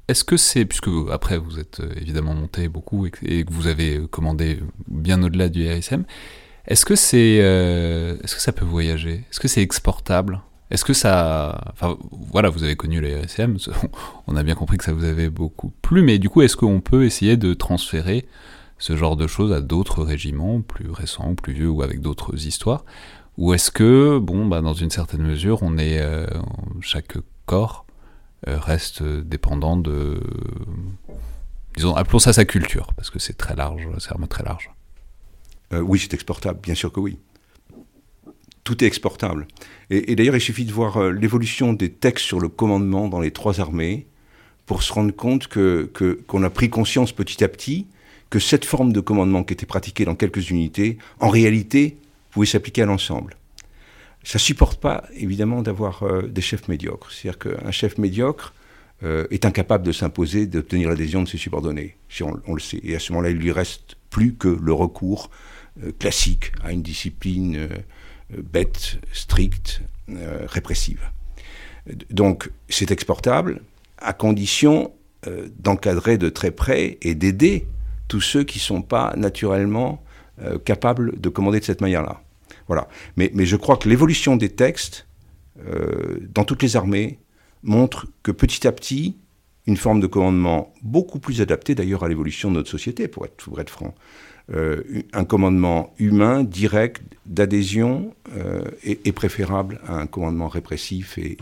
Est-ce 0.09 0.25
que 0.25 0.39
c'est, 0.39 0.65
puisque 0.65 0.89
après 1.13 1.37
vous 1.37 1.59
êtes 1.59 1.81
euh, 1.81 1.93
évidemment 2.01 2.35
monté 2.35 2.69
beaucoup 2.69 3.07
et, 3.07 3.11
que 3.11 3.53
vous 3.53 3.67
avez 3.67 4.01
commandé 4.11 4.59
bien 4.89 5.23
au-delà 5.23 5.51
du 5.51 5.69
RSM, 5.69 6.05
est-ce 6.67 6.85
que 6.87 6.97
c'est, 6.97 7.39
euh, 7.43 8.17
est-ce 8.25 8.35
que 8.35 8.41
ça 8.41 8.53
peut 8.53 8.65
voyager? 8.65 9.25
Est-ce 9.31 9.39
que 9.39 9.49
c'est 9.49 9.63
exportable? 9.63 10.41
Est-ce 10.71 10.85
que 10.85 10.93
ça, 10.93 11.61
enfin 11.73 11.97
voilà, 12.11 12.49
vous 12.51 12.63
avez 12.63 12.77
connu 12.77 13.01
les 13.01 13.21
RSM, 13.21 13.59
on 14.27 14.37
a 14.37 14.43
bien 14.43 14.55
compris 14.55 14.79
que 14.79 14.85
ça 14.85 14.93
vous 14.93 15.05
avait 15.05 15.31
beaucoup 15.31 15.73
plu, 15.83 16.03
mais 16.03 16.19
du 16.19 16.29
coup, 16.29 16.43
est-ce 16.43 16.57
qu'on 16.57 16.81
peut 16.81 17.05
essayer 17.05 17.37
de 17.37 17.55
transférer 17.55 18.27
ce 18.79 18.97
genre 18.97 19.17
de 19.17 19.27
choses 19.27 19.53
à 19.53 19.61
d'autres 19.61 20.03
régiments 20.03 20.61
plus 20.63 20.91
récents, 20.91 21.35
plus 21.35 21.53
vieux 21.53 21.69
ou 21.69 21.83
avec 21.83 22.01
d'autres 22.01 22.47
histoires? 22.47 22.85
Ou 23.39 23.55
est-ce 23.55 23.71
que, 23.71 24.19
bon, 24.19 24.47
bah, 24.47 24.61
dans 24.61 24.75
une 24.75 24.91
certaine 24.91 25.23
mesure, 25.23 25.63
on 25.63 25.79
est 25.79 26.01
euh, 26.01 26.27
chaque 26.81 27.17
corps 27.47 27.87
euh, 27.87 27.88
reste 28.47 29.03
dépendant 29.03 29.77
de, 29.77 30.21
disons, 31.77 31.95
appelons 31.95 32.19
ça 32.19 32.33
sa 32.33 32.45
culture, 32.45 32.93
parce 32.95 33.11
que 33.11 33.19
c'est 33.19 33.37
très 33.37 33.57
large, 33.57 33.87
c'est 33.99 34.11
vraiment 34.11 34.27
très 34.27 34.45
large. 34.45 34.71
Euh, 35.73 35.81
oui, 35.81 35.99
c'est 35.99 36.15
exportable, 36.15 36.61
bien 36.61 36.75
sûr 36.75 36.93
que 36.93 37.01
oui. 37.01 37.19
Tout 38.65 38.83
est 38.85 38.87
exportable. 38.87 39.47
Et, 39.91 40.15
d'ailleurs, 40.15 40.37
il 40.37 40.41
suffit 40.41 40.65
de 40.65 40.73
voir 40.73 40.99
euh, 40.99 41.11
l'évolution 41.11 41.73
des 41.73 41.91
textes 41.91 42.25
sur 42.25 42.41
le 42.41 42.49
commandement 42.49 43.09
dans 43.09 43.21
les 43.21 43.31
trois 43.31 43.61
armées 43.61 44.07
pour 44.67 44.83
se 44.83 44.93
rendre 44.93 45.15
compte 45.15 45.47
que 45.47 45.91
qu'on 46.27 46.43
a 46.43 46.51
pris 46.51 46.69
conscience 46.69 47.13
petit 47.13 47.43
à 47.43 47.49
petit 47.49 47.87
que 48.29 48.39
cette 48.39 48.67
forme 48.67 48.93
de 48.93 49.01
commandement 49.01 49.43
qui 49.43 49.55
était 49.55 49.65
pratiquée 49.65 50.05
dans 50.05 50.15
quelques 50.15 50.51
unités, 50.51 50.99
en 51.21 51.31
réalité, 51.31 51.97
pouvait 52.31 52.45
s'appliquer 52.45 52.83
à 52.83 52.87
l'ensemble 52.87 53.37
ça 54.25 54.39
supporte 54.39 54.81
pas, 54.81 55.05
évidemment, 55.15 55.63
d'avoir 55.63 56.03
euh, 56.03 56.23
des 56.23 56.41
chefs 56.41 56.69
médiocres. 56.69 57.11
C'est-à-dire 57.11 57.39
qu'un 57.39 57.71
chef 57.71 57.99
médiocre 57.99 58.53
euh, 59.03 59.27
est 59.31 59.45
incapable 59.45 59.85
de 59.85 59.93
s'imposer, 59.93 60.47
d'obtenir 60.47 60.89
l'adhésion 60.89 61.23
de 61.23 61.29
ses 61.29 61.39
subordonnés, 61.39 61.97
si 62.09 62.23
on, 62.23 62.55
le 62.55 62.61
sait. 62.61 62.81
Et 62.83 62.97
à 62.97 62.99
ce 62.99 63.13
moment-là, 63.13 63.31
il 63.31 63.37
lui 63.37 63.53
reste 63.53 63.97
plus 64.11 64.35
que 64.35 64.49
le 64.49 64.73
recours 64.73 65.31
euh, 65.83 65.93
classique 65.99 66.53
à 66.63 66.73
une 66.73 66.83
discipline 66.83 67.69
bête, 68.31 68.99
stricte, 69.13 69.81
répressive. 70.47 71.01
Donc, 72.11 72.51
c'est 72.69 72.91
exportable 72.91 73.63
à 73.97 74.13
condition 74.13 74.93
d'encadrer 75.59 76.19
de 76.19 76.29
très 76.29 76.51
près 76.51 76.99
et 77.01 77.15
d'aider 77.15 77.67
tous 78.07 78.21
ceux 78.21 78.45
qui 78.45 78.59
ne 78.59 78.63
sont 78.63 78.83
pas 78.83 79.15
naturellement 79.17 80.03
capables 80.67 81.19
de 81.19 81.29
commander 81.31 81.61
de 81.61 81.65
cette 81.65 81.81
manière-là. 81.81 82.23
Voilà. 82.69 82.87
Mais, 83.17 83.33
je 83.45 83.57
crois 83.57 83.77
que 83.77 83.89
l'évolution 83.89 84.37
des 84.37 84.51
textes 84.51 85.07
euh, 85.67 86.19
dans 86.33 86.45
toutes 86.45 86.63
les 86.63 86.77
armées 86.77 87.19
montre 87.63 88.07
que 88.23 88.31
petit 88.31 88.67
à 88.69 88.73
petit, 88.73 89.17
une 89.67 89.77
forme 89.77 90.01
de 90.01 90.07
commandement 90.07 90.73
beaucoup 90.83 91.19
plus 91.19 91.41
adaptée 91.41 91.75
d'ailleurs 91.75 92.05
à 92.05 92.09
l'évolution 92.09 92.51
de 92.51 92.57
notre 92.57 92.71
société, 92.71 93.09
pour 93.09 93.25
être, 93.25 93.37
pour 93.37 93.61
être 93.61 93.71
franc, 93.71 93.95
euh, 94.55 94.83
un 95.13 95.25
commandement 95.25 95.95
humain, 95.99 96.45
direct, 96.45 97.03
d'adhésion, 97.27 98.15
euh, 98.37 98.63
est, 98.83 99.13
préférable 99.13 99.81
à 99.87 99.95
un 99.95 100.07
commandement 100.07 100.49
répressif 100.49 101.19
et, 101.19 101.37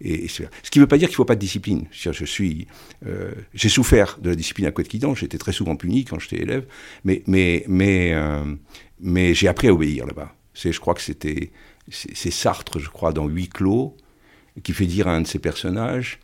et, 0.00 0.28
ce 0.28 0.70
qui 0.70 0.78
ne 0.78 0.84
veut 0.84 0.88
pas 0.88 0.98
dire 0.98 1.08
qu'il 1.08 1.14
ne 1.14 1.16
faut 1.16 1.24
pas 1.24 1.34
de 1.34 1.40
discipline. 1.40 1.86
Je 1.90 2.10
j'ai 3.54 3.68
souffert 3.68 4.18
de 4.20 4.30
la 4.30 4.36
discipline 4.36 4.66
à 4.66 4.70
Couette-Quidan, 4.70 5.14
j'étais 5.14 5.38
très 5.38 5.52
souvent 5.52 5.76
puni 5.76 6.04
quand 6.04 6.18
j'étais 6.18 6.42
élève, 6.42 6.66
mais 7.04 7.22
mais 9.04 9.34
j'ai 9.34 9.48
appris 9.48 9.68
à 9.68 9.72
obéir 9.72 10.06
là-bas. 10.06 10.34
Je 10.54 10.80
crois 10.80 10.94
que 10.94 11.02
c'était, 11.02 11.52
c'est 11.90 12.30
Sartre, 12.30 12.78
je 12.78 12.88
crois, 12.88 13.12
dans 13.12 13.26
Huit 13.26 13.52
clos, 13.52 13.96
qui 14.62 14.72
fait 14.72 14.86
dire 14.86 15.08
à 15.08 15.14
un 15.14 15.20
de 15.20 15.26
ses 15.26 15.38
personnages, 15.38 16.20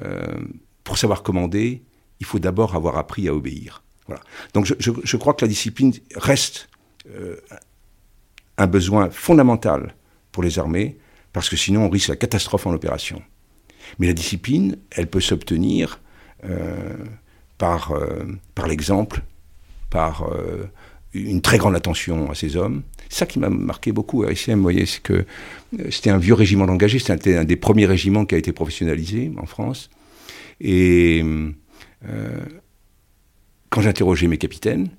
euh, 0.00 0.38
pour 0.84 0.96
savoir 0.96 1.24
commander, 1.24 1.82
il 2.20 2.26
faut 2.26 2.38
d'abord 2.38 2.76
avoir 2.76 2.98
appris 2.98 3.26
à 3.26 3.34
obéir. 3.34 3.82
Voilà. 4.06 4.22
Donc 4.54 4.66
je, 4.66 4.74
je, 4.78 5.16
crois 5.16 5.34
que 5.34 5.44
la 5.44 5.48
discipline 5.48 5.92
reste 6.14 6.68
euh, 7.10 7.36
un 8.58 8.66
besoin 8.68 9.10
fondamental 9.10 9.96
pour 10.30 10.44
les 10.44 10.58
armées, 10.58 10.98
parce 11.32 11.48
que 11.48 11.56
sinon 11.56 11.86
on 11.86 11.90
risque 11.90 12.08
la 12.08 12.16
catastrophe 12.16 12.66
en 12.66 12.72
opération. 12.72 13.22
Mais 13.98 14.06
la 14.06 14.12
discipline, 14.12 14.76
elle 14.92 15.08
peut 15.08 15.20
s'obtenir 15.20 16.00
euh, 16.44 16.96
par, 17.58 17.92
par 18.54 18.68
l'exemple, 18.68 19.22
par 19.90 20.30
une 21.12 21.40
très 21.40 21.58
grande 21.58 21.74
attention 21.74 22.30
à 22.30 22.34
ces 22.34 22.56
hommes. 22.56 22.82
C'est 23.08 23.18
ça 23.18 23.26
qui 23.26 23.38
m'a 23.38 23.50
marqué 23.50 23.92
beaucoup 23.92 24.22
à 24.22 24.28
RICM, 24.28 24.56
vous 24.56 24.62
voyez, 24.62 24.86
c'est 24.86 25.02
que 25.02 25.12
euh, 25.12 25.90
c'était 25.90 26.10
un 26.10 26.18
vieux 26.18 26.34
régiment 26.34 26.66
d'engagés, 26.66 26.98
c'était 26.98 27.36
un 27.36 27.44
des 27.44 27.56
premiers 27.56 27.86
régiments 27.86 28.24
qui 28.24 28.34
a 28.34 28.38
été 28.38 28.52
professionnalisé 28.52 29.32
en 29.36 29.46
France. 29.46 29.90
Et 30.60 31.22
euh, 32.06 32.40
quand 33.70 33.80
j'interrogeais 33.80 34.28
mes 34.28 34.38
capitaines, 34.38 34.90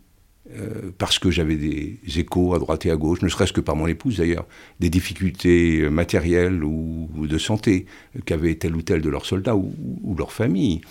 euh, 0.54 0.92
parce 0.98 1.20
que 1.20 1.32
j'avais 1.32 1.56
des 1.56 2.00
échos 2.18 2.54
à 2.54 2.60
droite 2.60 2.86
et 2.86 2.92
à 2.92 2.98
gauche, 2.98 3.22
ne 3.22 3.30
serait-ce 3.30 3.54
que 3.54 3.62
par 3.62 3.78
mon 3.78 3.88
épouse 3.88 4.18
d'ailleurs, 4.18 4.46
des 4.82 4.90
difficultés 4.90 5.90
matérielles 5.90 6.64
ou, 6.64 7.08
de 7.16 7.38
santé 7.38 7.86
qu'avaient 8.26 8.56
tel 8.56 8.76
ou 8.76 8.82
tel 8.82 9.02
de 9.02 9.10
leurs 9.10 9.26
soldats 9.26 9.56
ou, 9.56 9.74
ou 10.04 10.16
leur 10.16 10.34
famille. 10.34 10.82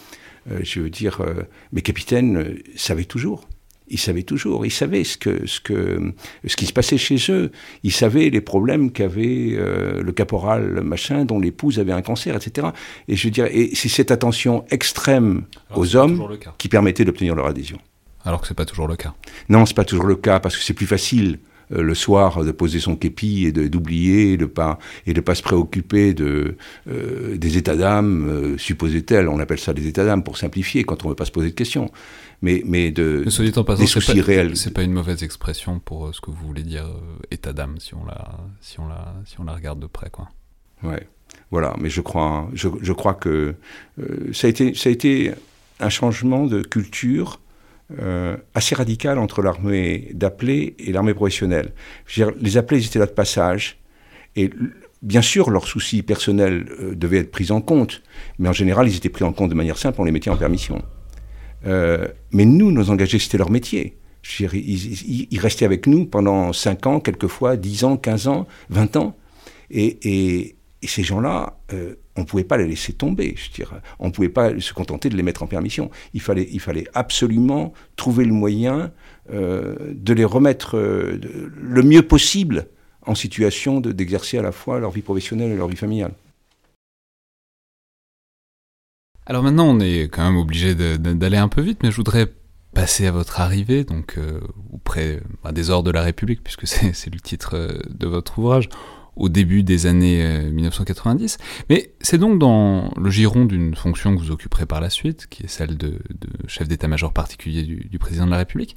je 0.63 0.81
veux 0.81 0.89
dire, 0.89 1.21
mes 1.73 1.83
capitaines 1.83 2.57
savaient 2.77 3.05
toujours 3.05 3.47
ils 3.91 3.99
savaient 3.99 4.23
toujours, 4.23 4.65
ils 4.65 4.71
savaient 4.71 5.05
ce, 5.05 5.19
que, 5.19 5.47
ce, 5.47 5.61
que, 5.61 6.13
ce 6.47 6.57
qui 6.57 6.67
se 6.67 6.73
passait 6.73 6.99
chez 6.99 7.17
eux, 7.29 7.51
ils 7.83 7.93
savaient 7.93 8.31
les 8.31 8.41
problèmes 8.41 8.93
qu'avait 8.93 9.51
euh, 9.53 10.01
le 10.03 10.13
caporal 10.13 10.81
machin, 10.83 11.25
dont 11.25 11.39
l'épouse 11.39 11.79
avait 11.79 11.93
un 11.93 12.03
cancer, 12.03 12.35
etc. 12.37 12.69
Et 13.09 13.17
je 13.17 13.27
veux 13.27 13.33
dire, 13.33 13.47
et 13.47 13.71
c'est 13.75 13.89
cette 13.89 14.11
attention 14.11 14.65
extrême 14.71 15.45
aux 15.75 15.97
hommes 15.97 16.39
qui 16.59 16.69
permettait 16.69 17.05
d'obtenir 17.05 17.35
leur 17.35 17.47
adhésion. 17.47 17.79
Alors 18.25 18.41
que 18.41 18.47
c'est 18.47 18.55
pas 18.55 18.67
toujours 18.67 18.87
le 18.87 18.97
cas. 18.97 19.15
Non, 19.49 19.67
c'est 19.67 19.77
pas 19.77 19.85
toujours 19.85 20.07
le 20.07 20.17
cas 20.17 20.41
parce 20.41 20.57
que 20.57 20.63
c'est 20.63 20.75
plus 20.75 20.87
facile 20.87 21.39
le 21.71 21.95
soir 21.95 22.45
de 22.45 22.51
poser 22.51 22.81
son 22.81 22.97
képi 22.97 23.47
et 23.47 23.53
d'oublier, 23.53 24.37
de, 24.37 24.47
pas 24.47 24.79
et 25.07 25.15
de 25.15 25.21
pas 25.21 25.35
se 25.35 25.43
préoccuper 25.43 26.15
de 26.15 26.57
des 26.87 27.57
états 27.57 27.77
d'âme, 27.77 28.57
supposait-elle. 28.59 29.29
On 29.29 29.39
appelle 29.39 29.61
ça 29.61 29.73
des 29.73 29.87
états 29.87 30.05
d'âme 30.05 30.23
pour 30.23 30.37
simplifier 30.37 30.85
quand 30.85 31.05
on 31.05 31.09
ne 31.09 31.13
veut 31.13 31.17
pas 31.17 31.25
se 31.25 31.33
poser 31.33 31.51
de 31.51 31.55
questions 31.55 31.91
mais, 32.43 32.63
mais 32.65 32.91
de 32.91 33.25
mais 33.27 33.59
en 33.59 33.65
passant, 33.65 33.83
des 33.83 33.87
soucis 33.87 34.21
réels. 34.21 34.57
C'est 34.57 34.73
pas 34.73 34.83
une 34.83 34.93
mauvaise 34.93 35.23
expression 35.23 35.79
pour 35.79 36.15
ce 36.15 36.21
que 36.21 36.31
vous 36.31 36.47
voulez 36.47 36.63
dire 36.63 36.87
état 37.31 37.53
d'âme 37.53 37.77
si 37.79 37.95
on 37.95 38.05
la 38.05 38.39
si 38.61 38.81
on 38.81 38.89
la 38.89 39.15
si 39.27 39.39
on 39.41 39.45
la 39.45 39.55
regarde 39.55 39.81
de 39.81 39.87
près 39.87 40.11
quoi. 40.11 40.29
Ouais. 40.83 41.07
Voilà, 41.51 41.75
mais 41.81 41.91
je 41.91 42.01
crois, 42.01 42.49
je, 42.55 42.69
je 42.81 42.93
crois 42.93 43.15
que 43.15 43.55
euh, 43.99 44.33
ça, 44.33 44.47
a 44.47 44.51
été, 44.51 44.75
ça 44.75 44.89
a 44.89 44.93
été 44.93 45.33
un 45.81 45.89
changement 45.89 46.47
de 46.47 46.63
culture 46.63 47.41
euh, 47.99 48.37
assez 48.55 48.75
radical 48.75 49.19
entre 49.19 49.43
l'armée 49.43 50.11
d'appelés 50.13 50.75
et 50.79 50.93
l'armée 50.93 51.15
professionnelle. 51.15 51.73
Les 52.41 52.57
appelés, 52.57 52.85
étaient 52.85 52.99
là 52.99 53.07
de 53.07 53.11
passage, 53.11 53.79
et 54.37 54.51
bien 55.03 55.23
sûr, 55.23 55.51
leurs 55.51 55.67
soucis 55.67 56.03
personnels 56.03 56.67
euh, 56.81 56.95
devaient 56.95 57.19
être 57.19 57.31
pris 57.31 57.51
en 57.51 57.61
compte, 57.61 58.03
mais 58.39 58.49
en 58.49 58.53
général, 58.53 58.89
ils 58.89 58.97
étaient 58.97 59.09
pris 59.09 59.25
en 59.25 59.33
compte 59.33 59.51
de 59.51 59.55
manière 59.55 59.79
simple, 59.79 60.01
on 60.01 60.05
les 60.05 60.13
mettait 60.13 60.31
en 60.31 60.37
permission. 60.37 60.83
mais 61.65 62.45
nous, 62.45 62.71
nos 62.73 62.91
engagés, 62.91 63.19
c'était 63.19 63.39
leur 63.39 63.51
métier. 63.51 63.97
Ils, 64.53 65.39
restaient 65.39 65.65
avec 65.65 65.87
nous 65.87 66.07
pendant 66.07 66.53
5 66.53 66.87
ans, 66.87 67.01
quelquefois 67.01 67.57
10 67.57 67.85
ans, 67.85 67.97
15 67.97 68.29
ans, 68.29 68.47
20 68.69 68.97
ans. 68.97 69.17
Et, 69.71 70.57
et 70.83 70.87
ces 70.87 71.03
gens-là, 71.03 71.59
euh, 71.73 71.97
on 72.17 72.23
ne 72.23 72.27
pouvait 72.27 72.45
pas 72.45 72.57
les 72.57 72.67
laisser 72.67 72.93
tomber, 72.93 73.35
je 73.37 73.51
dirais. 73.51 73.81
On 73.99 74.07
ne 74.07 74.13
pouvait 74.13 74.31
pas 74.31 74.59
se 74.59 74.73
contenter 74.73 75.11
de 75.11 75.17
les 75.17 75.23
mettre 75.23 75.43
en 75.43 75.47
permission. 75.47 75.91
Il 76.15 76.21
fallait, 76.21 76.85
absolument 76.95 77.73
trouver 77.97 78.25
le 78.25 78.33
moyen 78.33 78.93
euh, 79.31 79.77
de 79.91 80.15
les 80.15 80.25
remettre 80.25 80.77
euh, 80.77 81.21
le 81.55 81.83
mieux 81.83 82.03
possible 82.03 82.69
en 83.07 83.15
situation 83.15 83.81
d'exercer 83.81 84.39
à 84.39 84.43
la 84.43 84.53
fois 84.53 84.79
leur 84.79 84.91
vie 84.91 85.03
professionnelle 85.03 85.53
et 85.53 85.57
leur 85.57 85.69
vie 85.69 85.77
familiale. 85.77 86.13
Alors 89.27 89.43
maintenant, 89.43 89.69
on 89.69 89.81
est 89.81 90.05
quand 90.05 90.25
même 90.25 90.39
obligé 90.39 90.75
d'aller 90.75 91.37
un 91.37 91.49
peu 91.49 91.61
vite, 91.61 91.81
mais 91.83 91.91
je 91.91 91.97
voudrais 91.97 92.33
passer 92.75 93.07
à 93.07 93.13
votre 93.13 93.41
arrivée, 93.41 93.85
donc 93.85 94.19
auprès 94.73 95.23
bah, 95.43 95.53
des 95.53 95.71
ordres 95.71 95.87
de 95.87 95.93
la 95.93 96.03
République, 96.03 96.43
puisque 96.43 96.67
c'est 96.67 97.13
le 97.13 97.21
titre 97.21 97.81
de 97.89 98.07
votre 98.07 98.39
ouvrage 98.39 98.69
au 99.21 99.29
début 99.29 99.63
des 99.63 99.87
années 99.87 100.51
1990. 100.51 101.39
Euh, 101.39 101.45
Mais 101.69 101.93
c'est 102.01 102.19
donc 102.19 102.39
dans 102.39 102.91
le 102.97 103.11
giron 103.11 103.45
d'une 103.45 103.77
fonction 103.77 104.17
que 104.17 104.21
vous 104.21 104.31
occuperez 104.31 104.67
par 104.67 104.81
la 104.81 104.91
suite, 104.91 105.27
qui 105.29 105.45
est 105.45 105.49
celle 105.49 105.77
de, 105.77 105.99
chef 106.47 106.67
d'état-major 106.67 107.13
particulier 107.13 107.63
du, 107.63 107.99
président 107.99 108.27
de 108.27 108.31
la 108.31 108.39
République. 108.39 108.77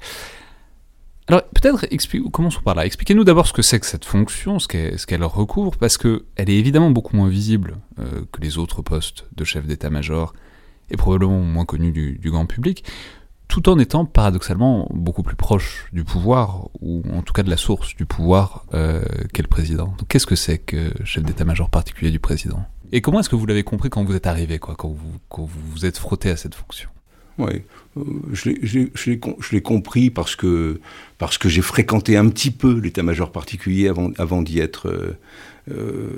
Alors 1.27 1.43
peut-être, 1.43 1.87
commençons 2.29 2.61
par 2.61 2.75
là. 2.75 2.85
Expliquez-nous 2.85 3.23
d'abord 3.23 3.47
ce 3.47 3.53
que 3.53 3.61
c'est 3.61 3.79
que 3.79 3.85
cette 3.85 4.03
fonction, 4.03 4.59
ce 4.59 4.67
qu'elle 4.67 5.23
recouvre, 5.23 5.77
parce 5.77 5.97
qu'elle 5.97 6.21
est 6.35 6.57
évidemment 6.57 6.91
beaucoup 6.91 7.15
moins 7.15 7.29
visible 7.29 7.77
euh, 7.99 8.25
que 8.33 8.41
les 8.41 8.57
autres 8.57 8.81
postes 8.81 9.25
de 9.35 9.45
chef 9.45 9.65
d'état-major, 9.65 10.33
et 10.91 10.97
probablement 10.97 11.39
moins 11.39 11.65
connue 11.65 11.93
du, 11.93 12.17
du 12.19 12.29
grand 12.29 12.45
public 12.45 12.83
tout 13.53 13.69
en 13.69 13.77
étant 13.77 14.03
paradoxalement 14.05 14.87
beaucoup 14.89 15.21
plus 15.21 15.35
proche 15.35 15.85
du 15.93 16.03
pouvoir, 16.03 16.69
ou 16.81 17.03
en 17.13 17.21
tout 17.21 17.33
cas 17.33 17.43
de 17.43 17.51
la 17.51 17.57
source 17.57 17.95
du 17.95 18.07
pouvoir 18.07 18.65
euh, 18.73 19.03
qu'est 19.31 19.43
le 19.43 19.47
président. 19.47 19.95
Qu'est-ce 20.09 20.25
que 20.25 20.35
c'est 20.35 20.57
que 20.57 20.91
chef 21.03 21.21
d'état-major 21.21 21.69
particulier 21.69 22.09
du 22.09 22.17
président? 22.17 22.65
Et 22.91 23.01
comment 23.01 23.19
est-ce 23.19 23.29
que 23.29 23.35
vous 23.35 23.45
l'avez 23.45 23.61
compris 23.61 23.91
quand 23.91 24.03
vous 24.03 24.15
êtes 24.15 24.25
arrivé, 24.25 24.57
quoi, 24.57 24.73
quand 24.75 24.89
vous 24.89 25.47
vous, 25.71 25.85
êtes 25.85 25.99
frotté 25.99 26.31
à 26.31 26.35
cette 26.35 26.55
fonction? 26.55 26.89
Oui, 27.37 27.61
euh, 27.97 28.03
je 28.33 29.51
l'ai 29.51 29.61
compris 29.61 30.09
parce 30.09 30.35
que, 30.35 30.81
parce 31.19 31.37
que 31.37 31.47
j'ai 31.47 31.61
fréquenté 31.61 32.17
un 32.17 32.29
petit 32.29 32.49
peu 32.49 32.79
l'état-major 32.79 33.31
particulier 33.31 33.87
avant, 33.87 34.09
avant 34.17 34.41
d'y 34.41 34.61
être... 34.61 34.87
Euh, 34.87 35.19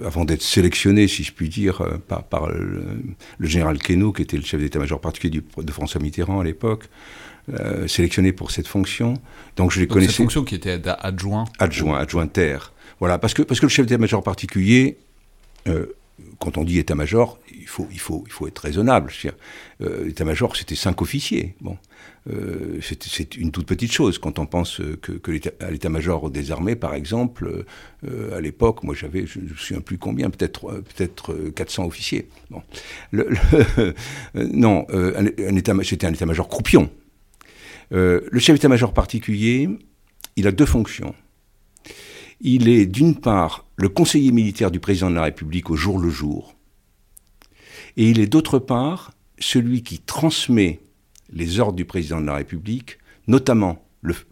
avant 0.03 0.25
d'être 0.25 0.41
sélectionné, 0.41 1.07
si 1.07 1.23
je 1.23 1.31
puis 1.31 1.49
dire, 1.49 1.83
par, 2.07 2.23
par 2.23 2.49
le, 2.49 2.83
général 3.41 3.77
Queneau, 3.77 4.11
qui 4.11 4.23
était 4.23 4.37
le 4.37 4.43
chef 4.43 4.59
d'état-major 4.59 4.99
particulier 4.99 5.43
de 5.55 5.71
François 5.71 6.01
Mitterrand 6.01 6.39
à 6.39 6.43
l'époque. 6.43 6.89
Euh, 7.53 7.87
sélectionné 7.87 8.31
pour 8.31 8.49
cette 8.49 8.67
fonction. 8.67 9.13
Donc 9.55 9.71
je 9.71 9.79
les 9.79 9.85
connaissais. 9.85 10.11
Cette 10.11 10.17
fonction 10.17 10.43
qui 10.43 10.55
était 10.55 10.81
adjoint. 10.99 11.45
Adjoint, 11.59 11.99
adjointaire. 11.99 12.73
Voilà, 12.99 13.19
parce 13.19 13.35
que 13.35 13.43
parce 13.43 13.59
que 13.59 13.67
le 13.67 13.69
chef 13.69 13.85
d'état-major 13.85 14.23
particulier. 14.23 14.97
Euh, 15.67 15.85
quand 16.39 16.57
on 16.57 16.63
dit 16.63 16.79
état-major, 16.79 17.39
il 17.53 17.67
faut, 17.67 17.87
il, 17.91 17.99
faut, 17.99 18.23
il 18.25 18.31
faut 18.31 18.47
être 18.47 18.59
raisonnable. 18.59 19.11
Euh, 19.81 20.05
l'état-major, 20.05 20.55
c'était 20.55 20.75
cinq 20.75 21.01
officiers. 21.01 21.55
Bon, 21.59 21.77
euh, 22.29 22.79
c'est 22.81 23.35
une 23.35 23.51
toute 23.51 23.67
petite 23.67 23.91
chose 23.91 24.17
quand 24.17 24.39
on 24.39 24.45
pense 24.45 24.81
que, 25.01 25.11
que 25.11 25.31
l'état-major 25.31 26.29
des 26.29 26.51
armées, 26.51 26.77
par 26.77 26.93
exemple, 26.93 27.65
à 28.33 28.39
l'époque, 28.39 28.83
moi 28.83 28.95
j'avais, 28.95 29.25
je 29.25 29.39
ne 29.39 29.49
me 29.49 29.55
souviens 29.55 29.81
plus 29.81 29.97
combien, 29.97 30.29
peut-être 30.29 30.81
peut-être 30.95 31.35
400 31.53 31.85
officiers. 31.85 32.29
Bon, 32.49 32.61
le, 33.11 33.29
non, 34.35 34.87
c'était 35.83 36.07
un 36.07 36.13
état-major 36.13 36.47
croupion. 36.47 36.89
Euh, 37.91 38.21
le 38.31 38.39
chef 38.39 38.55
d'état-major 38.55 38.93
particulier, 38.93 39.69
il 40.35 40.47
a 40.47 40.51
deux 40.51 40.65
fonctions. 40.65 41.15
Il 42.41 42.67
est 42.67 42.85
d'une 42.85 43.15
part 43.15 43.65
le 43.75 43.89
conseiller 43.89 44.31
militaire 44.31 44.71
du 44.71 44.79
président 44.79 45.09
de 45.09 45.15
la 45.15 45.23
République 45.23 45.69
au 45.69 45.75
jour 45.75 45.99
le 45.99 46.09
jour, 46.09 46.55
et 47.97 48.09
il 48.09 48.19
est 48.19 48.27
d'autre 48.27 48.59
part 48.59 49.13
celui 49.39 49.83
qui 49.83 49.99
transmet 49.99 50.79
les 51.31 51.59
ordres 51.59 51.75
du 51.75 51.85
président 51.85 52.21
de 52.21 52.25
la 52.25 52.35
République, 52.35 52.97
notamment 53.27 53.85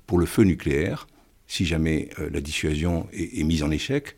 pour 0.05 0.19
le 0.19 0.25
feu 0.25 0.43
nucléaire, 0.43 1.07
si 1.47 1.65
jamais 1.65 2.09
euh, 2.19 2.29
la 2.31 2.41
dissuasion 2.41 3.07
est, 3.13 3.43
mise 3.43 3.63
en 3.63 3.71
échec, 3.71 4.15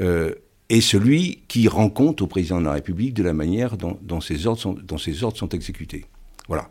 euh, 0.00 0.34
et 0.68 0.80
celui 0.80 1.42
qui 1.48 1.68
rend 1.68 1.90
compte 1.90 2.22
au 2.22 2.26
président 2.26 2.60
de 2.60 2.64
la 2.64 2.72
République 2.72 3.14
de 3.14 3.22
la 3.22 3.34
manière 3.34 3.76
dont, 3.76 3.98
dont, 4.02 4.20
ces, 4.20 4.46
ordres 4.46 4.60
sont, 4.60 4.76
ordres 5.22 5.36
sont 5.36 5.48
exécutés. 5.50 6.06
Voilà. 6.48 6.70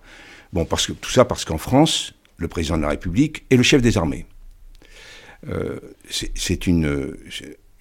Bon, 0.54 0.66
parce 0.66 0.86
que, 0.86 0.93
tout 0.93 1.10
ça 1.10 1.26
parce 1.26 1.45
qu'en 1.45 1.58
France, 1.58 2.14
le 2.38 2.47
président 2.47 2.78
de 2.78 2.84
la 2.84 2.89
République 2.89 3.43
est 3.49 3.58
le 3.58 3.64
chef 3.64 3.82
des 3.82 3.97
armées. 3.97 4.28
Euh, 5.49 5.80
c'est 6.10 6.68
une 6.68 7.18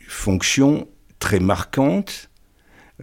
fonction 0.08 0.88
très 1.18 1.38
marquante, 1.38 2.30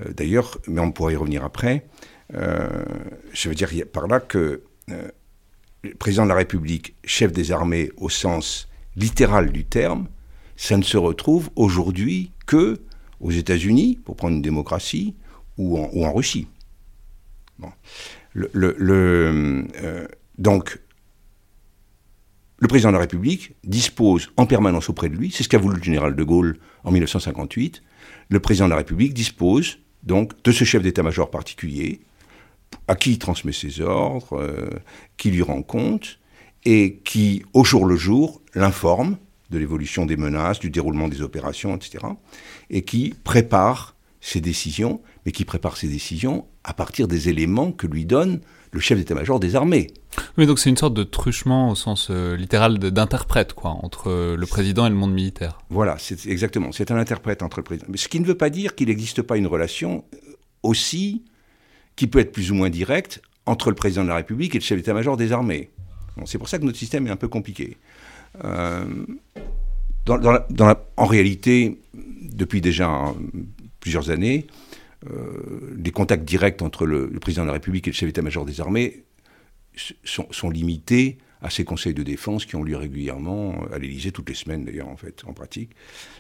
euh, 0.02 0.12
d'ailleurs, 0.12 0.58
mais 0.68 0.82
on 0.82 0.92
pourrait 0.92 1.14
y 1.14 1.16
revenir 1.16 1.44
après. 1.44 1.86
Euh, 2.34 2.84
je 3.32 3.48
veux 3.48 3.56
dire 3.56 3.70
par 3.94 4.08
là 4.08 4.20
que 4.20 4.64
le 4.88 5.94
président 6.00 6.24
de 6.24 6.30
la 6.30 6.36
République, 6.36 6.96
chef 7.06 7.32
des 7.32 7.52
armées 7.52 7.92
au 7.98 8.10
sens 8.10 8.68
littéral 8.96 9.52
du 9.52 9.66
terme, 9.66 10.08
ça 10.58 10.78
ne 10.78 10.84
se 10.84 10.98
retrouve 10.98 11.52
aujourd'hui 11.56 12.32
que 12.48 12.82
aux 13.20 13.32
États-Unis, 13.32 14.00
pour 14.04 14.16
prendre 14.16 14.36
une 14.36 14.42
démocratie, 14.42 15.16
ou 15.58 15.78
en, 15.78 15.90
ou 15.94 16.06
en 16.06 16.14
Russie. 16.14 16.48
Bon 17.60 17.72
le, 18.54 19.68
euh, 19.82 20.08
donc, 20.38 20.80
le 22.60 22.68
président 22.68 22.90
de 22.90 22.94
la 22.94 23.02
République 23.02 23.56
dispose 23.64 24.32
en 24.38 24.46
permanence 24.46 24.90
auprès 24.90 25.10
de 25.10 25.16
lui, 25.16 25.32
c'est 25.32 25.44
ce 25.44 25.50
qu'a 25.50 25.58
voulu 25.58 25.78
le 25.78 25.84
général 25.84 26.16
de 26.16 26.24
Gaulle 26.24 26.58
en 26.84 26.92
1958, 26.92 27.82
le 28.30 28.40
président 28.40 28.66
de 28.66 28.72
la 28.72 28.78
République 28.78 29.14
dispose 29.14 29.80
donc 30.04 30.42
de 30.44 30.52
ce 30.52 30.64
chef 30.64 30.82
d'état-major 30.82 31.30
particulier, 31.30 32.02
à 32.88 32.96
qui 32.96 33.12
il 33.12 33.20
transmet 33.20 33.52
ses 33.52 33.82
ordres, 33.82 34.38
euh, 34.38 34.70
qui 35.18 35.32
lui 35.32 35.42
rend 35.42 35.62
compte, 35.62 36.20
et 36.66 37.00
qui, 37.04 37.44
au 37.54 37.64
jour 37.64 37.86
le 37.86 37.96
jour, 37.96 38.42
l'informe 38.54 39.18
de 39.50 39.58
l'évolution 39.58 40.06
des 40.06 40.18
menaces, 40.18 40.60
du 40.60 40.70
déroulement 40.70 41.08
des 41.08 41.22
opérations, 41.22 41.76
etc., 41.76 42.06
et 42.70 42.84
qui 42.84 43.16
prépare 43.24 43.96
ses 44.22 44.42
décisions, 44.42 45.02
mais 45.30 45.32
qui 45.32 45.46
prépare 45.46 45.78
ses 45.78 45.88
décisions 45.88 46.48
à 46.64 46.74
partir 46.74 47.08
des 47.08 47.30
éléments 47.30 47.72
que 47.72 47.86
lui 47.86 48.04
donne 48.04 48.40
le 48.72 48.80
chef 48.80 48.98
d'état-major 48.98 49.40
des 49.40 49.56
armées. 49.56 49.94
Oui, 50.40 50.48
donc 50.48 50.58
c'est 50.58 50.72
une 50.72 50.78
sorte 50.78 50.96
de 50.96 51.04
truchement 51.04 51.70
au 51.70 51.76
sens 51.76 52.08
euh, 52.10 52.36
littéral 52.36 52.80
d'interprète, 52.80 53.54
quoi, 53.54 53.78
entre 53.84 54.10
euh, 54.10 54.36
le 54.36 54.46
président 54.48 54.88
et 54.88 54.90
le 54.90 54.96
monde 54.96 55.14
militaire. 55.14 55.60
Voilà, 55.70 55.98
c'est 56.00 56.26
exactement. 56.26 56.72
C'est 56.72 56.90
un 56.90 56.98
interprète 56.98 57.44
entre 57.44 57.60
le 57.60 57.64
président. 57.64 57.86
Mais 57.90 57.98
ce 57.98 58.08
qui 58.08 58.20
ne 58.20 58.26
veut 58.26 58.38
pas 58.38 58.50
dire 58.50 58.74
qu'il 58.74 58.88
n'existe 58.88 59.22
pas 59.22 59.38
une 59.38 59.46
relation 59.46 60.04
euh, 60.16 60.18
aussi, 60.64 61.26
qui 61.96 62.08
peut 62.08 62.18
être 62.18 62.32
plus 62.32 62.50
ou 62.50 62.56
moins 62.56 62.72
directe, 62.72 63.22
entre 63.46 63.70
le 63.70 63.76
président 63.76 64.02
de 64.02 64.10
la 64.10 64.16
République 64.16 64.56
et 64.56 64.58
le 64.58 64.64
chef 64.64 64.80
d'état-major 64.80 65.16
des 65.16 65.32
armées. 65.32 65.70
Bon, 66.18 66.26
c'est 66.26 66.40
pour 66.40 66.50
ça 66.50 66.58
que 66.58 66.66
notre 66.66 66.80
système 66.80 67.06
est 67.06 67.12
un 67.12 67.18
peu 67.18 67.28
compliqué. 67.28 67.78
en 68.44 68.82
réalité, 71.06 71.80
depuis 71.94 72.62
déjà 72.62 73.14
plusieurs 73.80 74.10
années, 74.10 74.48
euh, 75.08 75.76
les 75.78 75.92
contacts 75.92 76.26
directs 76.26 76.62
entre 76.62 76.86
le, 76.86 77.10
président 77.20 77.44
de 77.44 77.48
la 77.48 77.54
République 77.54 77.88
et 77.88 77.92
le 77.92 77.96
chef 77.96 78.08
d'état-major 78.08 78.46
des 78.46 78.60
armées 78.60 79.06
sont, 80.04 80.50
limités 80.50 81.20
à 81.42 81.50
ces 81.50 81.64
conseils 81.64 81.94
de 81.94 82.04
défense 82.04 82.46
qui 82.46 82.58
ont 82.58 82.64
lieu 82.64 82.76
régulièrement 82.76 83.64
à 83.72 83.78
l'Élysée, 83.78 84.12
toutes 84.12 84.28
les 84.28 84.36
semaines 84.36 84.66
d'ailleurs 84.66 84.90
en 84.90 84.98
fait, 84.98 85.24
en 85.26 85.34
pratique, 85.34 85.72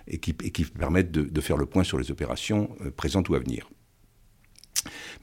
et 0.08 0.20
qui, 0.20 0.34
permettent 0.34 1.12
de, 1.12 1.42
faire 1.42 1.58
le 1.58 1.66
point 1.66 1.84
sur 1.84 1.98
les 1.98 2.10
opérations 2.10 2.70
euh, 2.82 2.92
présentes 2.92 3.28
ou 3.28 3.36
à 3.36 3.40
venir. 3.40 3.70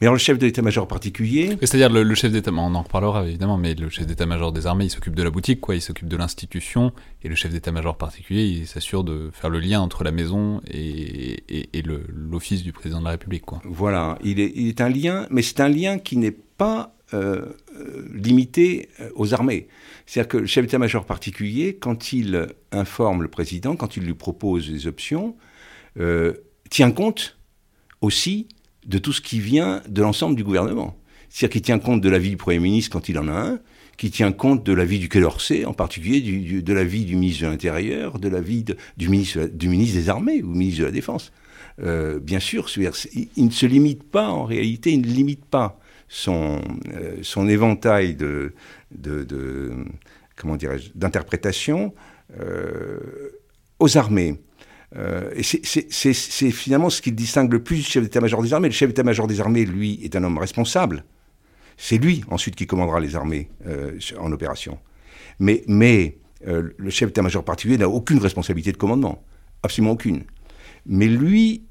Mais 0.01 0.07
alors 0.07 0.15
le 0.15 0.19
chef 0.19 0.39
de 0.39 0.45
l'état-major 0.45 0.87
particulier... 0.87 1.57
C'est-à-dire 1.61 1.89
le, 1.89 2.15
chef 2.15 2.31
d'état, 2.31 2.51
on 2.53 2.75
en 2.75 2.83
reparlera 2.83 3.27
évidemment, 3.27 3.57
mais 3.57 3.75
le 3.75 3.89
chef 3.89 4.07
d'état-major 4.07 4.53
des 4.53 4.67
armées, 4.67 4.85
il 4.85 4.91
s'occupe 4.91 5.15
de 5.15 5.23
la 5.23 5.31
boutique, 5.31 5.61
quoi, 5.61 5.75
il 5.75 5.81
s'occupe 5.81 6.09
de 6.09 6.17
l'institution, 6.17 6.93
et 7.23 7.29
le 7.29 7.35
chef 7.35 7.51
d'état-major 7.51 7.97
particulier, 7.97 8.45
il 8.45 8.67
s'assure 8.67 9.05
de 9.05 9.31
faire 9.33 9.49
le 9.49 9.59
lien 9.59 9.81
entre 9.81 10.05
la 10.05 10.13
maison 10.13 10.61
et, 10.69 11.43
et, 11.49 11.83
l'office 11.83 12.63
du 12.63 12.73
président 12.73 13.01
de 13.01 13.05
la 13.05 13.13
République. 13.13 13.47
Quoi. 13.47 13.63
Voilà, 13.65 14.19
il 14.23 14.39
est, 14.39 14.53
il 14.55 14.69
est 14.69 14.81
un 14.83 14.91
lien, 14.91 15.27
mais 15.31 15.41
c'est 15.41 15.61
un 15.61 15.69
lien 15.69 15.99
qui 15.99 16.19
n'est 16.19 16.37
pas 16.57 16.97
euh, 17.15 17.53
limité 18.13 18.89
euh, 18.99 19.11
aux 19.15 19.33
armées. 19.33 19.69
C'est-à-dire 20.07 20.29
que 20.29 20.37
le 20.39 20.47
chef 20.47 20.65
d'état-major 20.65 21.07
particulier, 21.07 21.77
quand 21.77 22.13
il 22.13 22.49
informe 22.73 23.23
le 23.23 23.29
président, 23.29 23.77
quand 23.77 23.97
il 23.97 24.03
lui 24.03 24.15
propose 24.15 24.69
des 24.69 24.89
options, 24.89 25.37
euh, 26.01 26.35
tient 26.69 26.91
compte 26.91 27.39
aussi 28.01 28.49
de 28.87 28.99
tout 28.99 29.13
ce 29.13 29.21
qui 29.21 29.41
vient 29.41 29.83
de 29.89 30.03
l'ensemble 30.03 30.37
du 30.37 30.45
gouvernement. 30.45 30.97
C'est-à-dire 31.29 31.53
qu'il 31.53 31.63
tient 31.63 31.79
compte 31.79 32.01
de 32.01 32.09
l'avis 32.09 32.31
du 32.31 32.37
Premier 32.37 32.59
ministre 32.59 32.91
quand 32.93 33.09
il 33.09 33.19
en 33.19 33.29
a 33.29 33.33
un, 33.33 33.59
qui 33.97 34.11
tient 34.11 34.33
compte 34.33 34.65
de 34.65 34.73
l'avis 34.73 34.99
du 34.99 35.09
Quai 35.09 35.21
d'Orsay, 35.21 35.65
en 35.65 35.73
particulier 35.73 36.21
du, 36.21 36.63
de 36.63 36.73
l'avis 36.73 37.05
du 37.05 37.17
ministre 37.17 37.45
de 37.45 37.51
l'Intérieur, 37.51 38.19
de 38.19 38.29
l'avis 38.29 38.65
du, 38.97 39.09
ministre, 39.09 39.47
du 39.47 39.69
ministre 39.69 39.97
des 39.97 40.09
Armées 40.09 40.43
ou 40.43 40.53
du 40.53 40.59
ministre 40.59 40.81
de 40.81 40.87
la 40.87 40.93
Défense. 40.93 41.33
Euh, 41.83 42.19
bien 42.21 42.41
sûr, 42.41 42.69
il 42.77 43.45
ne 43.45 43.51
se 43.51 43.67
limite 43.67 44.03
pas, 44.05 44.29
en 44.29 44.45
réalité, 44.45 44.93
il 44.93 45.01
ne 45.01 45.07
limite 45.07 45.45
pas 45.45 45.79
son, 46.09 46.61
euh, 46.95 47.17
son 47.23 47.49
éventail 47.49 48.15
de, 48.15 48.55
de, 48.93 49.75
comment 50.37 50.57
dirais-je, 50.57 50.91
d'interprétation 50.95 51.95
euh, 52.41 52.99
aux 53.79 53.99
armées. 53.99 54.41
Euh, 54.97 55.31
et 55.35 55.43
c'est 55.43 56.51
finalement 56.51 56.91
ce 56.91 57.03
qui 57.03 57.13
distingue 57.13 57.53
le 57.53 57.63
plus 57.63 57.77
du 57.77 57.83
chef 57.83 58.03
d'état-major 58.03 58.43
des 58.43 58.53
armées. 58.53 58.69
Le 58.69 58.75
chef 58.75 58.89
d'état-major 58.89 59.27
des 59.27 59.41
armées, 59.41 59.65
lui, 59.65 60.01
est 60.03 60.17
un 60.17 60.25
homme 60.25 60.39
responsable. 60.39 61.05
C'est 61.77 61.99
lui, 61.99 62.25
ensuite, 62.31 62.57
qui 62.57 62.67
commandera 62.67 63.01
les 63.01 63.17
armées 63.17 63.51
euh, 63.67 63.99
en 64.19 64.33
opération. 64.33 64.79
Mais, 65.39 66.19
euh, 66.47 66.71
le 66.77 66.91
chef 66.91 67.09
d'état-major 67.09 67.45
particulier 67.45 67.77
n'a 67.77 67.89
aucune 67.89 68.19
responsabilité 68.19 68.73
de 68.73 68.79
commandement. 68.79 69.23
Absolument 69.63 69.93
aucune. 69.93 70.25
Mais 70.87 71.09
lui 71.09 71.67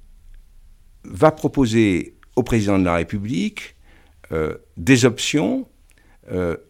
va 1.04 1.32
proposer 1.32 2.16
au 2.36 2.44
président 2.44 2.78
de 2.78 2.84
la 2.84 2.96
République 2.96 3.76
des 4.76 5.06
options 5.06 5.68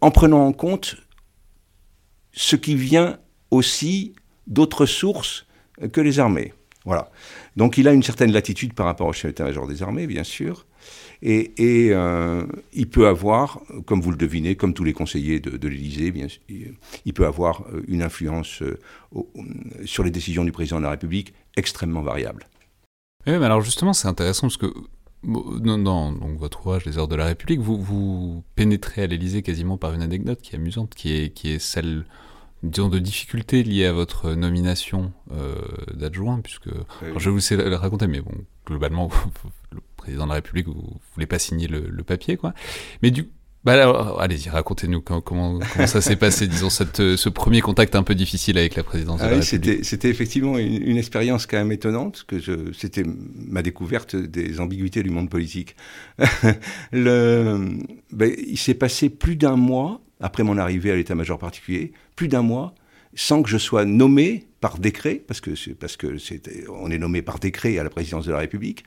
en 0.02 0.12
prenant 0.12 0.46
en 0.46 0.52
compte 0.52 0.98
ce 2.34 2.58
qui 2.58 2.76
vient 2.76 3.18
aussi 3.50 4.14
d'autres 4.46 4.86
sources 4.86 5.45
que 5.92 6.02
les 6.02 6.20
armées. 6.20 6.54
Voilà. 6.86 7.10
Donc 7.56 7.78
il 7.78 7.88
a 7.88 7.94
une 7.94 8.04
certaine 8.04 8.32
latitude 8.32 8.74
par 8.74 8.86
rapport 8.86 9.08
au 9.08 9.14
chef 9.14 9.32
d'état-major 9.32 9.68
des 9.68 9.82
armées, 9.82 10.08
bien 10.08 10.24
sûr. 10.24 10.66
Et, 11.22 11.52
euh, 11.92 12.46
il 12.74 12.88
peut 12.88 13.08
avoir, 13.08 13.60
comme 13.86 14.02
vous 14.02 14.12
le 14.12 14.18
devinez, 14.18 14.56
comme 14.56 14.76
tous 14.76 14.84
les 14.84 14.94
conseillers 14.94 15.40
de, 15.40 15.68
l'Élysée, 15.68 16.12
bien 16.12 16.28
il 17.06 17.14
peut 17.14 17.26
avoir 17.26 17.62
euh, 17.74 17.84
une 17.88 18.04
influence 18.04 18.62
euh, 18.62 18.78
sur 19.86 20.04
les 20.04 20.12
décisions 20.12 20.44
du 20.44 20.52
président 20.52 20.78
de 20.78 20.84
la 20.84 20.92
République 20.92 21.34
extrêmement 21.58 22.04
variable. 22.04 22.48
Oui, 23.26 23.34
mais 23.40 23.46
alors 23.46 23.62
justement, 23.62 23.94
c'est 23.94 24.08
intéressant 24.08 24.48
parce 24.48 24.58
que 24.58 24.72
dans, 25.24 26.12
donc 26.12 26.38
votre 26.38 26.62
ouvrage 26.62 26.86
Les 26.86 27.00
Heures 27.00 27.08
de 27.08 27.16
la 27.16 27.26
République, 27.26 27.60
vous, 27.60 28.44
pénétrez 28.54 29.02
à 29.02 29.08
l'Élysée 29.08 29.42
quasiment 29.42 29.78
par 29.78 29.94
une 29.94 30.04
anecdote 30.04 30.40
qui 30.42 30.52
est 30.52 30.60
amusante, 30.60 30.94
qui 30.94 31.12
est 31.12 31.60
celle 31.60 32.06
disons, 32.64 32.90
de 32.90 33.00
difficultés 33.00 33.64
liées 33.64 33.86
à 33.86 33.94
votre 33.94 34.34
nomination 34.34 35.12
euh, 35.32 35.56
d'adjoint, 35.94 36.40
puisque 36.42 36.70
je 37.18 37.30
vais 37.30 37.32
vous 37.32 37.70
le 37.70 37.76
raconter, 37.76 38.08
mais 38.08 38.22
bon, 38.22 38.34
globalement, 38.66 39.10
le 39.72 39.80
président 39.98 40.24
de 40.24 40.30
la 40.30 40.36
République, 40.36 40.68
vous, 40.68 40.74
ne 40.74 41.14
voulez 41.14 41.28
pas 41.28 41.40
signer 41.40 41.68
le, 41.68 42.04
papier, 42.04 42.38
quoi. 42.38 42.54
Mais 43.02 43.12
du 43.12 43.30
bah 43.64 44.20
allez-y, 44.20 44.50
racontez-nous 44.50 45.02
comment, 45.02 45.22
comment, 45.22 45.60
ça 45.88 46.00
s'est 46.00 46.18
passé, 46.18 46.46
disons, 46.48 46.70
cette, 46.70 47.16
ce 47.16 47.30
premier 47.30 47.62
contact 47.62 47.96
un 47.96 48.04
peu 48.04 48.14
difficile 48.14 48.60
avec 48.60 48.76
la 48.76 48.84
présidence 48.84 49.22
de 49.22 49.26
la 49.26 49.32
ah 49.32 49.40
République. 49.40 49.84
C'était 49.84 50.10
effectivement 50.10 50.60
une, 50.60 50.98
expérience 50.98 51.48
quand 51.48 51.58
même 51.58 51.72
étonnante, 51.72 52.26
que 52.28 52.38
c'était 52.74 53.04
ma 53.04 53.64
découverte 53.64 54.16
des 54.16 54.60
ambiguïtés 54.60 55.02
du 55.02 55.10
monde 55.10 55.32
politique. 55.32 55.76
le, 56.92 57.80
ben, 58.12 58.32
il 58.38 58.58
s'est 58.60 58.76
passé 58.76 59.10
plus 59.10 59.36
d'un 59.36 59.56
mois 59.56 60.00
après 60.20 60.44
mon 60.44 60.58
arrivée 60.58 60.92
à 60.92 60.96
l'état-major 60.96 61.38
particulier, 61.38 61.92
plus 62.16 62.28
d'un 62.28 62.42
mois, 62.42 62.76
sans 63.14 63.42
que 63.42 63.50
je 63.50 63.58
sois 63.58 63.86
nommé 63.86 64.48
par 64.60 64.78
décret, 64.78 65.24
parce 65.28 65.42
que 65.42 65.52
parce 65.74 65.96
que 65.98 66.18
on 66.70 66.92
est 66.92 66.98
nommé 66.98 67.22
par 67.22 67.40
décret 67.40 67.78
à 67.78 67.84
la 67.84 67.90
présidence 67.90 68.26
de 68.26 68.32
la 68.32 68.40
République, 68.40 68.84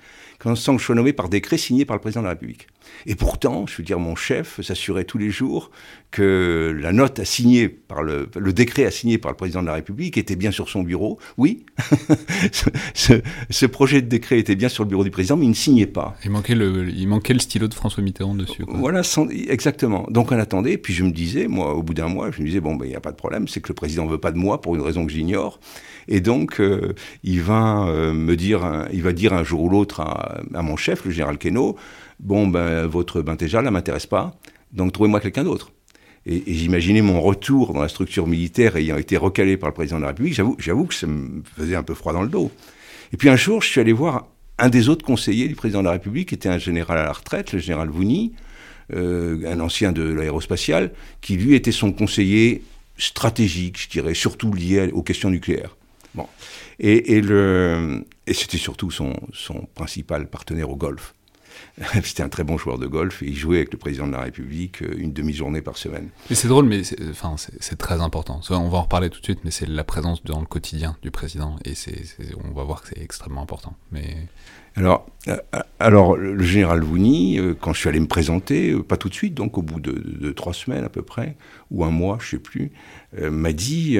sans 0.54 0.74
que 0.74 0.80
je 0.80 0.86
sois 0.86 0.94
nommé 0.94 1.12
par 1.12 1.28
décret 1.28 1.56
signé 1.56 1.84
par 1.84 1.96
le 1.96 2.00
président 2.00 2.20
de 2.20 2.26
la 2.26 2.32
République. 2.32 2.66
Et 3.06 3.14
pourtant, 3.14 3.66
je 3.66 3.76
veux 3.76 3.84
dire, 3.84 3.98
mon 3.98 4.16
chef 4.16 4.60
s'assurait 4.60 5.04
tous 5.04 5.18
les 5.18 5.30
jours 5.30 5.70
que 6.10 6.74
la 6.80 6.92
note 6.92 7.18
assignée 7.18 7.68
par 7.68 8.02
le, 8.02 8.28
le 8.36 8.52
décret 8.52 8.86
assigné 8.86 9.18
par 9.18 9.30
le 9.30 9.36
président 9.36 9.60
de 9.60 9.66
la 9.66 9.74
République 9.74 10.16
était 10.16 10.36
bien 10.36 10.50
sur 10.50 10.68
son 10.68 10.82
bureau. 10.82 11.18
Oui, 11.36 11.66
ce, 12.94 13.66
projet 13.66 14.00
de 14.00 14.08
décret 14.08 14.38
était 14.38 14.56
bien 14.56 14.68
sur 14.68 14.84
le 14.84 14.88
bureau 14.88 15.04
du 15.04 15.10
président, 15.10 15.36
mais 15.36 15.44
il 15.44 15.50
ne 15.50 15.54
signait 15.54 15.86
pas. 15.86 16.16
Il 16.24 16.30
manquait 16.30 16.54
le, 16.54 16.88
il 16.88 17.06
manquait 17.08 17.34
le 17.34 17.40
stylo 17.40 17.68
de 17.68 17.74
François 17.74 18.02
Mitterrand 18.02 18.34
dessus. 18.34 18.64
Voilà, 18.66 19.02
exactement. 19.48 20.06
Donc 20.10 20.32
on 20.32 20.38
attendait, 20.38 20.78
puis 20.78 20.94
je 20.94 21.04
me 21.04 21.10
disais, 21.10 21.46
moi, 21.46 21.74
au 21.74 21.82
bout 21.82 21.94
d'un 21.94 22.08
mois, 22.08 22.30
je 22.30 22.40
me 22.40 22.46
disais, 22.46 22.60
bon, 22.60 22.74
ben, 22.76 22.86
il 22.86 22.90
n'y 22.90 22.96
a 22.96 23.00
pas 23.00 23.12
de 23.12 23.16
problème, 23.16 23.48
c'est 23.48 23.60
que 23.60 23.68
le 23.68 23.74
président 23.74 24.06
ne 24.06 24.10
veut 24.10 24.18
pas 24.18 24.32
de 24.32 24.38
moi 24.38 24.60
pour 24.60 24.74
une 24.74 24.82
raison 24.82 25.04
que 25.06 25.12
j'ignore. 25.12 25.60
Et 26.08 26.20
donc, 26.20 26.60
euh, 26.60 26.94
il 27.22 27.42
va 27.42 27.86
euh, 27.86 28.14
me 28.14 28.34
dire, 28.34 28.86
il 28.92 29.02
va 29.02 29.12
dire 29.12 29.34
un 29.34 29.44
jour 29.44 29.62
ou 29.62 29.68
l'autre 29.68 30.00
à, 30.00 30.62
mon 30.62 30.76
chef, 30.76 31.04
le 31.04 31.10
général 31.10 31.38
Queneau, 31.38 31.76
bon, 32.20 32.46
ben, 32.46 32.86
votre 32.86 33.22
Bintéja, 33.22 33.62
là, 33.62 33.70
m'intéresse 33.70 34.06
pas, 34.06 34.34
donc 34.72 34.92
trouvez-moi 34.92 35.20
quelqu'un 35.20 35.44
d'autre. 35.44 35.72
Et, 36.26 36.42
j'imaginais 36.46 37.02
mon 37.02 37.20
retour 37.20 37.72
dans 37.72 37.82
la 37.82 37.88
structure 37.88 38.26
militaire 38.26 38.76
ayant 38.76 38.96
été 38.96 39.16
recalé 39.16 39.56
par 39.56 39.70
le 39.70 39.74
président 39.74 39.96
de 39.96 40.02
la 40.02 40.08
République, 40.08 40.34
j'avoue 40.58 40.86
que 40.86 40.94
ça 40.94 41.06
me 41.06 41.42
faisait 41.56 41.76
un 41.76 41.82
peu 41.82 41.94
froid 41.94 42.12
dans 42.12 42.22
le 42.22 42.28
dos. 42.28 42.50
Et 43.12 43.16
puis 43.16 43.28
un 43.28 43.36
jour, 43.36 43.62
je 43.62 43.68
suis 43.68 43.80
allé 43.80 43.92
voir 43.92 44.26
un 44.58 44.68
des 44.68 44.88
autres 44.88 45.04
conseillers 45.04 45.48
du 45.48 45.54
président 45.54 45.80
de 45.80 45.86
la 45.86 45.92
République, 45.92 46.30
qui 46.30 46.34
était 46.34 46.48
un 46.48 46.58
général 46.58 46.98
à 46.98 47.04
la 47.04 47.12
retraite, 47.12 47.52
le 47.52 47.60
général 47.60 47.88
Vouni, 47.88 48.34
euh, 48.92 49.50
un 49.50 49.60
ancien 49.60 49.92
de 49.92 50.02
l'aérospatiale, 50.02 50.92
qui 51.20 51.36
lui 51.36 51.54
était 51.54 51.72
son 51.72 51.92
conseiller 51.92 52.62
stratégique, 52.98 53.80
je 53.80 53.88
dirais, 53.88 54.14
surtout 54.14 54.52
lié 54.52 54.90
aux 54.92 55.02
questions 55.02 55.30
nucléaires. 55.30 55.76
Bon. 56.14 56.26
Et, 56.80 57.22
c'était 58.32 58.58
surtout 58.58 58.90
son, 58.90 59.14
principal 59.74 60.28
partenaire 60.28 60.70
au 60.70 60.76
golf. 60.76 61.14
C'était 62.02 62.22
un 62.22 62.28
très 62.28 62.44
bon 62.44 62.58
joueur 62.58 62.78
de 62.78 62.86
golf 62.86 63.22
et 63.22 63.26
il 63.26 63.36
jouait 63.36 63.58
avec 63.58 63.72
le 63.72 63.78
président 63.78 64.06
de 64.06 64.12
la 64.12 64.22
République 64.22 64.82
euh, 64.82 64.94
une 64.96 65.12
demi-journée 65.12 65.62
par 65.62 65.76
semaine. 65.76 66.08
Mais 66.28 66.36
c'est 66.36 66.48
drôle, 66.48 66.66
mais 66.66 66.84
c'est, 66.84 66.96
enfin, 67.10 67.36
c'est, 67.36 67.76
très 67.76 68.00
important. 68.00 68.40
On 68.50 68.68
va 68.68 68.78
en 68.78 68.82
reparler 68.82 69.10
tout 69.10 69.20
de 69.20 69.24
suite, 69.24 69.40
mais 69.44 69.50
c'est 69.50 69.68
la 69.68 69.84
présence 69.84 70.22
dans 70.24 70.40
le 70.40 70.46
quotidien 70.46 70.96
du 71.02 71.10
président 71.10 71.56
et 71.64 71.74
c'est, 71.74 72.02
on 72.44 72.52
va 72.52 72.64
voir 72.64 72.82
que 72.82 72.88
c'est 72.88 73.02
extrêmement 73.02 73.42
important. 73.42 73.74
Mais... 73.92 74.16
Alors, 74.76 75.06
euh, 75.26 75.36
alors, 75.80 76.16
le 76.16 76.42
général 76.44 76.82
Vouni, 76.82 77.38
euh, 77.38 77.54
quand 77.58 77.72
je 77.72 77.80
suis 77.80 77.88
allé 77.88 77.98
me 77.98 78.06
présenter, 78.06 78.76
pas 78.82 78.96
tout 78.96 79.08
de 79.08 79.14
suite, 79.14 79.34
donc 79.34 79.58
au 79.58 79.62
bout 79.62 79.80
de, 79.80 80.30
trois 80.32 80.52
semaines 80.52 80.84
à 80.84 80.88
peu 80.88 81.02
près, 81.02 81.36
ou 81.70 81.84
un 81.84 81.90
mois, 81.90 82.18
je 82.20 82.26
ne 82.26 82.30
sais 82.30 82.38
plus, 82.38 82.70
m'a 83.20 83.52
dit 83.52 83.98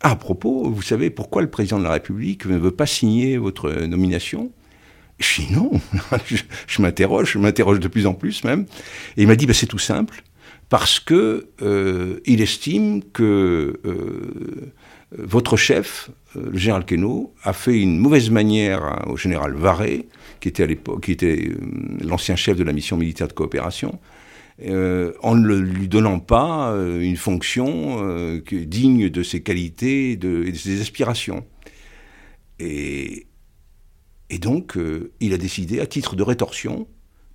à 0.00 0.16
propos, 0.16 0.70
vous 0.70 0.82
savez 0.82 1.10
pourquoi 1.10 1.42
le 1.42 1.50
président 1.50 1.78
de 1.78 1.84
la 1.84 1.92
République 1.92 2.46
ne 2.46 2.56
veut 2.56 2.70
pas 2.70 2.86
signer 2.86 3.36
votre 3.36 3.70
nomination? 3.70 4.50
Je 5.24 5.42
dis 5.42 5.52
non, 5.52 5.70
je, 6.66 6.82
m'interroge, 6.82 7.32
je 7.32 7.38
m'interroge 7.38 7.78
de 7.78 7.88
plus 7.88 8.06
en 8.06 8.14
plus 8.14 8.42
même. 8.44 8.62
Et 9.16 9.22
il 9.22 9.28
m'a 9.28 9.36
dit, 9.36 9.46
bah, 9.46 9.52
c'est 9.52 9.66
tout 9.66 9.78
simple, 9.78 10.22
parce 10.70 10.98
que 10.98 11.48
euh, 11.60 12.20
il 12.24 12.40
estime 12.40 13.02
que 13.02 13.78
euh, 13.84 14.72
votre 15.18 15.58
chef, 15.58 16.10
euh, 16.36 16.48
le 16.50 16.58
général 16.58 16.86
Queneau, 16.86 17.34
a 17.42 17.52
fait 17.52 17.78
une 17.78 17.98
mauvaise 17.98 18.30
manière 18.30 18.82
hein, 18.82 19.04
au 19.08 19.16
général 19.18 19.54
Varé, 19.54 20.08
qui 20.40 20.48
était 20.48 20.62
à 20.62 20.66
l'époque, 20.66 21.02
qui 21.02 21.12
était 21.12 21.50
l'ancien 22.02 22.34
chef 22.36 22.56
de 22.56 22.64
la 22.64 22.72
mission 22.72 22.96
militaire 22.96 23.28
de 23.28 23.34
coopération, 23.34 23.98
euh, 24.62 25.12
en 25.22 25.36
ne 25.36 25.54
lui 25.54 25.88
donnant 25.88 26.18
pas 26.18 26.72
euh, 26.72 27.00
une 27.00 27.16
fonction 27.16 28.04
euh, 28.04 28.42
digne 28.52 29.08
de 29.08 29.22
ses 29.22 29.42
qualités 29.42 30.12
et 30.12 30.16
de, 30.16 30.52
ses 30.54 30.82
aspirations. 30.82 31.46
Et, 32.58 33.26
et 34.30 34.38
donc, 34.38 34.78
il 35.20 35.32
a 35.32 35.38
décidé, 35.38 35.80
à 35.80 35.86
titre 35.86 36.16
de 36.16 36.22
rétorsion, 36.22 36.86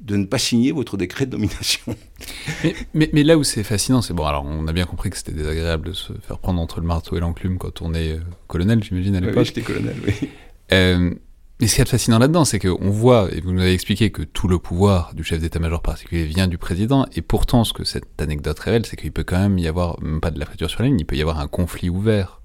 de 0.02 0.18
ne 0.18 0.26
pas 0.26 0.38
signer 0.38 0.72
votre 0.72 0.98
décret 0.98 1.26
de 1.26 1.32
nomination. 1.32 1.96
mais, 2.94 3.10
mais, 3.14 3.24
là 3.24 3.38
où 3.38 3.44
c'est 3.44 3.64
fascinant, 3.64 4.02
c'est 4.02 4.14
bon, 4.14 4.26
alors 4.26 4.46
on 4.46 4.68
a 4.68 4.74
bien 4.74 4.86
compris 4.86 5.10
que 5.10 5.18
c'était 5.18 5.32
désagréable 5.32 5.88
de 5.88 5.94
se 5.94 6.14
faire 6.22 6.40
prendre 6.40 6.60
entre 6.60 6.82
le 6.82 6.88
marteau 6.88 7.16
et 7.16 7.20
l'enclume 7.20 7.58
quand 7.58 7.82
on 7.82 7.94
est 7.94 8.20
colonel, 8.48 8.84
j'imagine, 8.84 9.16
à 9.16 9.20
l'époque. 9.20 9.38
Oui, 9.38 9.46
j'étais 9.46 9.62
colonel, 9.62 9.96
oui. 10.06 10.30
Mais 11.62 11.68
ce 11.68 11.76
qui 11.76 11.82
est 11.82 11.88
fascinant 11.88 12.20
là-dedans, 12.20 12.44
c'est 12.44 12.60
qu'on 12.60 12.90
voit, 12.90 13.30
et 13.32 13.40
vous 13.40 13.54
nous 13.54 13.62
avez 13.62 13.74
expliqué 13.74 14.12
que 14.12 14.24
tout 14.24 14.50
le 14.50 14.60
pouvoir 14.60 15.14
du 15.14 15.24
chef 15.24 15.40
d'état-major 15.40 15.82
particulier 15.82 16.26
vient 16.26 16.48
du 16.48 16.58
président, 16.58 17.06
et 17.16 17.22
pourtant 17.22 17.64
ce 17.64 17.72
que 17.72 17.86
cette 17.86 18.22
anecdote 18.22 18.60
révèle, 18.60 18.86
c'est 18.86 18.98
qu'il 18.98 19.14
peut 19.14 19.24
quand 19.24 19.40
même 19.40 19.58
y 19.58 19.68
avoir, 19.68 20.02
même 20.02 20.20
pas 20.20 20.32
de 20.32 20.40
la 20.40 20.46
friture 20.46 20.70
sur 20.70 20.82
la 20.82 20.90
ligne, 20.90 21.00
il 21.00 21.06
peut 21.06 21.16
y 21.16 21.22
avoir 21.22 21.40
un 21.40 21.48
conflit 21.48 21.90
ouvert 21.90 22.42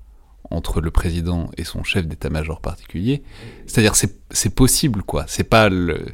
entre 0.50 0.80
le 0.80 0.90
président 0.90 1.50
et 1.56 1.64
son 1.64 1.84
chef 1.84 2.06
d'état-major 2.06 2.60
particulier. 2.60 3.22
C'est-à-dire, 3.66 3.94
c'est 3.94 4.54
possible, 4.54 5.02
quoi. 5.02 5.24
C'est 5.28 5.44
pas 5.44 5.68
le. 5.68 6.06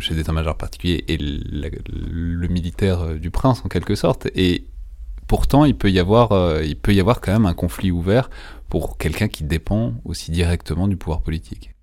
chef 0.00 0.16
d'état-major 0.16 0.56
particulier 0.56 1.04
et 1.08 1.16
le, 1.16 2.48
militaire 2.48 3.14
du 3.14 3.30
prince 3.30 3.62
en 3.64 3.68
quelque 3.68 3.94
sorte. 3.94 4.28
Et 4.34 4.66
pourtant, 5.26 5.64
il 5.64 5.76
peut 5.76 5.90
y 5.90 5.98
avoir, 5.98 6.62
il 6.62 6.76
peut 6.76 6.94
y 6.94 7.00
avoir 7.00 7.20
quand 7.20 7.32
même 7.32 7.46
un 7.46 7.54
conflit 7.54 7.90
ouvert 7.90 8.28
pour 8.68 8.98
quelqu'un 8.98 9.28
qui 9.28 9.44
dépend 9.44 9.94
aussi 10.04 10.30
directement 10.30 10.88
du 10.88 10.96
pouvoir 10.96 11.22
politique. 11.22 11.74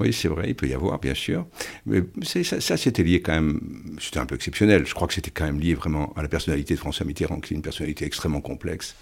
Oui, 0.00 0.12
c'est 0.12 0.28
vrai, 0.28 0.48
il 0.48 0.54
peut 0.54 0.68
y 0.68 0.74
avoir, 0.74 0.98
bien 1.00 1.14
sûr. 1.14 1.46
Mais 1.84 2.02
ça 2.22 2.76
c'était 2.76 3.02
lié 3.02 3.20
quand 3.20 3.32
même, 3.32 3.60
c'était 4.00 4.20
un 4.20 4.26
peu 4.26 4.36
exceptionnel. 4.36 4.86
Je 4.86 4.94
crois 4.94 5.08
que 5.08 5.14
c'était 5.14 5.32
quand 5.32 5.44
même 5.44 5.58
lié 5.58 5.74
vraiment 5.74 6.12
à 6.14 6.22
la 6.22 6.28
personnalité 6.28 6.74
de 6.74 6.78
François 6.78 7.04
Mitterrand, 7.04 7.40
qui 7.40 7.54
est 7.54 7.56
une 7.56 7.62
personnalité 7.62 8.04
extrêmement 8.04 8.40
complexe. 8.40 8.94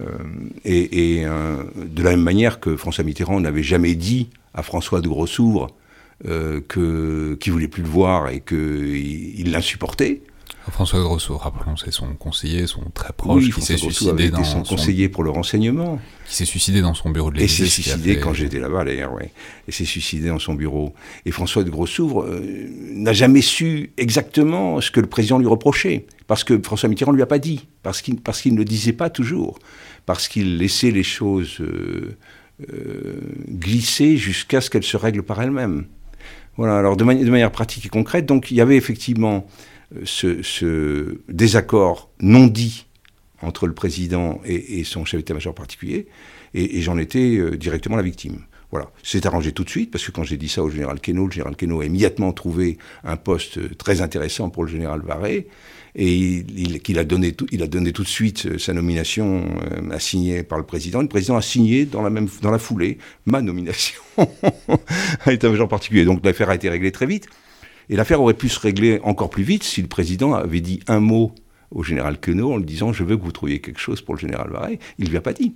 Euh, 0.00 0.04
et, 0.64 1.22
euh, 1.24 1.64
de 1.76 2.02
la 2.02 2.10
même 2.10 2.22
manière 2.22 2.60
que 2.60 2.76
François 2.76 3.04
Mitterrand 3.04 3.40
n'avait 3.40 3.62
jamais 3.62 3.94
dit 3.94 4.30
à 4.54 4.62
François 4.62 5.00
de 5.00 5.08
Grossouvre 5.08 5.68
euh, 6.26 6.60
qu'il 6.60 6.82
ne 6.82 7.52
voulait 7.52 7.68
plus 7.68 7.82
le 7.82 7.88
voir 7.88 8.28
et 8.28 8.40
qu'il 8.40 9.50
l'insupportait, 9.50 10.22
François 10.70 11.00
Grosso, 11.00 11.36
rappelons, 11.36 11.76
c'est 11.76 11.90
son 11.90 12.14
conseiller, 12.14 12.66
son 12.66 12.82
très 12.94 13.12
proche, 13.12 13.50
qui 13.50 13.60
s'est 13.60 13.76
suicidé 13.76 14.30
dans 14.30 14.44
son 14.44 14.62
conseiller 14.62 15.08
pour 15.08 15.24
le 15.24 15.30
renseignement. 15.30 15.98
Qui 16.26 16.36
s'est 16.36 16.44
suicidé 16.44 16.80
dans 16.80 16.94
son 16.94 17.10
bureau 17.10 17.30
de 17.30 17.36
l'Élysée. 17.36 17.64
Et 17.64 17.66
s'est 17.66 17.82
suicidé 17.82 18.18
quand 18.18 18.32
j'étais 18.32 18.60
là-bas, 18.60 18.84
d'ailleurs, 18.84 19.12
oui. 19.12 19.24
Et 19.66 19.72
s'est 19.72 19.84
suicidé 19.84 20.28
dans 20.28 20.38
son 20.38 20.54
bureau. 20.54 20.94
Et 21.26 21.32
François 21.32 21.64
de 21.64 21.70
Grossouvre 21.70 22.22
euh, 22.22 22.68
n'a 22.94 23.12
jamais 23.12 23.40
su 23.40 23.92
exactement 23.96 24.80
ce 24.80 24.90
que 24.90 25.00
le 25.00 25.08
président 25.08 25.38
lui 25.38 25.48
reprochait. 25.48 26.06
Parce 26.28 26.44
que 26.44 26.60
François 26.62 26.88
Mitterrand 26.88 27.12
ne 27.12 27.16
lui 27.16 27.22
a 27.22 27.26
pas 27.26 27.40
dit. 27.40 27.66
Parce 27.82 28.00
qu'il 28.00 28.20
parce 28.20 28.40
qu'il 28.40 28.52
ne 28.52 28.58
le 28.58 28.64
disait 28.64 28.92
pas 28.92 29.10
toujours. 29.10 29.58
Parce 30.06 30.28
qu'il 30.28 30.58
laissait 30.58 30.92
les 30.92 31.02
choses 31.02 31.60
euh, 31.60 32.16
euh, 32.72 33.20
glisser 33.48 34.16
jusqu'à 34.16 34.60
ce 34.60 34.70
qu'elles 34.70 34.84
se 34.84 34.96
règlent 34.96 35.24
par 35.24 35.42
elles-mêmes. 35.42 35.86
Voilà, 36.56 36.78
alors 36.78 36.96
de, 36.96 37.04
de, 37.04 37.30
manière 37.30 37.50
pratique 37.50 37.86
et 37.86 37.88
concrète, 37.88 38.26
donc 38.26 38.50
il 38.50 38.56
y 38.56 38.60
avait 38.60 38.76
effectivement 38.76 39.46
ce, 40.04 41.18
désaccord 41.28 42.10
non 42.20 42.46
dit 42.46 42.86
entre 43.42 43.66
le 43.66 43.74
président 43.74 44.40
et, 44.44 44.84
son 44.84 45.04
chef 45.04 45.18
d'état-major 45.18 45.54
particulier, 45.54 46.06
et, 46.54 46.80
j'en 46.80 46.98
étais 46.98 47.36
euh, 47.36 47.56
directement 47.56 47.96
la 47.96 48.02
victime. 48.02 48.40
Voilà. 48.70 48.90
C'est 49.02 49.26
arrangé 49.26 49.52
tout 49.52 49.64
de 49.64 49.70
suite, 49.70 49.90
parce 49.90 50.06
que 50.06 50.12
quand 50.12 50.22
j'ai 50.22 50.36
dit 50.36 50.48
ça 50.48 50.62
au 50.62 50.70
général 50.70 51.00
Queneau, 51.00 51.26
le 51.26 51.32
général 51.32 51.56
Queneau 51.56 51.80
a 51.80 51.86
immédiatement 51.86 52.32
trouvé 52.32 52.78
un 53.04 53.16
poste 53.16 53.58
euh, 53.58 53.68
très 53.76 54.00
intéressant 54.00 54.48
pour 54.48 54.64
le 54.64 54.70
général 54.70 55.00
Varé, 55.02 55.48
et 55.94 56.14
il, 56.16 56.98
a 56.98 57.04
donné 57.04 57.32
tout, 57.32 57.46
il 57.50 57.62
a 57.62 57.66
donné 57.66 57.92
tout 57.92 58.02
de 58.02 58.08
suite 58.08 58.46
euh, 58.46 58.58
sa 58.58 58.72
nomination 58.72 59.44
assignée 59.90 60.42
par 60.42 60.58
le 60.58 60.64
président. 60.64 61.02
Le 61.02 61.08
président 61.08 61.36
a 61.36 61.42
signé 61.42 61.84
dans 61.84 62.00
la, 62.00 62.10
même, 62.10 62.28
dans 62.40 62.50
la 62.50 62.58
foulée 62.58 62.98
ma 63.26 63.42
nomination 63.42 64.00
à 64.18 65.30
l'état-major 65.30 65.68
particulier. 65.68 66.04
Donc 66.04 66.24
l'affaire 66.24 66.48
a 66.48 66.54
été 66.54 66.70
réglée 66.70 66.92
très 66.92 67.06
vite. 67.06 67.28
Et 67.88 67.96
l'affaire 67.96 68.20
aurait 68.20 68.34
pu 68.34 68.48
se 68.48 68.60
régler 68.60 69.00
encore 69.02 69.30
plus 69.30 69.42
vite 69.42 69.62
si 69.64 69.82
le 69.82 69.88
président 69.88 70.34
avait 70.34 70.60
dit 70.60 70.80
un 70.86 71.00
mot 71.00 71.34
au 71.70 71.82
général 71.82 72.18
Queneau 72.18 72.52
en 72.52 72.56
lui 72.56 72.64
disant 72.64 72.92
Je 72.92 73.04
veux 73.04 73.16
que 73.16 73.22
vous 73.22 73.32
trouviez 73.32 73.60
quelque 73.60 73.80
chose 73.80 74.00
pour 74.02 74.14
le 74.14 74.20
général 74.20 74.50
Varey. 74.50 74.78
Il 74.98 75.06
ne 75.06 75.10
lui 75.10 75.16
a 75.16 75.22
pas 75.22 75.32
dit. 75.32 75.54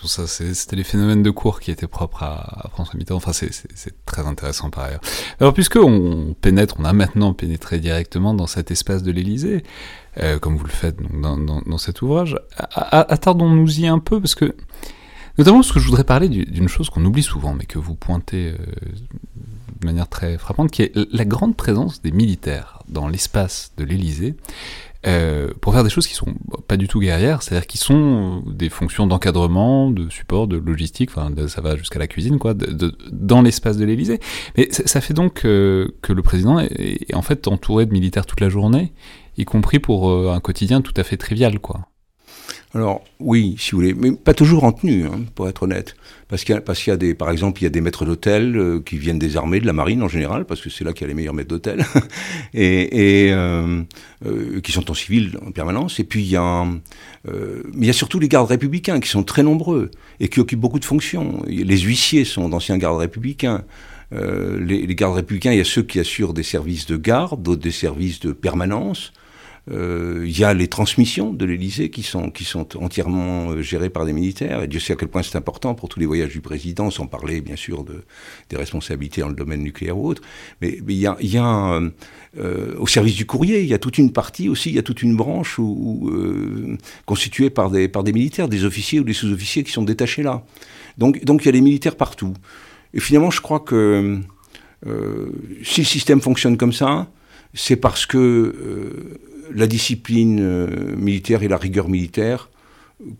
Pour 0.00 0.10
ça, 0.10 0.26
c'était 0.26 0.74
les 0.74 0.82
phénomènes 0.82 1.22
de 1.22 1.30
cours 1.30 1.60
qui 1.60 1.70
étaient 1.70 1.86
propres 1.86 2.24
à, 2.24 2.68
François 2.72 2.96
Mitterrand. 2.98 3.18
Enfin, 3.18 3.32
c'est 3.32 4.04
très 4.06 4.26
intéressant 4.26 4.70
par 4.70 4.84
ailleurs. 4.84 5.00
Alors, 5.40 5.54
puisque 5.54 5.76
on 5.76 6.34
pénètre, 6.40 6.76
on 6.78 6.84
a 6.84 6.92
maintenant 6.92 7.32
pénétré 7.32 7.78
directement 7.78 8.34
dans 8.34 8.48
cet 8.48 8.72
espace 8.72 9.04
de 9.04 9.12
l'Élysée, 9.12 9.62
euh, 10.18 10.38
comme 10.40 10.56
vous 10.56 10.64
le 10.64 10.70
faites 10.70 10.96
dans, 11.20 11.78
cet 11.78 12.02
ouvrage, 12.02 12.36
attardons-nous-y 12.74 13.86
un 13.86 14.00
peu, 14.00 14.20
parce 14.20 14.34
que, 14.34 14.56
notamment, 15.36 15.58
parce 15.58 15.70
que 15.70 15.78
je 15.78 15.86
voudrais 15.86 16.04
parler 16.04 16.28
d'une 16.28 16.68
chose 16.68 16.90
qu'on 16.90 17.04
oublie 17.04 17.22
souvent, 17.22 17.54
mais 17.54 17.66
que 17.66 17.78
vous 17.78 17.94
pointez 17.94 18.48
euh, 18.48 18.56
de 19.80 19.86
manière 19.86 20.08
très 20.08 20.38
frappante, 20.38 20.70
qui 20.70 20.82
est 20.82 20.92
la 21.12 21.24
grande 21.24 21.56
présence 21.56 22.02
des 22.02 22.10
militaires 22.10 22.82
dans 22.88 23.08
l'espace 23.08 23.72
de 23.76 23.84
l'Élysée. 23.84 24.34
Euh, 25.06 25.52
pour 25.60 25.74
faire 25.74 25.84
des 25.84 25.90
choses 25.90 26.08
qui 26.08 26.14
sont 26.14 26.34
pas 26.66 26.76
du 26.76 26.88
tout 26.88 26.98
guerrières, 26.98 27.42
c'est-à-dire 27.42 27.68
qui 27.68 27.78
sont 27.78 28.42
des 28.46 28.68
fonctions 28.68 29.06
d'encadrement, 29.06 29.92
de 29.92 30.10
support, 30.10 30.48
de 30.48 30.56
logistique, 30.56 31.10
enfin 31.10 31.32
ça 31.46 31.60
va 31.60 31.76
jusqu'à 31.76 32.00
la 32.00 32.08
cuisine, 32.08 32.38
quoi, 32.38 32.54
dans 33.12 33.40
l'espace 33.40 33.76
de 33.76 33.84
l'Élysée. 33.84 34.18
Mais 34.56 34.68
ça, 34.70 35.00
fait 35.00 35.14
donc 35.14 35.44
euh, 35.44 35.88
que 36.02 36.12
le 36.12 36.22
président 36.22 36.58
est, 36.58 37.14
en 37.14 37.22
fait 37.22 37.46
entouré 37.46 37.86
de 37.86 37.92
militaires 37.92 38.26
toute 38.26 38.40
la 38.40 38.48
journée, 38.48 38.92
y 39.36 39.44
compris 39.44 39.78
pour 39.78 40.10
euh, 40.10 40.32
un 40.32 40.40
quotidien 40.40 40.80
tout 40.80 40.94
à 40.96 41.04
fait 41.04 41.16
trivial, 41.16 41.60
quoi. 41.60 41.87
Alors 42.74 43.02
oui, 43.18 43.56
si 43.58 43.70
vous 43.70 43.78
voulez, 43.78 43.94
mais 43.94 44.12
pas 44.12 44.34
toujours 44.34 44.64
en 44.64 44.72
tenue, 44.72 45.06
hein, 45.06 45.20
pour 45.34 45.48
être 45.48 45.62
honnête. 45.62 45.96
Parce 46.28 46.44
qu'il 46.44 46.54
y, 46.54 46.86
y 46.86 46.90
a 46.90 46.96
des, 46.98 47.14
par 47.14 47.30
exemple, 47.30 47.62
il 47.62 47.64
y 47.64 47.66
a 47.66 47.70
des 47.70 47.80
maîtres 47.80 48.04
d'hôtel 48.04 48.56
euh, 48.56 48.80
qui 48.84 48.98
viennent 48.98 49.18
des 49.18 49.38
armées, 49.38 49.60
de 49.60 49.66
la 49.66 49.72
marine 49.72 50.02
en 50.02 50.08
général, 50.08 50.44
parce 50.44 50.60
que 50.60 50.68
c'est 50.68 50.84
là 50.84 50.92
qu'il 50.92 51.02
y 51.02 51.04
a 51.06 51.08
les 51.08 51.14
meilleurs 51.14 51.32
maîtres 51.32 51.48
d'hôtel, 51.48 51.86
et, 52.54 53.30
euh, 53.32 53.82
euh, 54.26 54.60
qui 54.60 54.72
sont 54.72 54.90
en 54.90 54.94
civil 54.94 55.38
en 55.46 55.50
permanence. 55.50 55.98
Et 55.98 56.04
puis 56.04 56.22
il 56.22 56.30
y 56.30 56.36
a, 56.36 56.66
surtout 57.92 58.18
les 58.18 58.28
gardes 58.28 58.48
républicains 58.48 59.00
qui 59.00 59.08
sont 59.08 59.22
très 59.22 59.42
nombreux 59.42 59.90
et 60.20 60.28
qui 60.28 60.40
occupent 60.40 60.60
beaucoup 60.60 60.80
de 60.80 60.84
fonctions. 60.84 61.42
Les 61.46 61.78
huissiers 61.78 62.26
sont 62.26 62.50
d'anciens 62.50 62.76
gardes 62.76 62.98
républicains. 62.98 63.64
Les, 64.12 64.86
gardes 64.94 65.16
républicains, 65.16 65.52
il 65.52 65.58
y 65.58 65.62
a 65.62 65.64
ceux 65.64 65.82
qui 65.82 66.00
assurent 66.00 66.34
des 66.34 66.42
services 66.42 66.86
de 66.86 66.96
garde, 66.98 67.42
d'autres 67.42 67.62
des 67.62 67.70
services 67.70 68.20
de 68.20 68.32
permanence. 68.32 69.12
Euh, 69.70 70.24
il 70.26 70.38
y 70.38 70.44
a 70.44 70.54
les 70.54 70.68
transmissions 70.68 71.32
de 71.32 71.44
l'Élysée 71.44 71.90
qui 71.90 72.02
sont, 72.02 72.30
qui 72.30 72.44
sont 72.44 72.76
entièrement 72.82 73.50
euh, 73.50 73.62
gérées 73.62 73.90
par 73.90 74.06
des 74.06 74.12
militaires. 74.12 74.62
Et 74.62 74.68
Dieu 74.68 74.80
sait 74.80 74.94
à 74.94 74.96
quel 74.96 75.08
point 75.08 75.22
c'est 75.22 75.36
important 75.36 75.74
pour 75.74 75.88
tous 75.88 76.00
les 76.00 76.06
voyages 76.06 76.32
du 76.32 76.40
président, 76.40 76.90
sans 76.90 77.06
parler 77.06 77.40
bien 77.40 77.56
sûr 77.56 77.84
de, 77.84 78.04
des 78.48 78.56
responsabilités 78.56 79.20
dans 79.20 79.28
le 79.28 79.34
domaine 79.34 79.62
nucléaire 79.62 79.98
ou 79.98 80.08
autre. 80.08 80.22
Mais, 80.62 80.78
il 80.88 80.94
y 80.94 81.06
a, 81.06 81.80
euh, 82.38 82.74
au 82.78 82.86
service 82.86 83.16
du 83.16 83.26
courrier, 83.26 83.60
il 83.60 83.68
y 83.68 83.74
a 83.74 83.78
toute 83.78 83.98
une 83.98 84.12
partie 84.12 84.48
aussi, 84.48 84.70
il 84.70 84.76
y 84.76 84.78
a 84.78 84.82
toute 84.82 85.02
une 85.02 85.16
branche 85.16 85.60
constituée 87.04 87.50
par 87.50 87.70
des, 87.70 87.88
par 87.88 88.04
des 88.04 88.12
militaires, 88.12 88.48
des 88.48 88.64
officiers 88.64 89.00
ou 89.00 89.04
des 89.04 89.12
sous-officiers 89.12 89.64
qui 89.64 89.72
sont 89.72 89.82
détachés 89.82 90.22
là. 90.22 90.42
Donc, 90.96 91.24
donc 91.24 91.42
il 91.42 91.46
y 91.46 91.48
a 91.50 91.52
des 91.52 91.60
militaires 91.60 91.96
partout. 91.96 92.32
Et 92.94 93.00
finalement, 93.00 93.30
je 93.30 93.40
crois 93.40 93.60
que 93.60 94.18
si 95.62 95.80
le 95.80 95.86
système 95.86 96.20
fonctionne 96.20 96.56
comme 96.56 96.72
ça, 96.72 97.08
c'est 97.54 97.76
parce 97.76 98.06
que 98.06 98.54
la 99.52 99.66
discipline 99.66 100.40
euh, 100.40 100.96
militaire 100.96 101.42
et 101.42 101.48
la 101.48 101.56
rigueur 101.56 101.88
militaire 101.88 102.50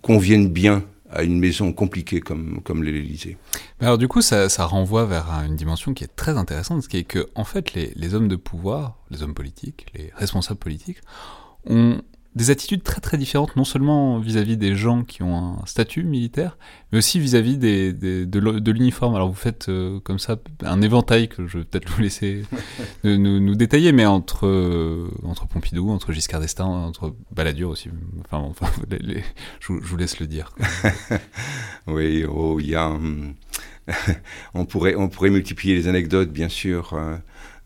conviennent 0.03 0.49
bien 0.49 0.85
à 1.11 1.23
une 1.23 1.39
maison 1.39 1.73
compliquée 1.73 2.21
comme, 2.21 2.61
comme 2.63 2.83
l'Élysée. 2.83 3.39
Alors 3.81 3.97
du 3.97 4.09
coup, 4.09 4.21
ça, 4.21 4.49
renvoie 4.65 5.07
vers 5.07 5.31
une 5.47 5.57
dimension 5.57 5.95
qui 5.95 6.05
est 6.05 6.15
très 6.15 6.37
intéressante, 6.37 6.83
ce 6.83 6.89
qui 6.89 6.99
est 6.99 7.05
que, 7.05 7.29
en 7.35 7.45
fait, 7.45 7.73
les, 7.73 7.93
les 7.97 8.15
hommes 8.15 8.29
de 8.29 8.37
pouvoir, 8.37 8.99
les 9.11 9.23
hommes 9.23 9.35
politiques, 9.35 9.87
les 9.95 10.11
responsables 10.15 10.59
politiques, 10.59 10.99
ont 11.67 12.03
des 12.35 12.51
attitudes 12.51 12.83
très 12.83 13.01
très 13.01 13.17
différentes, 13.17 13.57
non 13.57 13.65
seulement 13.65 14.19
vis-à-vis 14.19 14.57
des 14.57 14.75
gens 14.75 15.03
qui 15.03 15.23
ont 15.23 15.37
un 15.37 15.67
statut 15.67 16.05
militaire, 16.05 16.57
mais 16.93 16.99
aussi 16.99 17.19
vis-à-vis 17.19 17.59
des, 17.59 17.93
de, 17.93 18.71
l'uniforme. 18.71 19.15
Alors 19.15 19.29
vous 19.29 19.35
faites 19.35 19.69
euh, 19.69 19.99
comme 20.01 20.19
ça 20.19 20.37
un 20.63 20.81
éventail 20.83 21.29
que 21.29 21.47
je 21.47 21.59
vais 21.59 21.65
peut-être 21.65 21.89
vous 21.91 22.03
laisser 22.03 22.43
nous, 23.05 23.41
nous, 23.41 23.55
détailler, 23.55 23.93
mais 23.93 24.07
entre, 24.07 24.47
euh, 24.47 25.11
entre 25.25 25.47
Pompidou, 25.47 25.91
entre 25.91 26.13
Giscard 26.13 26.41
d'Estaing, 26.41 26.67
entre 26.67 27.15
Balladur 27.33 27.71
aussi. 27.71 27.91
Enfin, 28.25 28.39
enfin 28.39 28.67
je, 29.61 29.73
vous 29.73 29.97
laisse 29.97 30.21
le 30.21 30.27
dire. 30.27 30.55
oui, 31.87 32.25
oh, 32.25 32.61
il 32.61 32.69
y 32.69 32.75
a... 32.75 32.89
Hum, 32.89 33.35
on, 34.55 34.65
pourrait, 34.67 34.95
on 34.95 35.09
pourrait 35.09 35.31
multiplier 35.31 35.75
les 35.75 35.89
anecdotes, 35.89 36.31
bien 36.31 36.49
sûr. 36.49 36.93
Hein. 36.93 36.99
Euh, 36.99 37.19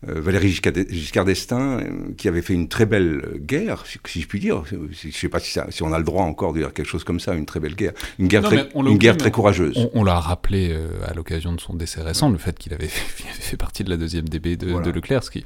Valéry 0.07 0.49
Giscard 0.49 1.25
d'Estaing, 1.25 1.79
euh, 1.79 2.13
qui 2.17 2.27
avait 2.27 2.41
fait 2.41 2.53
une 2.53 2.67
très 2.67 2.85
belle 2.85 3.39
guerre, 3.39 3.83
si 3.85 4.21
je 4.21 4.27
puis 4.27 4.39
dire. 4.39 4.63
Je 4.65 4.75
ne 4.75 5.11
sais 5.11 5.29
pas 5.29 5.39
si, 5.39 5.57
si, 5.69 5.83
on 5.83 5.93
a 5.93 5.97
le 5.97 6.03
droit 6.03 6.23
encore 6.23 6.53
de 6.53 6.59
dire 6.59 6.73
quelque 6.73 6.87
chose 6.87 7.03
comme 7.03 7.19
ça, 7.19 7.33
une 7.33 7.45
très 7.45 7.59
belle 7.59 7.75
guerre. 7.75 7.93
Une 8.19 8.27
guerre, 8.27 8.43
très, 8.43 8.69
une 8.75 8.97
guerre 8.97 9.17
très 9.17 9.31
courageeuse. 9.31 9.89
On, 9.93 10.03
l'a 10.03 10.19
rappelé 10.19 10.69
euh, 10.71 10.87
à 11.07 11.13
l'occasion 11.13 11.53
de 11.53 11.59
son 11.59 11.73
décès 11.73 12.01
récent, 12.01 12.29
le 12.29 12.37
fait 12.37 12.57
qu'il 12.57 12.73
avait, 12.73 12.87
fait 12.87 13.57
partie 13.57 13.83
de 13.83 13.89
la 13.89 13.97
deuxième 13.97 14.27
DB 14.27 14.57
de, 14.57 14.91
Leclerc, 14.91 15.23
ce 15.23 15.31
qui... 15.31 15.43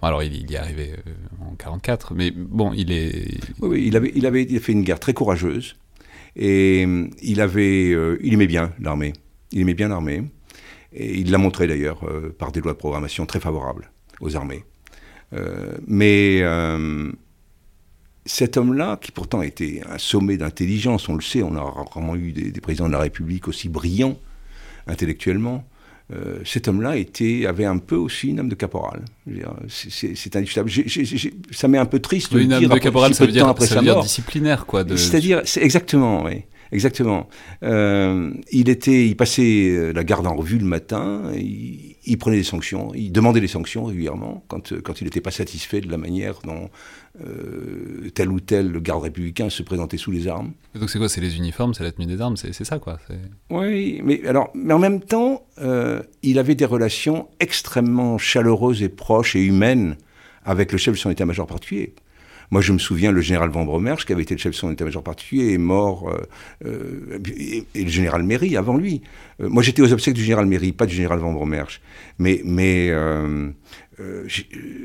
Alors, 0.00 0.22
il, 0.22 0.48
y 0.48 0.54
est 0.54 0.58
arrivé 0.58 0.92
en 1.40 1.56
44, 1.56 2.14
mais 2.14 2.30
bon, 2.30 2.72
il 2.72 2.92
est... 2.92 3.38
Oui, 3.60 3.68
oui 3.68 3.84
il, 3.86 3.96
avait, 3.96 4.12
il 4.14 4.26
avait 4.26 4.46
fait 4.60 4.72
une 4.72 4.84
guerre 4.84 5.00
très 5.00 5.12
courageuse, 5.12 5.74
et 6.36 6.86
il, 7.20 7.40
avait, 7.40 7.96
il 8.22 8.32
aimait 8.32 8.46
bien 8.46 8.72
l'armée. 8.80 9.12
Il 9.50 9.60
aimait 9.60 9.74
bien 9.74 9.88
l'armée. 9.88 10.22
Et 10.92 11.18
il 11.18 11.30
l'a 11.30 11.38
montré 11.38 11.66
d'ailleurs 11.66 12.00
euh, 12.04 12.34
par 12.36 12.52
des 12.52 12.60
lois 12.60 12.72
de 12.72 12.78
programmation 12.78 13.26
très 13.26 13.40
favorables 13.40 13.90
aux 14.20 14.36
armées. 14.36 14.64
Euh, 15.34 15.72
mais 15.86 16.40
euh, 16.42 17.12
cet 18.24 18.56
homme-là, 18.56 18.98
qui 19.00 19.12
pourtant 19.12 19.42
était 19.42 19.82
un 19.88 19.98
sommet 19.98 20.36
d'intelligence, 20.36 21.08
on 21.08 21.14
le 21.14 21.20
sait, 21.20 21.42
on 21.42 21.54
a 21.56 21.60
rarement 21.60 22.16
eu 22.16 22.32
des, 22.32 22.60
présidents 22.60 22.86
de 22.86 22.92
la 22.92 23.00
République 23.00 23.48
aussi 23.48 23.68
brillants 23.68 24.18
intellectuellement, 24.86 25.66
cet 26.42 26.68
homme-là 26.68 26.94
avait 27.46 27.66
un 27.66 27.76
peu 27.76 27.96
aussi 27.96 28.28
une 28.28 28.40
âme 28.40 28.48
de 28.48 28.54
caporal. 28.54 29.04
C'est 29.68 30.36
indiscutable. 30.36 30.70
ça 31.50 31.68
m'est 31.68 31.76
un 31.76 31.84
peu 31.84 31.98
triste 31.98 32.32
de 32.32 32.40
une 32.40 32.54
âme 32.54 32.64
de 32.64 32.78
caporal, 32.78 33.14
ça 33.14 33.26
veut 33.26 33.32
dire, 33.32 33.54
ça 33.58 33.74
veut 33.74 33.82
dire 33.82 34.00
disciplinaire, 34.00 34.64
quoi. 34.64 34.84
C'est-à-dire, 34.96 35.42
exactement, 35.60 36.24
oui. 36.24 36.44
Exactement. 36.72 37.28
Euh, 37.62 38.32
il 38.52 38.68
était, 38.68 39.06
il 39.06 39.16
passait 39.16 39.70
euh, 39.70 39.92
la 39.92 40.04
garde 40.04 40.26
en 40.26 40.34
revue 40.34 40.58
le 40.58 40.66
matin. 40.66 41.30
Il, 41.34 41.96
il 42.08 42.16
prenait 42.18 42.36
des 42.38 42.42
sanctions, 42.44 42.92
il 42.94 43.12
demandait 43.12 43.40
des 43.40 43.48
sanctions 43.48 43.84
régulièrement 43.84 44.42
quand, 44.48 44.80
quand 44.82 45.00
il 45.00 45.04
n'était 45.04 45.20
pas 45.20 45.30
satisfait 45.30 45.80
de 45.80 45.90
la 45.90 45.98
manière 45.98 46.40
dont 46.42 46.70
euh, 47.24 48.10
tel 48.14 48.30
ou 48.30 48.40
tel 48.40 48.72
garde 48.80 49.02
républicain 49.02 49.50
se 49.50 49.62
présentait 49.62 49.98
sous 49.98 50.10
les 50.10 50.26
armes. 50.26 50.52
donc 50.74 50.88
c'est 50.88 50.98
quoi? 50.98 51.08
C'est 51.08 51.20
les 51.20 51.36
uniformes, 51.36 51.74
c'est 51.74 51.84
la 51.84 51.92
tenue 51.92 52.06
des 52.06 52.20
armes, 52.20 52.36
c'est 52.36 52.52
ça 52.64 52.78
quoi 52.78 52.98
Oui, 53.50 54.00
mais, 54.04 54.26
alors, 54.26 54.50
mais 54.54 54.72
en 54.72 54.78
même 54.78 55.00
temps, 55.00 55.46
euh, 55.60 56.02
il 56.22 56.38
avait 56.38 56.54
des 56.54 56.64
relations 56.64 57.28
extrêmement 57.40 58.16
chaleureuses 58.18 58.82
et 58.82 58.88
proches 58.88 59.36
et 59.36 59.44
humaines 59.44 59.96
avec 60.44 60.72
le 60.72 60.78
chef 60.78 60.94
de 60.94 60.98
son 60.98 61.10
état-major 61.10 61.46
particulier. 61.46 61.94
Moi, 62.50 62.62
je 62.62 62.72
me 62.72 62.78
souviens, 62.78 63.12
le 63.12 63.20
général 63.20 63.50
Van 63.50 63.64
Bromersch, 63.64 64.06
qui 64.06 64.12
avait 64.12 64.22
été 64.22 64.34
le 64.34 64.40
chef 64.40 64.52
de 64.52 64.56
son 64.56 64.72
état-major 64.72 65.02
particulier, 65.02 65.52
est 65.52 65.58
mort, 65.58 66.08
euh, 66.08 66.22
euh, 66.64 67.18
et, 67.36 67.66
le 67.74 67.90
général 67.90 68.22
Méry 68.22 68.56
avant 68.56 68.76
lui. 68.76 69.02
Euh, 69.40 69.48
moi, 69.48 69.62
j'étais 69.62 69.82
aux 69.82 69.92
obsèques 69.92 70.14
du 70.14 70.22
général 70.22 70.46
Méry, 70.46 70.72
pas 70.72 70.86
du 70.86 70.94
général 70.94 71.18
Van 71.18 71.32
Bromersch. 71.32 71.80
Mais, 72.18 72.40
mais 72.44 72.90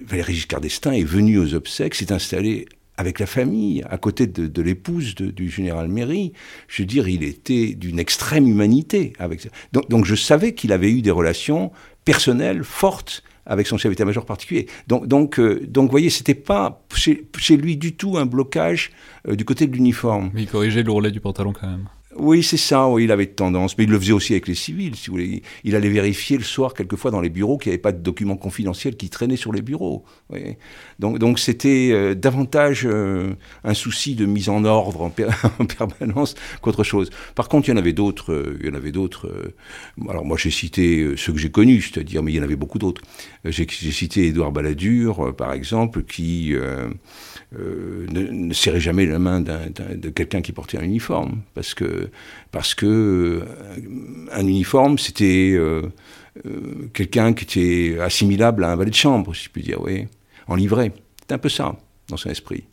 Valéry 0.06 0.34
Giscard 0.34 0.62
d'Estaing 0.62 0.94
est 0.94 1.04
venu 1.04 1.38
aux 1.38 1.54
obsèques, 1.54 1.96
s'est 1.96 2.12
installé 2.12 2.66
avec 2.98 3.20
la 3.20 3.26
famille, 3.26 3.84
à 3.90 3.98
côté 3.98 4.28
de, 4.28 4.62
l'épouse 4.62 5.16
du 5.16 5.50
général 5.50 5.88
Méry. 5.88 6.34
Je 6.68 6.82
veux 6.82 6.86
dire, 6.86 7.08
il 7.08 7.24
était 7.24 7.74
d'une 7.74 8.00
extrême 8.00 8.48
humanité. 8.48 9.14
Avec... 9.20 9.48
Donc, 9.72 9.90
donc 9.90 10.06
je 10.06 10.16
savais 10.16 10.54
qu'il 10.54 10.72
avait 10.72 10.92
eu 10.92 11.02
des 11.02 11.12
relations 11.12 11.72
personnelles 12.06 12.64
fortes 12.64 13.24
avec 13.46 13.68
son 13.68 13.78
chef 13.78 13.92
d'état-major 13.92 14.26
particulier. 14.26 14.68
Donc, 14.88 15.08
donc, 15.08 15.40
euh, 15.40 15.62
donc, 15.68 15.92
voyez, 15.92 16.10
c'était 16.10 16.34
pas 16.34 16.84
chez, 16.96 17.58
lui 17.58 17.78
du 17.78 17.96
tout 17.96 18.18
un 18.18 18.26
blocage 18.26 18.92
euh, 19.28 19.36
du 19.36 19.46
côté 19.46 19.68
de 19.68 19.74
l'uniforme. 19.74 20.32
Mais 20.34 20.44
il 20.44 20.48
corrigeait 20.48 20.84
l'ourlet 20.84 21.12
du 21.12 21.20
pantalon 21.20 21.54
quand 21.54 21.68
même. 21.68 21.88
Oui, 22.18 22.44
c'est 22.44 22.58
ça, 22.58 22.88
oui, 22.88 23.06
il 23.06 23.12
avait 23.12 23.28
tendance, 23.28 23.78
mais 23.78 23.86
il 23.86 23.90
le 23.90 24.00
faisait 24.00 24.14
aussi 24.14 24.34
avec 24.34 24.48
les 24.48 24.56
civils, 24.56 24.96
si 24.96 25.08
vous 25.08 25.14
voulez. 25.14 25.42
Il 25.64 25.76
allait 25.76 25.90
vérifier 25.90 26.38
le 26.38 26.44
soir, 26.44 26.74
quelquefois, 26.74 27.12
dans 27.12 27.22
les 27.22 27.30
bureaux, 27.30 27.58
qu'il 27.58 27.70
n'y 27.70 27.74
avait 27.74 27.82
pas 27.82 27.92
de 27.92 28.02
documents 28.02 28.36
confidentiels 28.38 28.96
qui 28.96 29.10
traînaient 29.10 29.38
sur 29.38 29.52
les 29.52 29.62
bureaux. 29.62 30.04
Donc, 31.00 31.40
c'était 31.40 31.90
euh, 31.92 32.16
davantage 32.16 32.86
euh, 32.86 33.34
un 33.64 33.74
souci 33.74 34.16
de 34.16 34.26
mise 34.26 34.50
en 34.50 34.64
ordre 34.66 35.02
en, 35.60 35.66
permanence 35.66 36.36
qu'autre 36.62 36.84
chose. 36.84 37.10
Par 37.36 37.50
contre, 37.50 37.70
il 37.70 37.72
y 37.72 37.74
en 37.74 37.78
avait 37.78 37.94
d'autres. 37.94 38.32
Euh, 38.32 38.58
il 38.62 38.68
y 38.68 38.70
en 38.70 38.76
avait 38.76 38.92
d'autres. 38.92 39.54
alors, 40.10 40.26
moi, 40.26 40.38
j'ai 40.38 40.52
cité 40.52 41.14
ceux 41.18 41.34
que 41.34 41.40
j'ai 41.40 41.52
connus, 41.52 41.82
c'est-à-dire, 41.94 42.24
mais 42.24 42.32
il 42.32 42.36
y 42.36 42.40
en 42.40 42.44
avait 42.44 42.56
beaucoup 42.56 42.80
d'autres. 42.80 43.02
J'ai 43.46 43.68
cité 43.68 44.28
Édouard 44.28 44.52
Balladur, 44.52 45.36
par 45.36 45.54
exemple, 45.54 46.04
qui 46.04 46.54
euh, 47.60 48.08
ne, 48.10 48.54
serrait 48.54 48.80
jamais 48.80 49.06
la 49.06 49.20
main 49.20 49.42
de 49.42 50.10
quelqu'un 50.10 50.42
qui 50.42 50.52
portait 50.52 50.78
un 50.78 50.84
uniforme, 50.84 51.42
parce 51.54 51.74
que, 51.74 52.10
parce 52.52 52.74
que 52.74 52.86
euh, 52.86 53.42
un 54.32 54.48
uniforme, 54.48 54.98
c'était 54.98 55.54
euh, 55.56 55.84
quelqu'un 56.94 57.34
qui 57.34 57.44
était 57.44 58.00
assimilable 58.02 58.64
à 58.64 58.72
un 58.72 58.76
valet 58.76 58.90
de 58.90 58.96
chambre, 58.96 59.36
si 59.36 59.46
je 59.46 59.50
puis 59.50 59.62
dire, 59.62 59.82
oui, 59.82 60.08
en 60.48 60.56
livret. 60.56 60.92
C'est 61.22 61.34
un 61.34 61.38
peu 61.38 61.50
ça, 61.50 61.76
dans 62.10 62.18
son 62.18 62.30
esprit. 62.30 62.64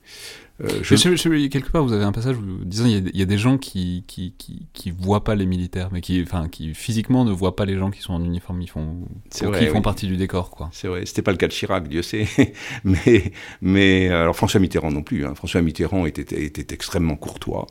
Euh, 0.62 0.68
je... 0.82 1.46
quelque 1.46 1.70
part, 1.70 1.82
vous 1.84 1.92
avez 1.92 2.04
un 2.04 2.12
passage 2.12 2.36
où 2.36 2.64
disant 2.64 2.84
il 2.86 3.16
y, 3.16 3.22
a 3.22 3.24
des 3.24 3.38
gens 3.38 3.56
qui 3.56 4.04
qui, 4.06 4.34
qui, 4.72 4.90
voient 4.90 5.24
pas 5.24 5.34
les 5.34 5.46
militaires, 5.46 5.88
mais 5.92 6.00
qui, 6.00 6.22
enfin, 6.22 6.48
qui 6.48 6.74
physiquement 6.74 7.24
ne 7.24 7.32
voient 7.32 7.56
pas 7.56 7.64
les 7.64 7.78
gens 7.78 7.90
qui 7.90 8.02
sont 8.02 8.12
en 8.12 8.22
uniforme, 8.22 8.60
ils 8.60 8.68
font, 8.68 8.96
vrai, 9.42 9.66
font 9.66 9.82
partie 9.82 10.06
du 10.06 10.16
décor, 10.16 10.50
quoi. 10.50 10.68
C'est 10.72 10.88
vrai. 10.88 11.06
C'était 11.06 11.22
pas 11.22 11.30
le 11.30 11.38
cas 11.38 11.46
de 11.46 11.52
Chirac, 11.52 11.88
Dieu 11.88 12.02
sait, 12.02 12.26
mais 12.84 13.32
mais 13.62 14.08
alors 14.08 14.36
François 14.36 14.60
Mitterrand 14.60 14.90
non 14.90 15.02
plus. 15.02 15.24
Hein. 15.24 15.34
François 15.34 15.62
Mitterrand 15.62 16.04
était, 16.04 16.44
était 16.44 16.74
extrêmement 16.74 17.16
courtois 17.16 17.66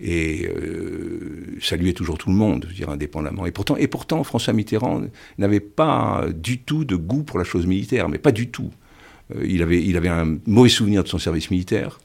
et 0.00 0.46
euh, 0.46 1.56
saluait 1.60 1.92
toujours 1.92 2.18
tout 2.18 2.28
le 2.28 2.36
monde, 2.36 2.64
je 2.64 2.68
veux 2.68 2.74
dire, 2.74 2.90
indépendamment. 2.90 3.46
Et 3.46 3.50
pourtant, 3.50 3.76
et 3.76 3.86
pourtant, 3.86 4.22
François 4.24 4.52
Mitterrand 4.52 5.02
n'avait 5.38 5.60
pas 5.60 6.26
du 6.34 6.60
tout 6.60 6.84
de 6.84 6.96
goût 6.96 7.22
pour 7.22 7.38
la 7.38 7.44
chose 7.44 7.66
militaire, 7.66 8.08
mais 8.08 8.18
pas 8.18 8.32
du 8.32 8.50
tout. 8.50 8.70
Euh, 9.34 9.44
il, 9.46 9.62
avait, 9.62 9.82
il 9.82 9.96
avait 9.96 10.08
un 10.08 10.38
mauvais 10.46 10.68
souvenir 10.68 11.02
de 11.02 11.08
son 11.08 11.18
service 11.18 11.50
militaire. 11.50 11.98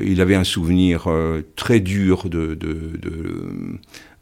Il 0.00 0.22
avait 0.22 0.34
un 0.34 0.44
souvenir 0.44 1.04
euh, 1.06 1.42
très 1.54 1.78
dur 1.78 2.30
de, 2.30 2.58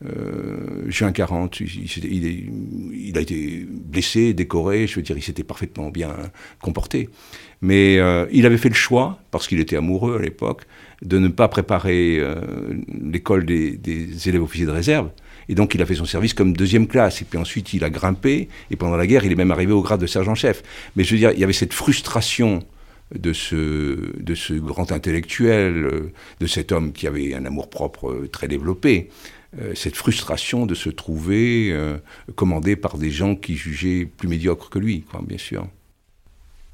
euh, 0.05 0.57
juin 0.89 1.13
40. 1.13 1.61
Il, 1.61 3.17
a 3.17 3.21
été 3.21 3.67
blessé, 3.71 4.35
décoré. 4.35 4.89
Je 4.89 4.97
veux 4.97 5.03
dire, 5.03 5.17
il 5.17 5.23
s'était 5.23 5.45
parfaitement 5.45 5.91
bien 5.91 6.17
comporté. 6.61 7.09
Mais 7.63 8.01
il 8.33 8.47
avait 8.47 8.57
fait 8.57 8.71
le 8.71 8.75
choix, 8.75 9.21
parce 9.31 9.47
qu'il 9.47 9.61
était 9.61 9.77
amoureux 9.77 10.17
à 10.19 10.23
l'époque, 10.23 10.63
de 11.03 11.19
ne 11.19 11.29
pas 11.29 11.47
préparer 11.47 12.21
l'école 12.89 13.45
des, 13.45 14.29
élèves 14.29 14.43
officiers 14.43 14.67
de 14.67 14.73
réserve. 14.73 15.11
Et 15.51 15.55
donc 15.57 15.75
il 15.75 15.83
a 15.83 15.87
fait 15.87 15.97
son 15.97 16.05
service 16.05 16.33
comme 16.33 16.57
deuxième 16.57 16.87
classe. 16.87 17.21
Et 17.23 17.25
puis 17.25 17.37
ensuite 17.37 17.75
il 17.75 17.83
a 17.83 17.91
grimpé. 17.91 18.49
Et 18.71 18.77
pendant 18.77 18.97
la 18.97 19.07
guerre, 19.07 19.25
il 19.25 19.33
est 19.33 19.37
même 19.37 19.51
arrivé 19.51 19.73
au 19.73 19.83
grade 19.83 20.01
de 20.01 20.07
sergent-chef. 20.07 20.63
Mais 20.95 21.03
je 21.03 21.11
veux 21.11 21.19
dire, 21.19 21.33
il 21.33 21.41
y 21.41 21.45
avait 21.45 21.53
cette 21.53 21.73
frustration 21.73 22.61
de 23.13 23.33
ce, 23.33 24.17
de 24.17 24.35
ce 24.37 24.55
grand 24.55 24.93
intellectuel, 24.93 26.13
de 26.39 26.47
cet 26.47 26.71
homme 26.71 26.93
qui 26.93 27.09
avait 27.09 27.35
un 27.35 27.45
amour-propre 27.45 28.11
euh, 28.11 28.29
très 28.29 28.47
développé. 28.47 29.11
Euh, 29.61 29.75
cette 29.75 29.97
frustration 29.97 30.67
de 30.67 30.77
se 30.77 30.89
trouver 30.89 31.73
euh, 31.73 31.99
commandé 32.37 32.77
par 32.77 32.97
des 32.97 33.11
gens 33.11 33.35
qui 33.35 33.57
jugeaient 33.57 34.05
plus 34.05 34.29
médiocres 34.29 34.71
que 34.71 34.79
lui, 34.79 35.05
bien 35.25 35.39
sûr. 35.39 35.67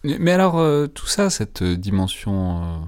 Mais 0.05 0.33
alors, 0.33 0.63
tout 0.91 1.07
ça, 1.07 1.31
cette 1.31 1.65
dimension 1.65 2.87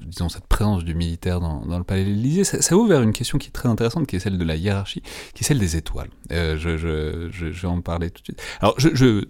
disons 0.00 0.28
cette 0.28 0.46
présence 0.46 0.84
du 0.84 0.94
militaire 0.94 1.40
dans, 1.40 1.78
le 1.78 1.84
palais 1.84 2.04
de 2.04 2.10
l'Élysée, 2.10 2.44
ça, 2.44 2.76
ouvre 2.76 2.88
vers 2.88 3.02
une 3.02 3.12
question 3.12 3.38
qui 3.38 3.48
est 3.48 3.52
très 3.52 3.68
intéressante, 3.68 4.06
qui 4.06 4.16
est 4.16 4.20
celle 4.20 4.38
de 4.38 4.44
la 4.44 4.56
hiérarchie, 4.56 5.02
qui 5.34 5.44
est 5.44 5.46
celle 5.46 5.58
des 5.58 5.76
étoiles. 5.76 6.10
Euh, 6.32 6.56
je, 6.56 7.46
vais 7.46 7.68
en 7.68 7.80
parler 7.80 8.10
tout 8.10 8.22
de 8.22 8.26
suite. 8.26 8.42
Alors, 8.60 8.74
je, 8.78 8.88
je, 8.94 9.26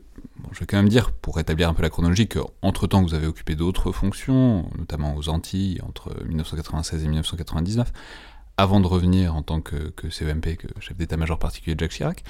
vais 0.58 0.66
quand 0.66 0.76
même 0.76 0.88
dire, 0.88 1.12
pour 1.12 1.36
rétablir 1.36 1.68
un 1.68 1.74
peu 1.74 1.82
la 1.82 1.90
chronologie, 1.90 2.28
qu'entre-temps, 2.28 3.02
vous 3.02 3.14
avez 3.14 3.26
occupé 3.26 3.54
d'autres 3.54 3.92
fonctions, 3.92 4.68
notamment 4.78 5.14
aux 5.16 5.28
Antilles, 5.28 5.80
entre 5.86 6.14
1996 6.26 7.04
et 7.04 7.08
1999, 7.08 7.92
avant 8.56 8.80
de 8.80 8.86
revenir 8.86 9.34
en 9.34 9.42
tant 9.42 9.60
que, 9.60 9.90
que 9.90 10.10
CEMP, 10.10 10.56
que 10.56 10.68
chef 10.80 10.96
d'état-major 10.96 11.38
particulier 11.38 11.74
de 11.74 11.80
Jacques 11.80 11.92
Chirac. 11.92 12.24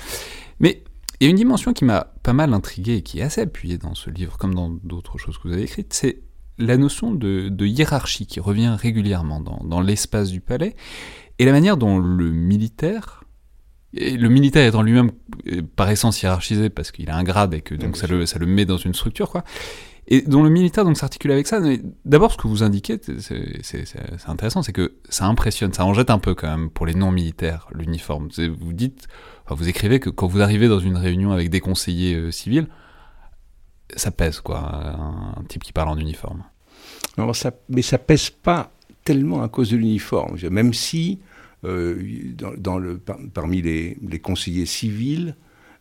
Mais 0.61 0.85
il 1.21 1.25
y 1.25 1.27
a 1.27 1.31
une 1.31 1.37
dimension 1.37 1.75
qui 1.75 1.85
m'a 1.85 2.07
pas 2.23 2.33
mal 2.33 2.55
intrigué 2.55 2.97
et 2.97 3.03
qui 3.03 3.19
est 3.19 3.23
assez 3.23 3.43
appuyée 3.43 3.77
dans 3.77 3.95
ce 3.95 4.09
livre, 4.09 4.39
comme 4.39 4.55
dans 4.55 4.71
d'autres 4.71 5.19
choses 5.19 5.37
que 5.37 5.49
vous 5.49 5.55
avez 5.55 5.65
écrites, 5.65 5.93
c'est 5.93 6.23
la 6.61 6.77
notion 6.77 7.13
de, 7.13 7.67
hiérarchie 7.67 8.27
qui 8.27 8.41
revient 8.41 8.75
régulièrement 8.79 9.41
dans, 9.41 9.81
l'espace 9.81 10.31
du 10.31 10.41
palais, 10.41 10.77
et 11.39 11.45
la 11.45 11.53
manière 11.53 11.77
dont 11.77 11.99
le 11.99 12.31
militaire, 12.31 13.25
et 13.95 14.17
le 14.17 14.29
militaire 14.29 14.67
étant 14.67 14.83
lui-même 14.83 15.11
euh, 15.49 15.63
par 15.75 15.91
essence 15.91 16.23
hiérarchisé 16.23 16.71
parce 16.71 16.93
qu'il 16.93 17.11
a 17.11 17.17
un 17.17 17.25
grade 17.25 17.55
et 17.55 17.61
que 17.61 17.75
donc 17.75 17.97
ça 17.97 18.07
le, 18.07 18.25
ça 18.25 18.39
le 18.39 18.47
met 18.47 18.65
dans 18.65 18.77
une 18.77 18.95
structure, 18.95 19.31
quoi, 19.31 19.43
et 20.07 20.23
dont 20.23 20.43
le 20.43 20.51
militaire 20.51 20.85
donc 20.85 20.97
s'articule 20.97 21.33
avec 21.33 21.47
ça. 21.47 21.61
D'abord, 22.05 22.33
ce 22.33 22.37
que 22.37 22.49
vous 22.49 22.63
indiquez, 22.63 23.01
c'est 23.19 24.29
intéressant, 24.29 24.63
c'est 24.63 24.73
que 24.73 24.95
ça 25.09 25.27
impressionne, 25.27 25.73
ça 25.73 25.85
en 25.85 25.95
jette 25.95 26.11
un 26.11 26.19
peu 26.19 26.35
quand 26.35 26.49
même 26.49 26.71
pour 26.71 26.87
les 26.87 26.95
non-militaires, 26.95 27.69
l'uniforme. 27.73 28.29
Vous 28.59 28.73
dites, 28.73 29.07
vous 29.49 29.69
écrivez 29.69 30.01
que 30.01 30.11
quand 30.11 30.27
vous 30.27 30.41
arrivez 30.41 30.69
dans 30.69 30.79
une 30.79 30.97
réunion 30.97 31.33
avec 31.33 31.51
des 31.51 31.61
conseillers 31.61 32.15
euh, 32.15 32.31
civils, 32.31 32.69
ça 33.97 34.11
pèse, 34.11 34.41
quoi, 34.41 34.59
un, 35.39 35.45
type 35.49 35.65
qui 35.65 35.73
parle 35.73 35.89
en 35.89 35.97
uniforme. 35.97 36.45
Non, 37.21 37.35
ça, 37.35 37.53
mais 37.69 37.83
ça 37.83 37.99
pèse 37.99 38.31
pas 38.31 38.73
tellement 39.05 39.43
à 39.43 39.49
cause 39.49 39.71
de 39.71 39.77
l'uniforme. 39.77 40.39
Même 40.51 40.73
si, 40.73 41.19
euh, 41.65 42.03
dans, 42.35 42.81
parmi 43.35 43.61
les, 43.61 43.97
conseillers 44.23 44.65
civils, 44.65 45.37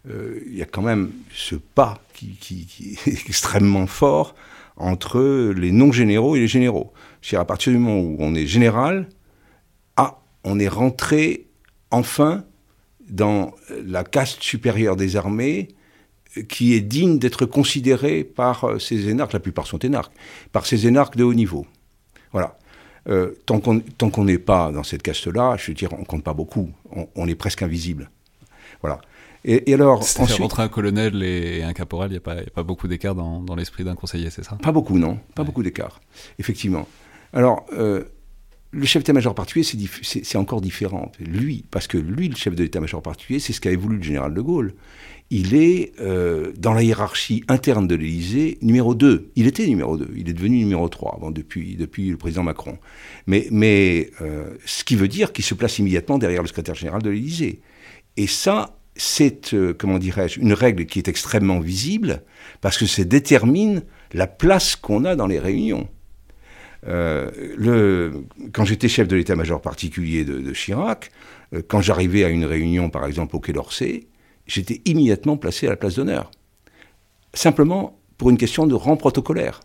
euh, 0.10 0.42
il 0.48 0.58
y 0.58 0.62
a 0.62 0.66
quand 0.66 0.82
même 0.82 1.12
ce 1.34 1.56
pas 1.56 2.02
qui, 2.14 2.68
est 3.08 3.30
extrêmement 3.30 3.88
fort 3.88 4.36
entre 4.76 5.54
les 5.56 5.72
non-généraux 5.72 6.36
et 6.36 6.40
les 6.40 6.48
généraux. 6.48 6.92
à 7.32 7.46
partir 7.46 7.72
du 7.72 7.80
moment 7.80 8.02
où 8.02 8.18
on 8.20 8.36
est 8.36 8.46
général, 8.46 9.08
ah, 9.96 10.20
on 10.44 10.60
est 10.60 10.68
rentré 10.68 11.48
enfin 11.90 12.44
dans 13.10 13.54
la 13.86 14.04
caste 14.04 14.44
supérieure 14.44 14.98
des 14.98 15.16
armées 15.16 15.70
qui 16.48 16.74
est 16.74 16.82
digne 16.82 17.20
d'être 17.20 17.46
considéré 17.46 18.24
par 18.24 18.64
euh, 18.66 18.80
ces 18.80 19.10
énarques, 19.10 19.34
la 19.34 19.40
plupart 19.40 19.68
sont 19.68 19.80
énarques, 19.80 20.14
par 20.52 20.66
ces 20.66 20.88
énarques 20.88 21.16
de 21.18 21.24
haut 21.24 21.34
niveau. 21.34 21.66
Voilà. 22.32 22.58
Euh, 23.08 23.32
tant 23.46 23.60
qu'on 23.60 24.24
n'est 24.24 24.38
pas 24.38 24.72
dans 24.72 24.84
cette 24.84 25.02
caste-là, 25.02 25.56
je 25.58 25.68
veux 25.68 25.74
dire, 25.74 25.90
on 25.94 26.04
compte 26.04 26.24
pas 26.24 26.34
beaucoup. 26.34 26.70
On, 27.16 27.28
est 27.28 27.36
presque 27.36 27.64
invisible. 27.64 28.12
Voilà. 28.82 29.02
Et, 29.46 29.74
alors, 29.74 30.00
ensuite, 30.00 30.42
entre 30.42 30.60
un 30.60 30.68
colonel 30.68 31.24
et 31.24 31.64
un 31.64 31.74
caporal, 31.74 32.10
il 32.10 32.14
n'y 32.14 32.18
a, 32.18 32.44
pas 32.54 32.64
beaucoup 32.64 32.88
d'écart 32.88 33.16
dans, 33.16 33.56
l'esprit 33.56 33.84
d'un 33.84 33.96
conseiller, 33.96 34.30
c'est 34.30 34.44
ça? 34.44 34.58
Pas 34.62 34.74
beaucoup, 34.74 35.00
non. 35.00 35.18
Pas 35.34 35.44
beaucoup 35.44 35.64
d'écart, 35.64 36.02
effectivement. 36.38 36.88
Alors, 37.32 37.66
euh, 37.74 38.04
le 38.72 38.86
chef 38.86 39.02
d'état-major 39.02 39.34
particulier, 39.34 39.66
c'est 40.04 40.38
encore 40.38 40.62
différent. 40.62 41.12
Lui, 41.20 41.66
parce 41.72 41.88
que 41.88 41.98
lui, 41.98 42.28
le 42.28 42.36
chef 42.36 42.54
de 42.54 42.64
l'état-major 42.64 43.02
particulier, 43.02 43.40
c'est 43.40 43.54
ce 43.54 43.62
qu'avait 43.62 43.78
voulu 43.78 43.98
le 43.98 44.04
général 44.04 44.34
de 44.34 44.42
Gaulle 44.42 44.76
il 45.32 45.56
est, 45.56 45.94
euh, 46.00 46.52
dans 46.58 46.74
la 46.74 46.82
hiérarchie 46.82 47.44
interne 47.48 47.88
de 47.88 47.96
l'Élysée, 47.96 48.58
numéro 48.62 48.96
2. 48.96 49.30
Il 49.36 49.46
était 49.46 49.68
numéro 49.68 49.96
2, 49.96 50.10
il 50.16 50.28
est 50.28 50.34
devenu 50.34 50.58
numéro 50.58 50.90
3 50.90 51.20
depuis, 51.32 51.76
le 51.76 52.18
président 52.18 52.44
Macron. 52.44 52.80
Mais, 53.28 54.10
euh, 54.22 54.56
ce 54.66 54.84
qui 54.84 54.96
veut 54.96 55.08
dire 55.08 55.32
qu'il 55.32 55.46
se 55.46 55.54
place 55.54 55.78
immédiatement 55.78 56.18
derrière 56.18 56.42
le 56.42 56.48
secrétaire 56.48 56.76
général 56.76 57.04
de 57.04 57.12
l'Élysée. 57.12 57.62
Et 58.18 58.26
ça, 58.26 58.80
c'est, 58.96 59.54
euh, 59.54 59.74
comment 59.78 60.00
dirais-je, 60.00 60.40
une 60.40 60.54
règle 60.54 60.88
qui 60.88 60.98
est 60.98 61.08
extrêmement 61.08 61.60
visible, 61.60 62.24
parce 62.62 62.78
que 62.78 62.88
ça 62.88 63.04
détermine 63.04 63.84
la 64.14 64.26
place 64.26 64.76
qu'on 64.76 65.06
a 65.06 65.16
dans 65.16 65.28
les 65.28 65.40
réunions. 65.40 65.88
Quand 66.86 68.64
j'étais 68.64 68.88
chef 68.88 69.08
de 69.08 69.18
l'état-major 69.18 69.62
particulier 69.62 70.24
de, 70.24 70.54
Chirac, 70.54 71.12
quand 71.68 71.82
j'arrivais 71.82 72.24
à 72.24 72.30
une 72.30 72.46
réunion, 72.46 72.90
par 72.90 73.06
exemple 73.06 73.36
au 73.36 73.42
Quai 73.42 73.52
d'Orsay, 73.52 74.08
j'étais 74.50 74.82
immédiatement 74.86 75.38
placé 75.38 75.68
à 75.68 75.70
la 75.70 75.78
place 75.78 75.96
d'honneur. 75.96 76.32
Simplement 77.34 78.00
pour 78.18 78.30
une 78.30 78.38
question 78.38 78.68
de 78.68 78.74
rang 78.74 78.98
protocolaire. 78.98 79.62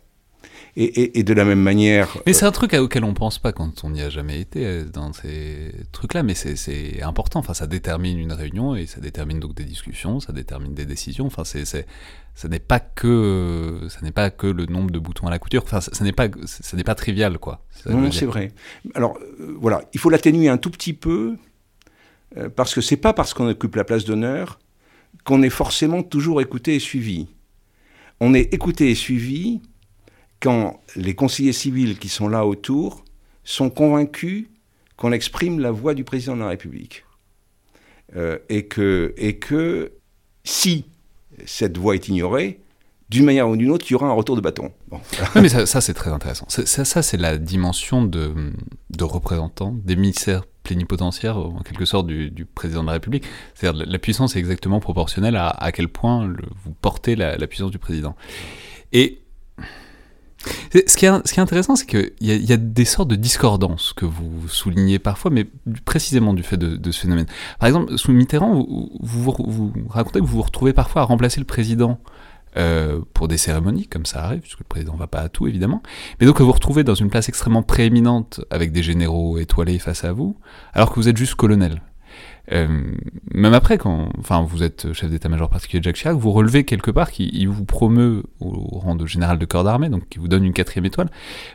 Et, 0.76 1.22
de 1.22 1.32
la 1.34 1.44
même 1.44 1.60
manière. 1.60 2.18
Mais 2.26 2.32
c'est 2.32 2.46
un 2.46 2.50
truc 2.50 2.74
auquel 2.74 3.04
on 3.04 3.14
pense 3.14 3.38
pas 3.38 3.52
quand 3.52 3.84
on 3.84 3.90
n'y 3.90 4.02
a 4.02 4.10
jamais 4.10 4.40
été 4.40 4.66
euh, 4.66 4.84
dans 4.84 5.12
ces 5.12 5.72
trucs-là, 5.92 6.24
mais 6.24 6.34
c'est 6.34 7.00
important. 7.00 7.38
Enfin, 7.38 7.54
ça 7.54 7.68
détermine 7.68 8.18
une 8.18 8.32
réunion 8.32 8.74
et 8.74 8.86
ça 8.86 9.00
détermine 9.00 9.38
donc 9.38 9.54
des 9.54 9.62
discussions, 9.62 10.18
ça 10.18 10.32
détermine 10.32 10.74
des 10.74 10.84
décisions. 10.84 11.26
Enfin, 11.26 11.44
c'est 11.44 11.64
ça 11.64 12.48
n'est 12.48 12.58
pas 12.58 12.80
que 12.80 13.86
ça 13.88 14.00
n'est 14.02 14.10
pas 14.10 14.30
que 14.30 14.48
le 14.48 14.66
nombre 14.66 14.90
de 14.90 14.98
boutons 14.98 15.28
à 15.28 15.30
la 15.30 15.38
couture. 15.38 15.62
Enfin, 15.62 15.80
ça, 15.80 16.02
n'est 16.02 16.10
pas 16.10 16.26
ça 16.44 16.76
n'est 16.76 16.82
pas 16.82 16.96
trivial, 16.96 17.38
quoi. 17.38 17.64
Non, 17.88 18.10
c'est 18.10 18.26
vrai. 18.26 18.50
Alors 18.96 19.16
euh, 19.38 19.56
voilà, 19.60 19.82
il 19.92 20.00
faut 20.00 20.10
l'atténuer 20.10 20.48
un 20.48 20.58
tout 20.58 20.70
petit 20.70 20.92
peu 20.92 21.36
euh, 22.36 22.48
parce 22.48 22.74
que 22.74 22.80
c'est 22.80 22.96
pas 22.96 23.12
parce 23.12 23.32
qu'on 23.32 23.46
occupe 23.46 23.76
la 23.76 23.84
place 23.84 24.04
d'honneur 24.04 24.58
qu'on 25.24 25.42
est 25.42 25.50
forcément 25.50 26.02
toujours 26.02 26.40
écouté 26.40 26.76
et 26.76 26.80
suivi. 26.80 27.28
On 28.20 28.34
est 28.34 28.52
écouté 28.54 28.90
et 28.90 28.94
suivi 28.94 29.60
quand 30.40 30.80
les 30.96 31.14
conseillers 31.14 31.52
civils 31.52 31.98
qui 31.98 32.08
sont 32.08 32.28
là 32.28 32.46
autour 32.46 33.04
sont 33.42 33.70
convaincus 33.70 34.46
qu'on 34.96 35.12
exprime 35.12 35.58
la 35.58 35.70
voix 35.70 35.94
du 35.94 36.04
président 36.04 36.36
de 36.36 36.40
la 36.40 36.48
République. 36.48 37.04
Euh, 38.16 38.38
et, 38.48 38.66
que, 38.66 39.14
et 39.16 39.38
que 39.38 39.92
si 40.44 40.84
cette 41.46 41.78
voix 41.78 41.94
est 41.94 42.08
ignorée, 42.08 42.60
d'une 43.08 43.24
manière 43.24 43.48
ou 43.48 43.56
d'une 43.56 43.70
autre, 43.70 43.86
il 43.88 43.92
y 43.92 43.94
aura 43.96 44.06
un 44.06 44.12
retour 44.12 44.36
de 44.36 44.40
bâton. 44.40 44.70
mais 45.34 45.48
ça, 45.48 45.80
c'est 45.80 45.94
très 45.94 46.10
intéressant. 46.10 46.46
Ça, 46.48 47.02
c'est 47.02 47.16
la 47.16 47.38
dimension 47.38 48.04
de, 48.04 48.32
de 48.90 49.04
représentants, 49.04 49.72
d'émissaires 49.84 50.44
plénipotentiaires, 50.64 51.36
en 51.36 51.60
quelque 51.60 51.84
sorte, 51.84 52.08
du, 52.08 52.46
président 52.46 52.82
de 52.82 52.88
la 52.88 52.94
République. 52.94 53.24
C'est-à-dire 53.54 53.86
la 53.86 53.98
puissance 54.00 54.34
est 54.34 54.40
exactement 54.40 54.80
proportionnelle 54.80 55.36
à, 55.36 55.48
à 55.48 55.70
quel 55.70 55.88
point 55.88 56.32
vous 56.64 56.72
portez 56.80 57.14
la, 57.14 57.46
puissance 57.46 57.70
du 57.70 57.78
président. 57.78 58.16
Et 58.92 59.20
ce 60.72 60.96
qui 60.96 61.06
est, 61.06 61.38
intéressant, 61.38 61.76
c'est 61.76 61.86
qu'il 61.86 62.12
y, 62.20 62.52
a 62.52 62.56
des 62.56 62.84
sortes 62.84 63.08
de 63.08 63.16
discordances 63.16 63.92
que 63.92 64.04
vous 64.04 64.48
soulignez 64.48 64.98
parfois, 64.98 65.30
mais 65.30 65.46
précisément 65.84 66.34
du 66.34 66.42
fait 66.42 66.56
de, 66.56 66.92
ce 66.92 67.00
phénomène. 67.00 67.26
Par 67.58 67.68
exemple, 67.68 67.96
sous 67.96 68.12
Mitterrand, 68.12 68.54
vous, 68.54 68.90
vous, 69.00 69.72
racontez 69.88 70.20
que 70.20 70.24
vous 70.24 70.36
vous 70.36 70.42
retrouvez 70.42 70.72
parfois 70.72 71.02
à 71.02 71.04
remplacer 71.04 71.40
le 71.40 71.46
président 71.46 72.00
euh, 72.56 73.00
pour 73.14 73.28
des 73.28 73.38
cérémonies, 73.38 73.86
comme 73.86 74.06
ça 74.06 74.24
arrive, 74.24 74.40
puisque 74.40 74.60
le 74.60 74.66
président 74.68 74.94
ne 74.94 74.98
va 74.98 75.06
pas 75.06 75.20
à 75.20 75.28
tout, 75.28 75.46
évidemment. 75.46 75.82
Mais 76.20 76.26
donc, 76.26 76.40
vous 76.40 76.46
vous 76.46 76.52
retrouvez 76.52 76.84
dans 76.84 76.94
une 76.94 77.10
place 77.10 77.28
extrêmement 77.28 77.62
prééminente, 77.62 78.40
avec 78.50 78.72
des 78.72 78.82
généraux 78.82 79.38
étoilés 79.38 79.78
face 79.78 80.04
à 80.04 80.12
vous, 80.12 80.38
alors 80.72 80.90
que 80.90 80.96
vous 80.96 81.08
êtes 81.08 81.16
juste 81.16 81.34
colonel. 81.34 81.82
Euh, 82.52 82.94
même 83.32 83.54
après, 83.54 83.78
quand 83.78 84.08
enfin, 84.18 84.46
vous 84.46 84.62
êtes 84.62 84.92
chef 84.92 85.10
d'état-major 85.10 85.48
particulier 85.48 85.80
de 85.80 85.84
Jacques 85.84 85.96
Chirac, 85.96 86.16
vous 86.16 86.30
relevez 86.30 86.64
quelque 86.64 86.90
part 86.90 87.10
qu'il 87.10 87.48
vous 87.48 87.64
promeut 87.64 88.22
au, 88.40 88.50
rang 88.78 88.94
de 88.96 89.06
général 89.06 89.38
de 89.38 89.46
corps 89.46 89.64
d'armée, 89.64 89.88
donc 89.88 90.08
qui 90.08 90.18
vous 90.18 90.28
donne 90.28 90.44
une 90.44 90.52
quatrième 90.52 90.84
étoile, 90.84 91.08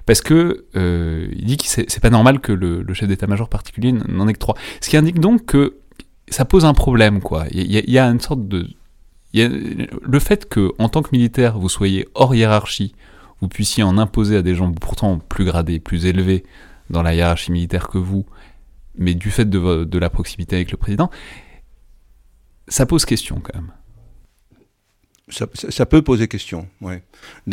parce 0.06 0.22
que 0.22 0.66
euh, 0.76 1.28
il 1.36 1.46
dit 1.46 1.58
que 1.58 1.66
c'est 1.66 2.00
pas 2.02 2.10
normal 2.10 2.40
que 2.40 2.52
le, 2.52 2.86
chef 2.94 3.08
d'état-major 3.08 3.50
particulier 3.50 3.92
n'en 3.92 4.28
ait 4.28 4.34
que 4.34 4.40
trois. 4.40 4.56
Ce 4.82 4.90
qui 4.90 4.98
indique 4.98 5.20
donc 5.20 5.46
que 5.46 5.78
ça 6.28 6.46
pose 6.46 6.66
un 6.66 6.74
problème, 6.74 7.22
quoi. 7.22 7.46
Il 7.52 7.72
y, 7.72 8.00
a 8.00 8.06
une 8.06 8.20
sorte 8.20 8.48
de, 8.48 8.68
le 9.34 10.20
fait 10.20 10.48
que, 10.50 10.72
en 10.80 10.90
tant 10.90 11.02
que 11.02 11.10
militaire, 11.12 11.60
vous 11.60 11.70
soyez 11.70 12.08
hors 12.16 12.34
hiérarchie, 12.34 12.94
vous 13.42 13.48
puissiez 13.48 13.84
en 13.84 13.98
imposer 13.98 14.38
à 14.38 14.42
des 14.42 14.56
gens 14.56 14.72
pourtant 14.72 15.20
plus 15.20 15.46
gradés, 15.46 15.80
plus 15.80 16.06
élevés 16.06 16.44
dans 16.90 17.04
la 17.04 17.14
hiérarchie 17.14 17.52
militaire 17.52 17.88
que 17.88 17.98
vous, 17.98 18.26
mais 18.98 19.14
du 19.14 19.32
fait 19.32 19.50
de, 19.50 19.98
la 19.98 20.10
proximité 20.10 20.56
avec 20.58 20.72
le 20.72 20.78
président, 20.78 21.10
ça 22.68 22.86
pose 22.86 23.06
question 23.06 23.40
quand 23.40 23.56
même. 23.56 23.72
Ça, 25.30 25.86
peut 25.86 26.02
poser 26.02 26.28
question, 26.28 26.68
oui. 26.82 26.96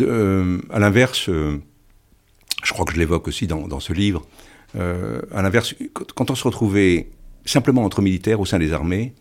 Euh, 0.01 0.59
à 0.71 0.79
l'inverse, 0.79 1.29
euh, 1.29 1.61
je 2.63 2.73
crois 2.73 2.85
que 2.85 2.93
je 2.93 2.97
l'évoque 2.97 3.27
aussi 3.27 3.45
dans, 3.45 3.79
ce 3.79 3.93
livre, 3.93 4.25
euh, 4.75 5.21
à 5.31 5.43
l'inverse, 5.43 5.75
quand, 5.93 6.31
on 6.31 6.35
se 6.35 6.43
retrouvait 6.43 7.09
simplement 7.45 7.83
entre 7.83 8.01
militaires 8.01 8.39
au 8.39 8.45
sein 8.45 8.59
des 8.59 8.73
armées, 8.73 9.13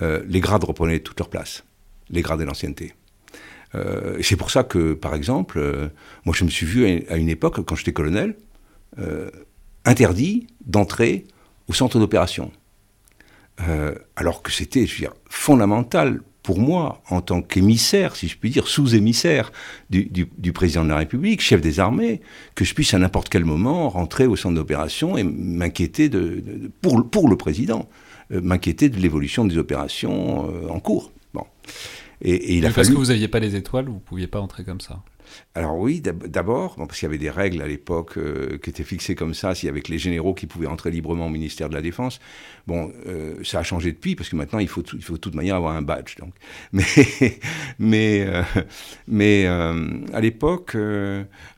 les 0.00 0.40
grades 0.40 0.64
reprenaient 0.64 1.00
toute 1.00 1.18
leur 1.18 1.28
place, 1.28 1.62
les 2.10 2.22
grades 2.22 2.40
de 2.40 2.44
l'ancienneté. 2.44 2.94
et 3.74 4.22
c'est 4.22 4.36
pour 4.36 4.50
ça 4.50 4.64
que, 4.64 4.94
par 4.94 5.14
exemple, 5.14 5.90
moi 6.24 6.34
je 6.36 6.44
me 6.44 6.50
suis 6.50 6.66
vu 6.66 7.04
à 7.08 7.16
une 7.16 7.28
époque, 7.28 7.64
quand 7.64 7.76
j'étais 7.76 7.92
colonel, 7.92 8.36
interdit 9.84 10.46
d'entrer 10.66 11.26
au 11.68 11.72
centre 11.72 11.98
d'opération. 11.98 12.50
Euh, 13.68 13.94
alors 14.16 14.42
que 14.42 14.50
c'était 14.50 14.86
fondamental 15.28 16.22
pour 16.42 16.58
moi, 16.58 17.02
en 17.10 17.20
tant 17.20 17.42
qu'émissaire, 17.42 18.16
si 18.16 18.26
je 18.26 18.36
puis 18.38 18.48
dire, 18.48 18.66
sous-émissaire 18.66 19.52
du, 19.90 20.52
président 20.52 20.84
de 20.84 20.88
la 20.88 20.96
République, 20.96 21.42
chef 21.42 21.60
des 21.60 21.78
armées, 21.78 22.22
que 22.54 22.64
je 22.64 22.74
puisse 22.74 22.94
à 22.94 22.98
n'importe 22.98 23.28
quel 23.28 23.44
moment 23.44 23.90
rentrer 23.90 24.26
au 24.26 24.36
centre 24.36 24.54
d'opération 24.54 25.18
et 25.18 25.22
m'inquiéter 25.22 26.10
pour, 26.80 27.28
le 27.28 27.36
président, 27.36 27.88
euh, 28.32 28.40
m'inquiéter 28.40 28.88
de 28.88 28.98
l'évolution 28.98 29.44
des 29.44 29.58
opérations 29.58 30.50
euh, 30.50 30.68
en 30.68 30.80
cours. 30.80 31.12
Bon. 31.34 31.44
Et, 32.22 32.56
il 32.56 32.66
a 32.66 32.70
parce 32.70 32.88
que 32.88 32.94
vous 32.94 33.06
n'aviez 33.06 33.28
pas 33.28 33.40
les 33.40 33.56
étoiles, 33.56 33.86
vous 33.86 33.94
ne 33.94 33.98
pouviez 34.00 34.26
pas 34.26 34.40
entrer 34.40 34.64
comme 34.64 34.80
ça. 34.80 35.02
Alors 35.54 35.78
oui, 35.78 36.00
d'abord, 36.00 36.76
parce 36.76 36.98
qu'il 36.98 37.06
y 37.06 37.10
avait 37.10 37.18
des 37.18 37.30
règles 37.30 37.62
à 37.62 37.66
l'époque 37.66 38.18
euh, 38.18 38.58
qui 38.58 38.70
étaient 38.70 38.84
fixées 38.84 39.14
comme 39.14 39.34
ça, 39.34 39.54
s'il 39.54 39.66
y 39.66 39.70
avait 39.70 39.80
que 39.80 39.90
les 39.90 39.98
généraux 39.98 40.34
qui 40.34 40.46
pouvaient 40.46 40.66
entrer 40.66 40.90
librement 40.90 41.26
au 41.26 41.30
ministère 41.30 41.68
de 41.68 41.74
la 41.74 41.82
Défense. 41.82 42.20
Bon, 42.66 42.92
euh, 43.06 43.42
ça 43.44 43.60
a 43.60 43.62
changé 43.62 43.92
depuis, 43.92 44.16
parce 44.16 44.28
que 44.28 44.36
maintenant, 44.36 44.58
il 44.58 44.68
faut, 44.68 44.82
il 44.92 45.02
faut 45.02 45.14
de 45.14 45.18
toute 45.18 45.34
manière 45.34 45.56
avoir 45.56 45.76
un 45.76 45.82
badge. 45.82 46.16
Donc. 46.18 46.34
Mais, 46.72 47.38
mais, 47.78 48.26
euh, 48.26 48.42
mais 49.06 49.46
à 49.46 50.20
l'époque, 50.20 50.76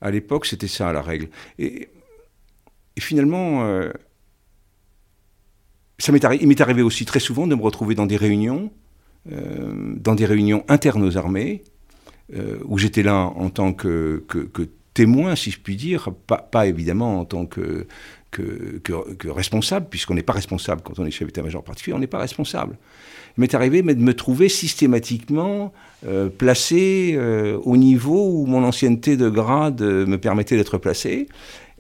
à 0.01 0.11
l'époque, 0.11 0.47
c'était 0.47 0.69
ça 0.69 0.93
la 0.93 1.03
règle. 1.03 1.29
Et, 1.59 1.89
finalement, 2.99 3.83
ça 5.99 6.13
m'est 6.13 6.23
il 6.41 6.47
m'est 6.47 6.61
arrivé 6.61 6.83
aussi 6.83 7.05
très 7.05 7.21
souvent 7.21 7.47
de 7.47 7.55
me 7.55 7.63
retrouver 7.63 7.95
dans 7.95 8.07
des 8.07 8.17
réunions, 8.17 8.71
dans 9.27 10.15
des 10.15 10.27
réunions 10.27 10.65
internes 10.69 11.05
aux 11.05 11.17
armées, 11.17 11.63
euh, 12.35 12.59
où 12.65 12.79
j'étais 12.79 13.03
là 13.03 13.31
en 13.37 13.51
tant 13.51 13.75
que, 13.75 14.25
témoin, 14.95 15.37
si 15.37 15.51
je 15.51 15.59
puis 15.59 15.77
dire, 15.77 16.09
pas, 16.27 16.67
évidemment 16.67 17.21
en 17.21 17.25
tant 17.27 17.45
que, 17.45 17.87
responsable, 19.27 19.87
puisqu'on 19.91 20.15
n'est 20.15 20.23
pas 20.23 20.33
responsable 20.33 20.81
quand 20.83 20.99
on 20.99 21.05
est 21.05 21.11
chef 21.11 21.27
d'état-major 21.27 21.63
particulier, 21.63 21.95
on 21.95 21.99
n'est 21.99 22.07
pas 22.07 22.19
responsable. 22.19 22.79
Il 23.37 23.43
m'est 23.43 23.55
arrivé 23.55 23.83
de 23.83 24.01
me 24.01 24.15
trouver 24.15 24.49
systématiquement 24.49 25.73
euh, 26.07 26.31
placé 26.31 27.15
euh, 27.17 27.59
au 27.65 27.77
niveau 27.77 28.31
où 28.31 28.47
mon 28.47 28.65
ancienneté 28.65 29.19
de 29.19 29.29
grade 29.29 29.83
me 29.83 30.17
permettait 30.17 30.57
d'être 30.57 30.79
placé, 30.79 31.29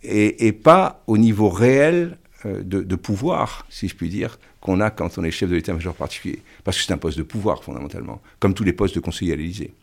et, 0.03 0.53
pas 0.53 1.03
au 1.07 1.17
niveau 1.17 1.49
réel 1.49 2.19
de, 2.45 2.97
pouvoir, 2.97 3.65
si 3.71 3.87
je 3.87 3.95
puis 3.95 4.09
dire, 4.09 4.39
qu'on 4.63 4.81
a 4.81 4.91
quand 4.91 5.19
on 5.19 5.25
est 5.25 5.31
chef 5.31 5.51
de 5.51 5.57
l'état-major 5.57 5.95
particulier. 5.95 6.43
Parce 6.65 6.79
que 6.79 6.85
c'est 6.85 6.93
un 6.93 6.99
poste 6.99 7.19
de 7.19 7.23
pouvoir, 7.25 7.63
fondamentalement, 7.63 8.23
comme 8.39 8.55
tous 8.55 8.65
les 8.65 8.73
postes 8.73 8.95
de 8.95 9.01
conseiller 9.01 9.35
à 9.35 9.37
l'Élysée. 9.37 9.75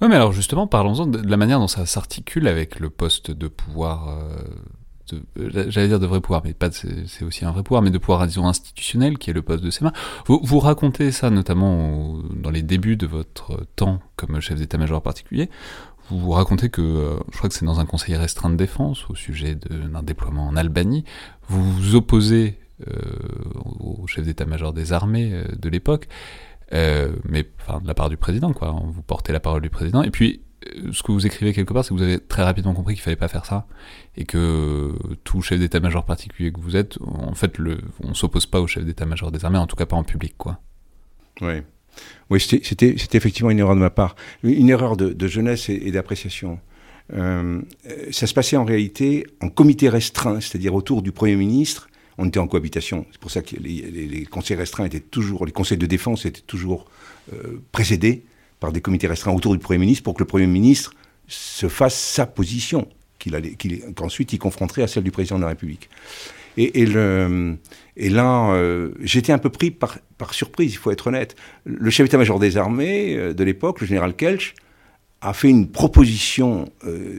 Oui, 0.00 0.08
mais 0.08 0.14
alors 0.14 0.32
justement, 0.32 0.68
parlons-en 0.68 1.06
de 1.06 1.28
la 1.28 1.36
manière 1.36 1.58
dont 1.58 1.66
ça 1.66 1.84
s'articule 1.84 2.46
avec 2.46 2.78
le 2.78 2.88
poste 2.88 3.32
de 3.32 3.48
pouvoir, 3.48 4.10
euh, 4.10 5.18
euh, 5.40 5.64
j'allais 5.70 5.88
dire 5.88 5.98
de 5.98 6.06
vrai 6.06 6.20
pouvoir, 6.20 6.42
mais 6.44 6.52
pas 6.52 6.70
c'est 6.70 7.24
aussi 7.24 7.44
un 7.44 7.50
vrai 7.50 7.64
pouvoir, 7.64 7.82
mais 7.82 7.90
de 7.90 7.98
pouvoir, 7.98 8.24
disons, 8.26 8.46
institutionnel, 8.46 9.18
qui 9.18 9.30
est 9.30 9.32
le 9.32 9.42
poste 9.42 9.64
de 9.64 9.70
SEMA. 9.70 9.92
Vous, 10.26 10.40
vous 10.44 10.60
racontez 10.60 11.10
ça 11.10 11.30
notamment 11.30 12.18
dans 12.36 12.50
les 12.50 12.62
débuts 12.62 12.96
de 12.96 13.06
votre 13.06 13.66
temps 13.74 14.00
comme 14.14 14.38
chef 14.40 14.58
d'état-major 14.58 15.02
particulier. 15.02 15.50
Vous, 16.10 16.18
vous 16.20 16.30
racontez 16.30 16.68
que, 16.68 16.82
euh, 16.82 17.16
je 17.32 17.38
crois 17.38 17.48
que 17.48 17.56
c'est 17.56 17.66
dans 17.66 17.80
un 17.80 17.86
conseil 17.86 18.14
restreint 18.16 18.50
de 18.50 18.56
défense 18.56 19.10
au 19.10 19.16
sujet 19.16 19.56
d'un 19.56 20.02
déploiement 20.04 20.46
en 20.46 20.56
Albanie, 20.56 21.04
vous 21.48 21.72
vous 21.72 21.94
opposez 21.96 22.58
au 22.84 24.06
chef 24.06 24.24
d'état-major 24.24 24.72
des 24.72 24.92
armées 24.92 25.42
de 25.58 25.68
l'époque, 25.68 26.08
euh, 26.72 27.12
mais 27.24 27.46
enfin, 27.60 27.80
de 27.80 27.86
la 27.86 27.94
part 27.94 28.10
du 28.10 28.16
président, 28.16 28.52
quoi. 28.52 28.74
Vous 28.84 29.02
portez 29.02 29.32
la 29.32 29.40
parole 29.40 29.62
du 29.62 29.70
président. 29.70 30.02
Et 30.02 30.10
puis, 30.10 30.42
euh, 30.66 30.92
ce 30.92 31.02
que 31.02 31.12
vous 31.12 31.26
écrivez 31.26 31.52
quelque 31.54 31.72
part, 31.72 31.84
c'est 31.84 31.90
que 31.90 31.94
vous 31.94 32.02
avez 32.02 32.18
très 32.18 32.42
rapidement 32.42 32.74
compris 32.74 32.94
qu'il 32.94 33.02
fallait 33.02 33.16
pas 33.16 33.28
faire 33.28 33.46
ça, 33.46 33.66
et 34.16 34.24
que 34.24 34.92
tout 35.24 35.40
chef 35.40 35.58
d'état-major 35.58 36.04
particulier 36.04 36.52
que 36.52 36.60
vous 36.60 36.76
êtes, 36.76 36.98
en 37.00 37.34
fait, 37.34 37.58
le, 37.58 37.78
on 38.02 38.14
s'oppose 38.14 38.46
pas 38.46 38.60
au 38.60 38.66
chef 38.66 38.84
d'état-major 38.84 39.32
des 39.32 39.44
armées, 39.44 39.58
en 39.58 39.66
tout 39.66 39.76
cas 39.76 39.86
pas 39.86 39.96
en 39.96 40.04
public, 40.04 40.34
quoi. 40.36 40.60
Oui. 41.40 41.62
Oui, 42.30 42.40
c'était 42.40 42.94
effectivement 43.14 43.50
une 43.50 43.58
erreur 43.58 43.74
de 43.74 43.80
ma 43.80 43.90
part, 43.90 44.14
une 44.44 44.68
erreur 44.68 44.96
de, 44.96 45.26
jeunesse 45.26 45.68
et, 45.68 45.90
d'appréciation. 45.90 46.60
Euh, 47.12 47.60
ça 48.12 48.26
se 48.26 48.34
passait 48.34 48.56
en 48.56 48.64
réalité 48.64 49.26
en 49.40 49.48
comité 49.48 49.88
restreint, 49.88 50.40
c'est-à-dire 50.40 50.74
autour 50.74 51.02
du 51.02 51.10
Premier 51.10 51.34
ministre, 51.34 51.88
on 52.18 52.26
était 52.26 52.40
en 52.40 52.48
cohabitation. 52.48 53.06
C'est 53.12 53.20
pour 53.20 53.30
ça 53.30 53.42
que 53.42 53.56
les, 53.56 54.26
conseils 54.28 54.56
restreints 54.56 54.84
étaient 54.84 55.00
toujours, 55.00 55.46
les 55.46 55.52
conseils 55.52 55.78
de 55.78 55.86
défense 55.86 56.26
étaient 56.26 56.42
toujours 56.42 56.86
euh, 57.32 57.62
précédés 57.70 58.24
par 58.58 58.72
des 58.72 58.80
comités 58.80 59.06
restreints 59.06 59.32
autour 59.32 59.52
du 59.52 59.60
Premier 59.60 59.78
ministre 59.78 60.02
pour 60.02 60.14
que 60.14 60.18
le 60.18 60.26
Premier 60.26 60.48
ministre 60.48 60.92
se 61.28 61.68
fasse 61.68 61.96
sa 61.96 62.26
position, 62.26 62.88
qu'ensuite 63.94 64.32
il 64.32 64.38
confronterait 64.38 64.82
à 64.82 64.88
celle 64.88 65.04
du 65.04 65.12
président 65.12 65.36
de 65.36 65.42
la 65.42 65.48
République. 65.48 65.88
Et, 66.56 66.86
là, 66.86 68.50
euh, 68.50 68.90
j'étais 69.00 69.32
un 69.32 69.38
peu 69.38 69.48
pris 69.48 69.70
par, 69.70 70.00
surprise, 70.32 70.72
il 70.72 70.76
faut 70.76 70.90
être 70.90 71.06
honnête. 71.06 71.36
Le 71.64 71.88
chef 71.88 72.06
d'état-major 72.06 72.40
des 72.40 72.56
armées 72.56 73.16
euh, 73.16 73.32
de 73.32 73.44
l'époque, 73.44 73.80
le 73.80 73.86
général 73.86 74.16
Kelch, 74.16 74.54
a 75.20 75.32
fait 75.32 75.50
une 75.50 75.68
proposition 75.68 76.70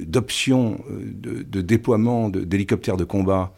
d'option 0.06 0.82
de, 0.90 1.62
déploiement 1.62 2.30
d'hélicoptères 2.30 2.96
de, 2.96 3.04
combat 3.04 3.54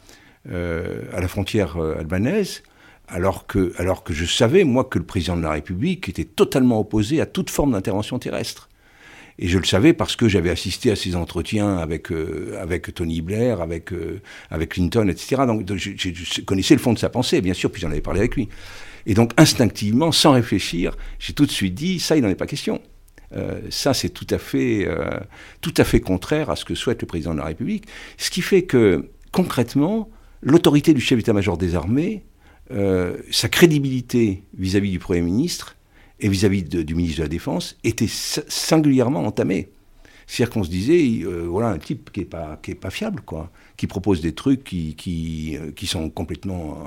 à 0.49 1.19
la 1.21 1.27
frontière 1.27 1.77
albanaise, 1.77 2.63
alors 3.07 3.45
que, 3.45 3.73
alors 3.77 4.03
que 4.03 4.13
je 4.13 4.25
savais, 4.25 4.63
moi, 4.63 4.85
que 4.85 4.97
le 4.97 5.05
président 5.05 5.37
de 5.37 5.41
la 5.41 5.51
République 5.51 6.07
était 6.09 6.25
totalement 6.25 6.79
opposé 6.79 7.21
à 7.21 7.25
toute 7.25 7.49
forme 7.49 7.73
d'intervention 7.73 8.17
terrestre. 8.19 8.69
Et 9.39 9.47
je 9.47 9.57
le 9.57 9.65
savais 9.65 9.93
parce 9.93 10.15
que 10.15 10.29
j'avais 10.29 10.49
assisté 10.49 10.91
à 10.91 10.95
ces 10.95 11.15
entretiens 11.15 11.77
avec, 11.77 12.11
euh, 12.11 12.57
avec 12.61 12.93
Tony 12.93 13.21
Blair, 13.21 13.59
avec, 13.61 13.91
euh, 13.91 14.21
avec 14.49 14.69
Clinton, 14.69 15.07
etc. 15.09 15.43
Donc, 15.47 15.63
je, 15.75 16.41
connaissais 16.41 16.75
le 16.75 16.79
fond 16.79 16.93
de 16.93 16.99
sa 16.99 17.09
pensée, 17.09 17.41
bien 17.41 17.53
sûr, 17.53 17.71
puis 17.71 17.81
j'en 17.81 17.91
avais 17.91 18.01
parlé 18.01 18.19
avec 18.19 18.35
lui. 18.35 18.49
Et 19.07 19.13
donc, 19.13 19.31
instinctivement, 19.37 20.11
sans 20.11 20.33
réfléchir, 20.33 20.95
j'ai 21.17 21.33
tout 21.33 21.45
de 21.45 21.51
suite 21.51 21.73
dit, 21.73 21.99
ça, 21.99 22.15
il 22.15 22.21
n'en 22.21 22.29
est 22.29 22.35
pas 22.35 22.45
question. 22.45 22.81
Euh, 23.35 23.61
ça, 23.69 23.93
c'est 23.93 24.09
tout 24.09 24.27
à 24.29 24.37
tout 25.61 25.73
à 25.77 25.83
fait 25.83 26.01
contraire 26.01 26.49
à 26.49 26.55
ce 26.55 26.63
que 26.63 26.75
souhaite 26.75 27.01
le 27.01 27.07
président 27.07 27.33
de 27.33 27.39
la 27.39 27.45
République. 27.45 27.85
Ce 28.17 28.29
qui 28.29 28.41
fait 28.41 28.63
que, 28.63 29.09
concrètement, 29.31 30.09
l'autorité 30.41 30.93
du 30.93 31.01
chef 31.01 31.17
d'état-major 31.17 31.57
des 31.57 31.75
armées, 31.75 32.23
sa 33.31 33.49
crédibilité 33.49 34.43
vis 34.57 34.75
à 34.75 34.79
-vis 34.79 34.91
du 34.91 34.99
Premier 34.99 35.21
ministre, 35.21 35.75
et 36.21 36.29
vis-à-vis 36.29 36.63
du 36.63 36.95
ministre 36.95 37.17
de 37.17 37.23
la 37.23 37.29
Défense 37.29 37.77
était 37.83 38.07
singulièrement 38.07 39.25
entamé. 39.25 39.69
C'est-à-dire 40.27 40.53
qu'on 40.53 40.63
se 40.63 40.69
disait, 40.69 41.25
euh, 41.25 41.45
voilà 41.49 41.69
un 41.69 41.77
type 41.77 42.11
qui 42.11 42.21
n'est 42.21 42.25
pas, 42.25 42.57
qui 42.61 42.71
est 42.71 42.75
pas 42.75 42.91
fiable, 42.91 43.21
quoi, 43.25 43.51
qui 43.75 43.87
propose 43.87 44.21
des 44.21 44.33
trucs 44.33 44.63
qui, 44.63 44.95
qui, 44.95 45.57
euh, 45.57 45.71
qui 45.71 45.87
sont 45.87 46.09
complètement 46.09 46.77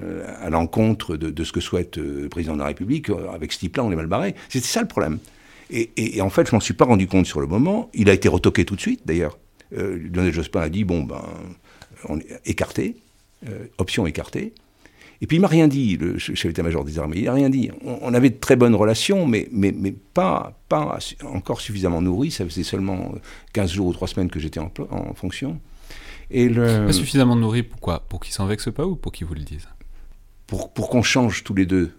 euh, 0.00 0.24
à 0.40 0.50
l'encontre 0.50 1.16
de, 1.16 1.30
de, 1.30 1.44
ce 1.44 1.50
que 1.50 1.60
souhaite 1.60 1.96
le 1.96 2.28
président 2.28 2.54
de 2.54 2.60
la 2.60 2.66
République. 2.66 3.10
Avec 3.32 3.52
ce 3.52 3.58
type-là, 3.58 3.82
on 3.82 3.90
est 3.90 3.96
mal 3.96 4.06
barré. 4.06 4.36
C'était 4.48 4.66
ça 4.66 4.82
le 4.82 4.88
problème. 4.88 5.18
Et, 5.70 5.90
et, 5.96 6.20
en 6.20 6.30
fait, 6.30 6.48
je 6.48 6.54
m'en 6.54 6.60
suis 6.60 6.74
pas 6.74 6.84
rendu 6.84 7.08
compte 7.08 7.26
sur 7.26 7.40
le 7.40 7.46
moment. 7.48 7.90
Il 7.94 8.08
a 8.08 8.12
été 8.12 8.28
retoqué 8.28 8.64
tout 8.64 8.76
de 8.76 8.80
suite, 8.80 9.00
d'ailleurs. 9.04 9.38
Lionel 9.72 10.32
Jospin 10.32 10.60
a 10.60 10.68
dit, 10.68 10.84
bon, 10.84 11.04
ben, 11.04 11.22
on 12.08 12.18
est 12.18 12.40
écarté, 12.44 12.96
option 13.78 14.06
écartée. 14.06 14.52
Et 15.22 15.26
puis 15.26 15.36
il 15.36 15.40
m'a 15.40 15.48
rien 15.48 15.68
dit, 15.68 15.96
le 15.98 16.18
chef 16.18 16.46
d'état-major 16.46 16.84
des 16.84 16.98
armées, 16.98 17.18
il 17.18 17.24
n'a 17.24 17.34
rien 17.34 17.50
dit. 17.50 17.70
On, 17.84 18.14
avait 18.14 18.30
de 18.30 18.38
très 18.38 18.56
bonnes 18.56 18.74
relations, 18.74 19.26
mais, 19.26 19.48
mais, 19.52 19.72
mais 19.76 19.92
pas, 19.92 20.58
pas 20.68 20.98
encore 21.24 21.60
suffisamment 21.60 22.00
nourries. 22.00 22.30
Ça 22.30 22.44
faisait 22.46 22.62
seulement 22.62 23.14
15 23.52 23.70
jours 23.70 23.86
ou 23.88 23.92
3 23.92 24.08
semaines 24.08 24.30
que 24.30 24.40
j'étais 24.40 24.60
en, 24.60 24.72
en, 24.90 25.12
fonction. 25.12 25.60
Et 26.30 26.48
le... 26.48 26.86
Pas 26.86 26.92
suffisamment 26.92 27.36
nourri, 27.36 27.62
pourquoi 27.62 28.00
Pour 28.00 28.20
qu'il 28.20 28.32
s'en 28.32 28.46
vexe 28.46 28.70
pas 28.72 28.86
ou 28.86 28.96
pour 28.96 29.12
qu'il 29.12 29.26
vous 29.26 29.34
le 29.34 29.42
dise 29.42 29.68
Pour, 30.46 30.72
pour 30.72 30.88
qu'on 30.88 31.02
change 31.02 31.44
tous 31.44 31.54
les 31.54 31.66
deux. 31.66 31.92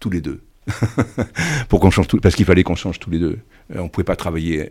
Tous 0.00 0.10
les 0.10 0.20
deux. 0.20 0.42
pour 1.68 1.78
qu'on 1.78 1.92
change 1.92 2.08
tout, 2.08 2.18
parce 2.18 2.34
qu'il 2.34 2.46
fallait 2.46 2.64
qu'on 2.64 2.74
change 2.74 2.98
tous 2.98 3.10
les 3.10 3.20
deux. 3.20 3.38
Euh, 3.72 3.78
on 3.78 3.84
ne 3.84 3.88
pouvait 3.88 4.04
pas 4.04 4.16
travailler 4.16 4.70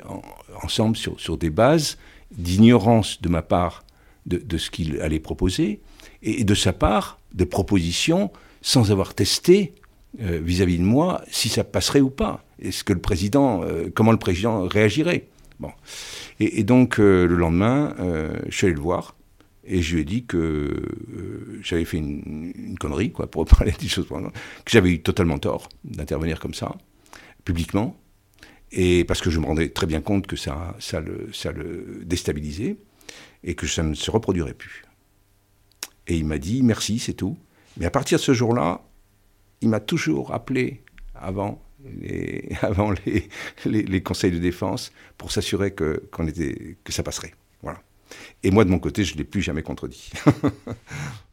ensemble 0.62 0.98
sur, 0.98 1.18
sur 1.22 1.38
des 1.38 1.50
bases 1.50 1.98
d'ignorance 2.38 3.22
de 3.22 3.30
ma 3.30 3.42
part 3.42 3.86
de, 4.26 4.58
ce 4.58 4.70
qu'il 4.72 5.00
allait 5.02 5.20
proposer 5.20 5.80
et 6.24 6.44
de 6.44 6.56
sa 6.56 6.74
part 6.74 7.20
des 7.34 7.46
propositions 7.46 8.32
sans 8.62 8.92
avoir 8.92 9.14
testé 9.14 9.74
euh, 10.22 10.40
vis-à-vis 10.44 10.78
de 10.78 10.84
moi 10.84 11.22
si 11.30 11.50
ça 11.50 11.64
passerait 11.64 12.02
ou 12.02 12.10
pas. 12.10 12.44
Est-ce 12.60 12.84
que 12.84 12.94
le 12.94 13.02
président, 13.02 13.64
euh, 13.64 13.90
comment 13.94 14.12
le 14.12 14.18
président 14.18 14.68
réagirait? 14.68 15.28
Bon. 15.60 15.72
Et, 16.40 16.64
donc 16.64 17.00
euh, 17.00 17.28
le 17.28 17.36
lendemain, 17.36 17.96
je 18.48 18.56
suis 18.56 18.68
allé 18.68 18.76
le 18.76 18.82
voir 18.82 19.16
et 19.68 19.82
je 19.82 19.96
lui 19.96 20.02
ai 20.02 20.06
dit 20.06 20.26
que 20.26 20.84
j'avais 21.62 21.86
fait 21.86 21.98
une, 21.98 22.76
connerie, 22.80 23.12
quoi, 23.12 23.28
pour 23.28 23.46
parler 23.58 23.74
des 23.80 23.88
choses, 23.88 24.08
que 24.08 24.72
j'avais 24.72 24.92
eu 24.92 25.00
totalement 25.02 25.40
tort 25.40 25.70
d'intervenir 25.84 26.40
comme 26.40 26.54
ça, 26.54 26.76
publiquement, 27.46 27.98
et 28.72 29.06
parce 29.06 29.22
que 29.22 29.30
je 29.30 29.40
me 29.40 29.46
rendais 29.46 29.70
très 29.70 29.88
bien 29.88 30.02
compte 30.02 30.28
que 30.28 30.36
ça, 30.36 30.76
ça, 30.80 31.00
le, 31.00 31.30
ça 31.34 31.52
le 31.52 32.02
déstabilisait 32.04 32.78
et 33.46 33.56
que 33.56 33.68
ça 33.68 33.84
ne 33.84 33.94
se 33.94 34.12
reproduirait 34.12 34.54
plus. 34.54 34.84
Et 36.08 36.18
il 36.18 36.26
m'a 36.26 36.38
dit 36.38 36.64
merci, 36.64 37.00
c'est 37.00 37.14
tout. 37.14 37.38
Mais 37.78 37.86
à 37.86 37.92
partir 37.92 38.18
de 38.18 38.24
ce 38.24 38.34
jour-là, 38.34 38.82
il 39.62 39.70
m'a 39.70 39.80
toujours 39.80 40.34
appelé 40.34 40.84
avant 41.14 41.62
les, 41.86 42.50
avant 42.62 42.92
les, 43.06 43.30
les, 43.66 44.04
conseils 44.04 44.32
de 44.32 44.40
défense 44.40 44.92
pour 45.18 45.32
s'assurer 45.32 45.72
que, 45.72 46.04
était, 46.28 46.78
que 46.84 46.92
ça 46.92 47.04
passerait. 47.04 47.34
Voilà. 47.62 47.82
Et 48.44 48.52
moi, 48.52 48.66
de 48.66 48.70
mon 48.70 48.80
côté, 48.80 49.04
je 49.04 49.14
ne 49.14 49.20
l'ai 49.20 49.24
plus 49.24 49.42
jamais 49.42 49.62
contredit. 49.62 50.12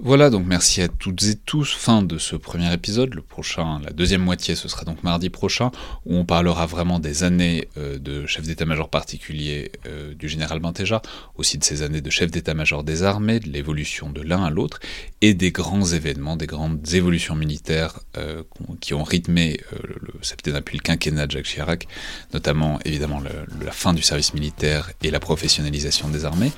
Voilà, 0.00 0.30
donc 0.30 0.46
merci 0.46 0.80
à 0.80 0.86
toutes 0.86 1.24
et 1.24 1.34
tous. 1.34 1.74
Fin 1.74 2.02
de 2.02 2.18
ce 2.18 2.36
premier 2.36 2.72
épisode. 2.72 3.14
Le 3.14 3.20
prochain, 3.20 3.80
la 3.84 3.90
deuxième 3.90 4.20
moitié, 4.22 4.54
ce 4.54 4.68
sera 4.68 4.84
donc 4.84 5.02
mardi 5.02 5.28
prochain, 5.28 5.72
où 6.06 6.14
on 6.14 6.24
parlera 6.24 6.66
vraiment 6.66 7.00
des 7.00 7.24
années 7.24 7.66
euh, 7.76 7.98
de 7.98 8.24
chef 8.24 8.46
d'état-major 8.46 8.90
particulier 8.90 9.72
euh, 9.86 10.14
du 10.14 10.28
général 10.28 10.60
Bentéja, 10.60 11.02
aussi 11.34 11.58
de 11.58 11.64
ces 11.64 11.82
années 11.82 12.00
de 12.00 12.10
chef 12.10 12.30
d'état-major 12.30 12.84
des 12.84 13.02
armées, 13.02 13.40
de 13.40 13.48
l'évolution 13.48 14.08
de 14.08 14.22
l'un 14.22 14.44
à 14.44 14.50
l'autre, 14.50 14.78
et 15.20 15.34
des 15.34 15.50
grands 15.50 15.84
événements, 15.84 16.36
des 16.36 16.46
grandes 16.46 16.94
évolutions 16.94 17.34
militaires 17.34 17.98
euh, 18.16 18.44
qui 18.80 18.94
ont 18.94 19.02
rythmé 19.02 19.58
le 19.82 20.12
septennat 20.22 20.62
puis 20.62 20.78
le 20.78 20.82
quinquennat 20.82 21.26
de 21.26 21.32
Jacques 21.32 21.46
Chirac, 21.46 21.88
notamment 22.32 22.78
évidemment 22.84 23.20
la 23.20 23.72
fin 23.72 23.94
du 23.94 24.02
service 24.02 24.32
militaire 24.32 24.92
et 25.02 25.10
la 25.10 25.18
professionnalisation 25.18 26.08
des 26.08 26.24
armées, 26.24 26.52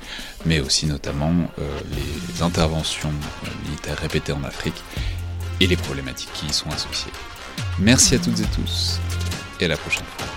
mais 0.45 0.59
aussi 0.59 0.85
notamment 0.85 1.49
les 1.57 2.43
interventions 2.43 3.11
euh, 3.43 3.47
militaires 3.63 3.97
répétés 3.97 4.31
en 4.31 4.43
Afrique 4.43 4.83
et 5.59 5.67
les 5.67 5.77
problématiques 5.77 6.31
qui 6.33 6.47
y 6.47 6.53
sont 6.53 6.69
associées. 6.69 7.11
Merci 7.79 8.15
à 8.15 8.19
toutes 8.19 8.39
et 8.39 8.47
tous 8.55 8.99
et 9.59 9.65
à 9.65 9.67
la 9.67 9.77
prochaine 9.77 10.05
fois. 10.17 10.27